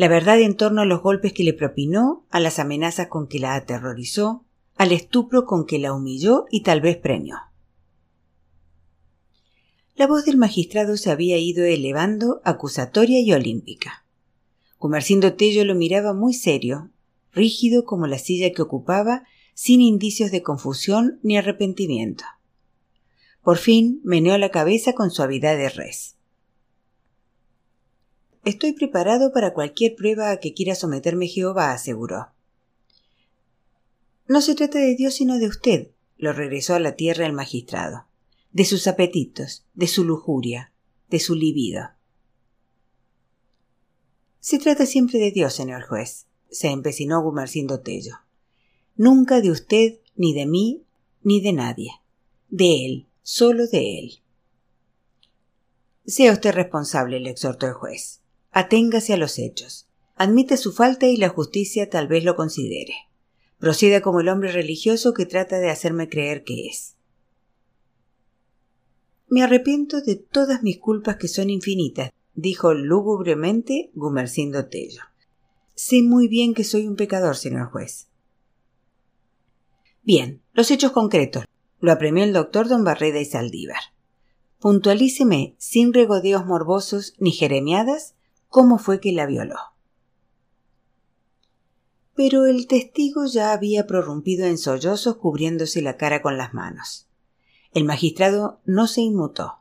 La 0.00 0.08
verdad 0.08 0.40
en 0.40 0.56
torno 0.56 0.80
a 0.80 0.86
los 0.86 1.02
golpes 1.02 1.34
que 1.34 1.44
le 1.44 1.52
propinó, 1.52 2.24
a 2.30 2.40
las 2.40 2.58
amenazas 2.58 3.08
con 3.08 3.26
que 3.26 3.38
la 3.38 3.54
aterrorizó, 3.54 4.46
al 4.76 4.92
estupro 4.92 5.44
con 5.44 5.66
que 5.66 5.78
la 5.78 5.92
humilló 5.92 6.46
y 6.50 6.62
tal 6.62 6.80
vez 6.80 6.96
premió. 6.96 7.36
La 9.96 10.06
voz 10.06 10.24
del 10.24 10.38
magistrado 10.38 10.96
se 10.96 11.10
había 11.10 11.36
ido 11.36 11.66
elevando, 11.66 12.40
acusatoria 12.44 13.20
y 13.20 13.30
olímpica. 13.34 14.06
Comercindo 14.78 15.34
Tello 15.34 15.66
lo 15.66 15.74
miraba 15.74 16.14
muy 16.14 16.32
serio, 16.32 16.88
rígido 17.34 17.84
como 17.84 18.06
la 18.06 18.16
silla 18.16 18.54
que 18.54 18.62
ocupaba, 18.62 19.24
sin 19.52 19.82
indicios 19.82 20.30
de 20.30 20.42
confusión 20.42 21.20
ni 21.22 21.36
arrepentimiento. 21.36 22.24
Por 23.42 23.58
fin 23.58 24.00
meneó 24.02 24.38
la 24.38 24.48
cabeza 24.48 24.94
con 24.94 25.10
suavidad 25.10 25.58
de 25.58 25.68
res. 25.68 26.16
Estoy 28.44 28.72
preparado 28.72 29.32
para 29.32 29.52
cualquier 29.52 29.94
prueba 29.94 30.30
a 30.30 30.38
que 30.38 30.54
quiera 30.54 30.74
someterme 30.74 31.26
Jehová, 31.26 31.72
aseguró. 31.72 32.28
No 34.26 34.40
se 34.40 34.54
trata 34.54 34.78
de 34.78 34.94
Dios 34.94 35.14
sino 35.14 35.38
de 35.38 35.46
usted, 35.46 35.90
lo 36.16 36.32
regresó 36.32 36.74
a 36.74 36.80
la 36.80 36.96
tierra 36.96 37.26
el 37.26 37.32
magistrado, 37.32 38.06
de 38.52 38.64
sus 38.64 38.86
apetitos, 38.86 39.66
de 39.74 39.88
su 39.88 40.04
lujuria, 40.04 40.72
de 41.08 41.18
su 41.18 41.34
libido. 41.34 41.90
Se 44.38 44.58
trata 44.58 44.86
siempre 44.86 45.18
de 45.18 45.32
Dios, 45.32 45.52
señor 45.52 45.82
juez, 45.82 46.26
se 46.50 46.68
empecinó 46.68 47.22
Gumercindo 47.22 47.80
Tello. 47.80 48.16
Nunca 48.96 49.40
de 49.40 49.50
usted, 49.50 50.00
ni 50.16 50.32
de 50.32 50.46
mí, 50.46 50.84
ni 51.22 51.40
de 51.40 51.52
nadie. 51.52 51.90
De 52.48 52.86
él, 52.86 53.06
solo 53.22 53.66
de 53.66 53.98
él. 53.98 54.22
Sea 56.06 56.32
usted 56.32 56.52
responsable, 56.52 57.20
le 57.20 57.30
exhortó 57.30 57.66
el 57.66 57.74
juez. 57.74 58.19
Aténgase 58.52 59.12
a 59.12 59.16
los 59.16 59.38
hechos. 59.38 59.86
Admite 60.16 60.56
su 60.56 60.72
falta 60.72 61.06
y 61.06 61.16
la 61.16 61.28
justicia 61.28 61.88
tal 61.88 62.08
vez 62.08 62.24
lo 62.24 62.36
considere. 62.36 62.94
Proceda 63.58 64.00
como 64.00 64.20
el 64.20 64.28
hombre 64.28 64.52
religioso 64.52 65.14
que 65.14 65.26
trata 65.26 65.58
de 65.58 65.70
hacerme 65.70 66.08
creer 66.08 66.44
que 66.44 66.66
es. 66.66 66.96
Me 69.28 69.42
arrepiento 69.42 70.00
de 70.00 70.16
todas 70.16 70.62
mis 70.62 70.78
culpas 70.78 71.16
que 71.16 71.28
son 71.28 71.50
infinitas, 71.50 72.10
dijo 72.34 72.74
lúgubremente 72.74 73.90
Gumercindo 73.94 74.66
Tello. 74.66 75.02
Sé 75.74 76.02
muy 76.02 76.26
bien 76.26 76.52
que 76.52 76.64
soy 76.64 76.88
un 76.88 76.96
pecador, 76.96 77.36
señor 77.36 77.70
juez. 77.70 78.08
Bien, 80.02 80.42
los 80.52 80.70
hechos 80.70 80.92
concretos, 80.92 81.44
lo 81.78 81.92
apremió 81.92 82.24
el 82.24 82.32
doctor 82.32 82.68
don 82.68 82.82
Barreda 82.82 83.20
y 83.20 83.24
Saldívar. 83.24 83.80
Puntualíceme, 84.58 85.54
sin 85.58 85.94
regodeos 85.94 86.44
morbosos 86.44 87.14
ni 87.18 87.32
jeremiadas, 87.32 88.14
cómo 88.50 88.78
fue 88.78 89.00
que 89.00 89.12
la 89.12 89.24
violó. 89.24 89.56
Pero 92.14 92.44
el 92.44 92.66
testigo 92.66 93.24
ya 93.24 93.52
había 93.52 93.86
prorrumpido 93.86 94.44
en 94.46 94.58
sollozos 94.58 95.16
cubriéndose 95.16 95.80
la 95.80 95.96
cara 95.96 96.20
con 96.20 96.36
las 96.36 96.52
manos. 96.52 97.08
El 97.72 97.84
magistrado 97.84 98.60
no 98.66 98.88
se 98.88 99.00
inmutó. 99.00 99.60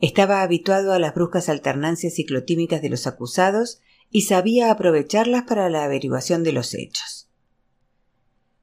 Estaba 0.00 0.42
habituado 0.42 0.92
a 0.92 0.98
las 0.98 1.14
bruscas 1.14 1.48
alternancias 1.48 2.14
ciclotímicas 2.14 2.80
de 2.80 2.88
los 2.88 3.06
acusados 3.06 3.80
y 4.10 4.22
sabía 4.22 4.70
aprovecharlas 4.70 5.42
para 5.42 5.68
la 5.68 5.84
averiguación 5.84 6.44
de 6.44 6.52
los 6.52 6.74
hechos. 6.74 7.28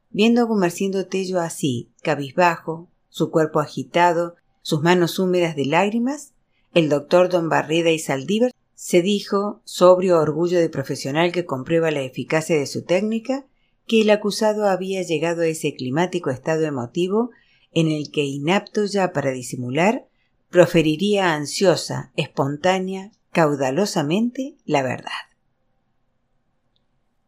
Viendo 0.10 0.42
a 0.42 0.46
Gumercindo 0.46 1.06
Tello 1.06 1.40
así, 1.40 1.92
cabizbajo, 2.02 2.90
su 3.10 3.30
cuerpo 3.30 3.60
agitado, 3.60 4.36
sus 4.62 4.82
manos 4.82 5.20
húmedas 5.20 5.56
de 5.56 5.66
lágrimas, 5.66 6.34
el 6.74 6.90
doctor 6.90 7.30
don 7.30 7.50
Barreda 7.50 7.92
y 7.92 8.00
Saldívar 8.00 8.52
se 8.80 9.02
dijo, 9.02 9.62
sobrio 9.66 10.22
orgullo 10.22 10.58
de 10.58 10.70
profesional 10.70 11.34
que 11.34 11.46
comprueba 11.46 11.92
la 11.92 12.00
eficacia 12.00 12.58
de 12.58 12.66
su 12.66 12.86
técnica, 12.86 13.46
que 13.86 14.00
el 14.00 14.10
acusado 14.10 14.70
había 14.70 15.04
llegado 15.04 15.42
a 15.42 15.48
ese 15.48 15.76
climático 15.76 16.30
estado 16.30 16.64
emotivo 16.64 17.32
en 17.74 17.92
el 17.92 18.10
que, 18.10 18.24
inapto 18.24 18.86
ya 18.86 19.12
para 19.12 19.32
disimular, 19.32 20.08
proferiría 20.50 21.34
ansiosa, 21.34 22.14
espontánea, 22.16 23.12
caudalosamente 23.34 24.56
la 24.64 24.82
verdad. 24.82 25.12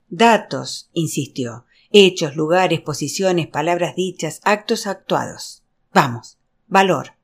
Datos, 0.08 0.90
insistió, 0.94 1.66
hechos, 1.90 2.38
lugares, 2.38 2.80
posiciones, 2.80 3.48
palabras 3.48 3.98
dichas, 3.98 4.40
actos 4.46 4.88
actuados. 4.88 5.64
Vamos, 5.94 6.38
valor. 6.70 7.21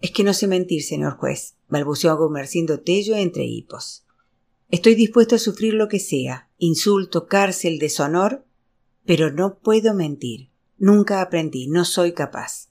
Es 0.00 0.12
que 0.12 0.24
no 0.24 0.32
sé 0.32 0.46
mentir, 0.46 0.82
señor 0.82 1.16
juez, 1.18 1.56
balbuceó 1.68 2.16
Gumercindo 2.16 2.80
Tello 2.80 3.16
entre 3.16 3.44
hipos. 3.44 4.06
Estoy 4.70 4.94
dispuesto 4.94 5.34
a 5.34 5.38
sufrir 5.38 5.74
lo 5.74 5.88
que 5.88 5.98
sea, 5.98 6.48
insulto, 6.58 7.26
cárcel, 7.26 7.78
deshonor, 7.78 8.46
pero 9.04 9.30
no 9.30 9.58
puedo 9.58 9.92
mentir. 9.94 10.50
Nunca 10.78 11.20
aprendí, 11.20 11.66
no 11.68 11.84
soy 11.84 12.12
capaz. 12.12 12.70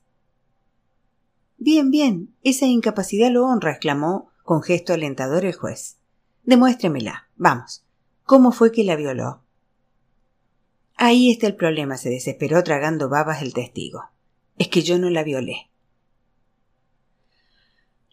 Bien, 1.57 1.91
bien, 1.91 2.33
esa 2.41 2.65
incapacidad 2.65 3.29
lo 3.29 3.45
honra, 3.45 3.71
exclamó 3.71 4.31
con 4.43 4.63
gesto 4.63 4.93
alentador 4.93 5.45
el 5.45 5.53
juez. 5.53 5.97
Demuéstremela. 6.43 7.29
Vamos. 7.35 7.83
¿Cómo 8.23 8.51
fue 8.51 8.71
que 8.71 8.83
la 8.83 8.95
violó? 8.95 9.43
Ahí 10.95 11.29
está 11.29 11.47
el 11.47 11.55
problema, 11.55 11.97
se 11.97 12.09
desesperó 12.09 12.63
tragando 12.63 13.09
babas 13.09 13.41
el 13.41 13.53
testigo. 13.53 14.03
Es 14.57 14.69
que 14.69 14.81
yo 14.81 14.97
no 14.97 15.09
la 15.09 15.23
violé. 15.23 15.69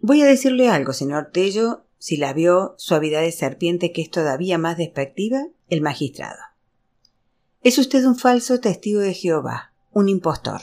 Voy 0.06 0.22
a 0.22 0.26
decirle 0.26 0.68
algo, 0.68 0.92
señor 0.92 1.30
Tello, 1.32 1.84
si 1.98 2.16
la 2.16 2.32
vio 2.32 2.76
suavidad 2.78 3.22
de 3.22 3.32
serpiente 3.32 3.90
que 3.90 4.02
es 4.02 4.08
todavía 4.08 4.56
más 4.56 4.76
despectiva, 4.76 5.48
el 5.68 5.80
magistrado. 5.80 6.38
Es 7.64 7.76
usted 7.76 8.04
un 8.04 8.16
falso 8.16 8.60
testigo 8.60 9.00
de 9.00 9.14
Jehová, 9.14 9.72
un 9.90 10.08
impostor. 10.08 10.60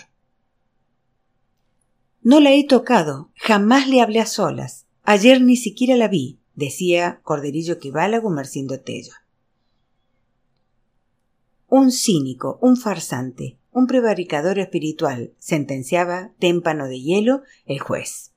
No 2.21 2.39
la 2.39 2.53
he 2.53 2.65
tocado, 2.65 3.31
jamás 3.35 3.89
le 3.89 3.99
hablé 3.99 4.21
a 4.21 4.27
solas. 4.27 4.85
Ayer 5.03 5.41
ni 5.41 5.57
siquiera 5.57 5.97
la 5.97 6.07
vi, 6.07 6.39
decía 6.55 7.19
Corderillo 7.23 7.79
Quibala 7.79 8.19
Gumercindo 8.19 8.79
Tello 8.79 9.11
un 11.67 11.91
cínico, 11.91 12.59
un 12.61 12.77
farsante, 12.77 13.57
un 13.71 13.87
prevaricador 13.87 14.59
espiritual, 14.59 15.33
sentenciaba 15.39 16.31
témpano 16.37 16.87
de 16.87 17.01
hielo 17.01 17.41
el 17.65 17.79
juez. 17.79 18.32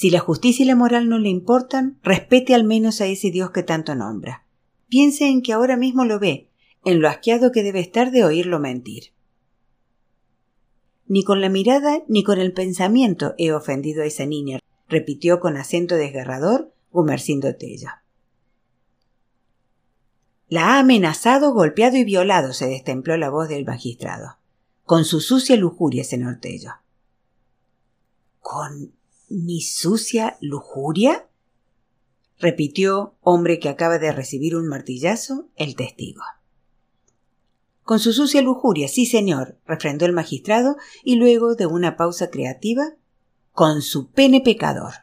Si 0.00 0.08
la 0.08 0.20
justicia 0.20 0.62
y 0.62 0.66
la 0.66 0.76
moral 0.76 1.10
no 1.10 1.18
le 1.18 1.28
importan, 1.28 1.98
respete 2.02 2.54
al 2.54 2.64
menos 2.64 3.02
a 3.02 3.06
ese 3.06 3.30
Dios 3.30 3.50
que 3.50 3.62
tanto 3.62 3.94
nombra. 3.94 4.46
Piense 4.88 5.28
en 5.28 5.42
que 5.42 5.52
ahora 5.52 5.76
mismo 5.76 6.06
lo 6.06 6.18
ve, 6.18 6.48
en 6.86 7.02
lo 7.02 7.08
asqueado 7.10 7.52
que 7.52 7.62
debe 7.62 7.80
estar 7.80 8.10
de 8.10 8.24
oírlo 8.24 8.60
mentir. 8.60 9.12
Ni 11.06 11.22
con 11.22 11.42
la 11.42 11.50
mirada 11.50 12.02
ni 12.08 12.24
con 12.24 12.38
el 12.38 12.54
pensamiento 12.54 13.34
he 13.36 13.52
ofendido 13.52 14.02
a 14.02 14.06
esa 14.06 14.24
niña, 14.24 14.60
repitió 14.88 15.38
con 15.38 15.58
acento 15.58 15.96
desgarrador 15.96 16.72
Gumercindo 16.90 17.54
Tella. 17.56 18.02
La 20.48 20.76
ha 20.76 20.78
amenazado, 20.78 21.52
golpeado 21.52 21.98
y 21.98 22.04
violado, 22.04 22.54
se 22.54 22.68
destempló 22.68 23.18
la 23.18 23.28
voz 23.28 23.50
del 23.50 23.66
magistrado. 23.66 24.38
Con 24.84 25.04
su 25.04 25.20
sucia 25.20 25.56
lujuria, 25.56 26.04
señor 26.04 26.38
Tello. 26.40 26.70
¿Con 28.40 28.98
mi 29.30 29.62
sucia 29.62 30.36
lujuria? 30.40 31.28
repitió, 32.38 33.16
hombre 33.20 33.58
que 33.58 33.68
acaba 33.68 33.98
de 33.98 34.12
recibir 34.12 34.56
un 34.56 34.66
martillazo, 34.66 35.48
el 35.56 35.76
testigo. 35.76 36.22
Con 37.82 38.00
su 38.00 38.12
sucia 38.12 38.42
lujuria, 38.42 38.88
sí, 38.88 39.06
señor, 39.06 39.58
refrendó 39.66 40.06
el 40.06 40.12
magistrado, 40.12 40.76
y 41.04 41.16
luego, 41.16 41.54
de 41.54 41.66
una 41.66 41.96
pausa 41.96 42.30
creativa, 42.30 42.94
con 43.52 43.82
su 43.82 44.10
pene 44.10 44.40
pecador. 44.40 44.94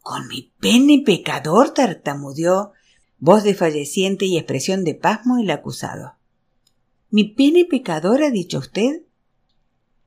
¿Con 0.00 0.26
mi 0.26 0.52
pene 0.58 1.02
pecador? 1.04 1.70
tartamudeó 1.70 2.72
voz 3.18 3.44
desfalleciente 3.44 4.24
y 4.24 4.36
expresión 4.36 4.84
de 4.84 4.94
pasmo 4.94 5.38
el 5.38 5.50
acusado. 5.50 6.14
¿Mi 7.10 7.24
pene 7.24 7.64
pecador 7.64 8.22
ha 8.22 8.30
dicho 8.30 8.58
usted? 8.58 9.02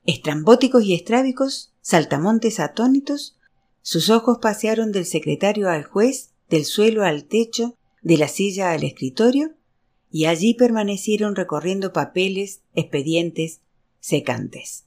Estrambóticos 0.04 0.84
y 0.84 0.94
estrábicos, 0.94 1.69
saltamontes 1.90 2.60
atónitos, 2.60 3.36
sus 3.82 4.10
ojos 4.10 4.38
pasearon 4.40 4.92
del 4.92 5.04
secretario 5.04 5.68
al 5.68 5.82
juez, 5.82 6.30
del 6.48 6.64
suelo 6.64 7.02
al 7.02 7.24
techo, 7.24 7.74
de 8.00 8.16
la 8.16 8.28
silla 8.28 8.70
al 8.70 8.84
escritorio, 8.84 9.54
y 10.08 10.26
allí 10.26 10.54
permanecieron 10.54 11.34
recorriendo 11.34 11.92
papeles, 11.92 12.60
expedientes, 12.76 13.62
secantes, 13.98 14.84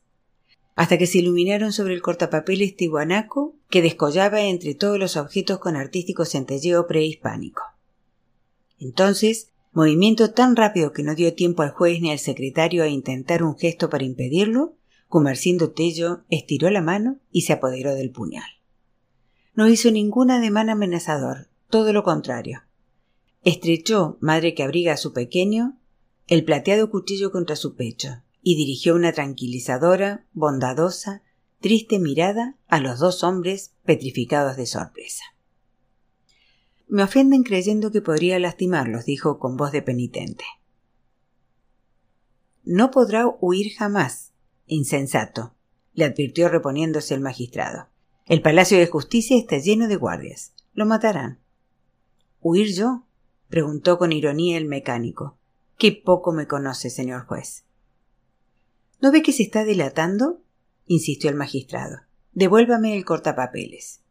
hasta 0.76 0.98
que 0.98 1.06
se 1.06 1.18
iluminaron 1.18 1.74
sobre 1.74 1.94
el 1.94 2.02
cortapapeles 2.02 2.74
tihuanaco 2.78 3.54
que 3.70 3.82
descollaba 3.82 4.42
entre 4.44 4.74
todos 4.74 4.98
los 4.98 5.18
objetos 5.18 5.60
con 5.60 5.76
artístico 5.76 6.24
centelleo 6.24 6.88
prehispánico. 6.88 7.64
Entonces, 8.80 9.50
movimiento 9.74 10.32
tan 10.32 10.56
rápido 10.56 10.94
que 10.94 11.04
no 11.04 11.16
dio 11.16 11.34
tiempo 11.34 11.64
al 11.64 11.72
juez 11.72 12.00
ni 12.00 12.12
al 12.12 12.20
secretario 12.20 12.82
a 12.82 12.88
intentar 12.88 13.44
un 13.44 13.58
gesto 13.58 13.90
para 13.90 14.06
impedirlo, 14.06 14.78
Comercindo 15.14 15.70
Tello 15.70 16.24
estiró 16.30 16.72
la 16.72 16.82
mano 16.82 17.20
y 17.32 17.42
se 17.42 17.54
apoderó 17.54 17.94
del 17.94 18.10
puñal. 18.10 18.50
No 19.54 19.70
hizo 19.70 19.92
ningún 19.92 20.32
ademán 20.32 20.72
amenazador, 20.72 21.50
todo 21.70 21.94
lo 21.94 22.04
contrario. 22.04 22.64
Estrechó, 23.44 24.18
madre 24.22 24.56
que 24.56 24.64
abriga 24.64 24.94
a 24.94 24.98
su 24.98 25.14
pequeño, 25.14 25.78
el 26.26 26.44
plateado 26.44 26.90
cuchillo 26.90 27.32
contra 27.32 27.56
su 27.56 27.76
pecho 27.76 28.24
y 28.42 28.56
dirigió 28.56 28.96
una 28.96 29.14
tranquilizadora, 29.14 30.26
bondadosa, 30.34 31.22
triste 31.60 32.00
mirada 32.00 32.58
a 32.68 32.80
los 32.80 32.98
dos 32.98 33.24
hombres 33.24 33.76
petrificados 33.86 34.58
de 34.58 34.66
sorpresa. 34.66 35.26
Me 36.88 37.04
ofenden 37.04 37.44
creyendo 37.44 37.92
que 37.92 38.02
podría 38.02 38.40
lastimarlos, 38.40 39.06
dijo 39.06 39.38
con 39.38 39.58
voz 39.58 39.72
de 39.74 39.84
penitente. 39.84 40.46
No 42.64 42.90
podrá 42.90 43.28
huir 43.28 43.76
jamás, 43.76 44.33
insensato, 44.74 45.54
le 45.94 46.06
advirtió 46.06 46.50
reponiéndose 46.50 47.14
el 47.14 47.22
magistrado. 47.22 47.88
El 48.26 48.42
Palacio 48.42 48.78
de 48.78 48.88
Justicia 48.88 49.38
está 49.38 49.58
lleno 49.58 49.88
de 49.88 49.96
guardias. 49.96 50.54
Lo 50.74 50.86
matarán. 50.86 51.40
¿Huir 52.42 52.74
yo? 52.74 53.04
preguntó 53.50 53.98
con 53.98 54.12
ironía 54.12 54.58
el 54.58 54.66
mecánico. 54.66 55.38
Qué 55.78 55.92
poco 55.92 56.32
me 56.32 56.48
conoce, 56.48 56.90
señor 56.90 57.26
juez. 57.26 57.66
¿No 59.02 59.12
ve 59.12 59.22
que 59.22 59.34
se 59.34 59.44
está 59.44 59.64
dilatando? 59.64 60.42
insistió 60.86 61.30
el 61.30 61.36
magistrado. 61.36 61.98
Devuélvame 62.32 62.98
el 62.98 63.06
cortapapeles. 63.06 64.02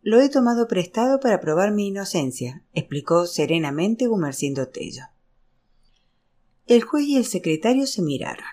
Lo 0.00 0.20
he 0.20 0.28
tomado 0.28 0.66
prestado 0.66 1.20
para 1.20 1.40
probar 1.40 1.70
mi 1.70 1.86
inocencia, 1.86 2.64
explicó 2.72 3.26
serenamente 3.26 4.08
Gumercindo 4.08 4.68
Tello. 4.68 5.04
El 6.66 6.82
juez 6.82 7.04
y 7.04 7.16
el 7.16 7.24
secretario 7.24 7.86
se 7.86 8.02
miraron. 8.02 8.46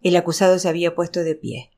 El 0.00 0.16
acusado 0.16 0.58
se 0.58 0.68
había 0.68 0.94
puesto 0.94 1.24
de 1.24 1.34
pie. 1.34 1.70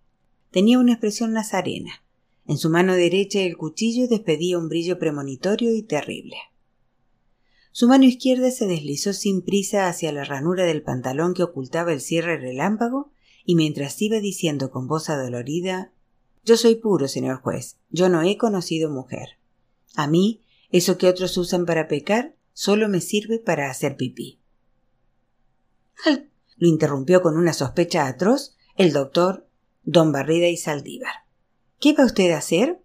Tenía 0.50 0.78
una 0.78 0.92
expresión 0.92 1.32
nazarena. 1.32 2.04
En 2.46 2.58
su 2.58 2.68
mano 2.68 2.94
derecha 2.94 3.40
el 3.40 3.56
cuchillo 3.56 4.08
despedía 4.08 4.58
un 4.58 4.68
brillo 4.68 4.98
premonitorio 4.98 5.74
y 5.74 5.82
terrible. 5.82 6.36
Su 7.72 7.86
mano 7.86 8.04
izquierda 8.04 8.50
se 8.50 8.66
deslizó 8.66 9.12
sin 9.12 9.42
prisa 9.42 9.88
hacia 9.88 10.12
la 10.12 10.24
ranura 10.24 10.64
del 10.64 10.82
pantalón 10.82 11.34
que 11.34 11.44
ocultaba 11.44 11.92
el 11.92 12.00
cierre 12.00 12.36
relámpago 12.36 13.12
y 13.44 13.54
mientras 13.54 14.00
iba 14.02 14.18
diciendo 14.20 14.70
con 14.70 14.88
voz 14.88 15.08
adolorida 15.08 15.92
Yo 16.44 16.56
soy 16.56 16.74
puro, 16.74 17.06
señor 17.06 17.40
juez, 17.40 17.78
yo 17.90 18.08
no 18.08 18.22
he 18.22 18.36
conocido 18.36 18.90
mujer. 18.90 19.38
A 19.94 20.08
mí, 20.08 20.42
eso 20.70 20.98
que 20.98 21.08
otros 21.08 21.36
usan 21.36 21.66
para 21.66 21.86
pecar, 21.86 22.34
solo 22.52 22.88
me 22.88 23.00
sirve 23.00 23.38
para 23.38 23.70
hacer 23.70 23.96
pipí. 23.96 24.40
Lo 26.60 26.68
interrumpió 26.68 27.22
con 27.22 27.38
una 27.38 27.54
sospecha 27.54 28.06
atroz 28.06 28.54
el 28.76 28.92
doctor 28.92 29.48
don 29.82 30.12
Barrida 30.12 30.46
y 30.48 30.58
Saldívar. 30.58 31.24
¿Qué 31.80 31.94
va 31.94 32.04
usted 32.04 32.30
a 32.32 32.38
hacer? 32.38 32.82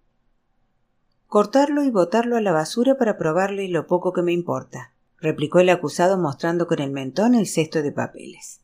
Cortarlo 1.28 1.84
y 1.84 1.92
botarlo 1.92 2.38
a 2.38 2.42
la 2.42 2.54
basura 2.54 2.98
para 2.98 3.18
probarle 3.18 3.68
lo 3.68 3.86
poco 3.86 4.14
que 4.14 4.22
me 4.22 4.32
importa, 4.32 4.94
replicó 5.20 5.60
el 5.60 5.70
acusado 5.70 6.18
mostrando 6.18 6.68
con 6.68 6.80
el 6.80 6.92
mentón 6.92 7.36
el 7.36 7.48
cesto 7.48 7.82
de 7.82 7.92
papeles. 7.92 8.62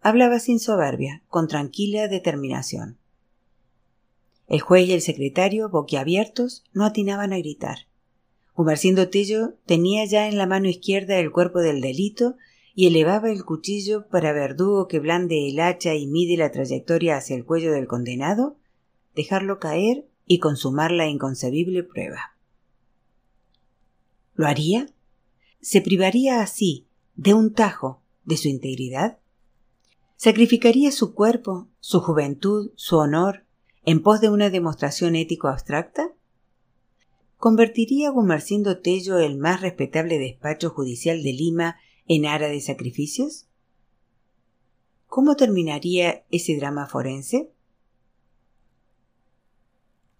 Hablaba 0.00 0.38
sin 0.38 0.58
soberbia, 0.58 1.22
con 1.28 1.46
tranquila 1.46 2.08
determinación. 2.08 2.96
El 4.46 4.62
juez 4.62 4.88
y 4.88 4.94
el 4.94 5.02
secretario, 5.02 5.68
boquiabiertos, 5.68 6.64
no 6.72 6.86
atinaban 6.86 7.34
a 7.34 7.38
gritar. 7.38 7.80
Humercindo 8.54 9.10
Tello 9.10 9.56
tenía 9.66 10.06
ya 10.06 10.28
en 10.28 10.38
la 10.38 10.46
mano 10.46 10.66
izquierda 10.66 11.18
el 11.18 11.30
cuerpo 11.30 11.58
del 11.58 11.82
delito 11.82 12.36
y 12.78 12.86
elevaba 12.86 13.32
el 13.32 13.44
cuchillo 13.44 14.06
para 14.06 14.32
verdugo 14.32 14.86
que 14.86 15.00
blande 15.00 15.48
el 15.48 15.58
hacha 15.58 15.96
y 15.96 16.06
mide 16.06 16.36
la 16.36 16.52
trayectoria 16.52 17.16
hacia 17.16 17.34
el 17.34 17.44
cuello 17.44 17.72
del 17.72 17.88
condenado, 17.88 18.56
dejarlo 19.16 19.58
caer 19.58 20.06
y 20.26 20.38
consumar 20.38 20.92
la 20.92 21.08
inconcebible 21.08 21.82
prueba. 21.82 22.36
¿Lo 24.36 24.46
haría? 24.46 24.86
¿Se 25.60 25.80
privaría 25.80 26.40
así, 26.40 26.86
de 27.16 27.34
un 27.34 27.52
tajo, 27.52 28.00
de 28.24 28.36
su 28.36 28.46
integridad? 28.46 29.18
¿Sacrificaría 30.14 30.92
su 30.92 31.14
cuerpo, 31.14 31.66
su 31.80 31.98
juventud, 31.98 32.70
su 32.76 32.96
honor, 32.98 33.44
en 33.86 34.04
pos 34.04 34.20
de 34.20 34.30
una 34.30 34.50
demostración 34.50 35.16
ético 35.16 35.48
abstracta? 35.48 36.12
¿Convertiría 37.38 38.10
Gumercindo 38.10 38.78
Tello 38.78 39.18
el 39.18 39.36
más 39.36 39.62
respetable 39.62 40.20
despacho 40.20 40.70
judicial 40.70 41.24
de 41.24 41.32
Lima 41.32 41.76
en 42.08 42.26
ara 42.26 42.48
de 42.48 42.60
sacrificios? 42.60 43.46
¿Cómo 45.06 45.36
terminaría 45.36 46.24
ese 46.30 46.56
drama 46.56 46.86
forense? 46.86 47.50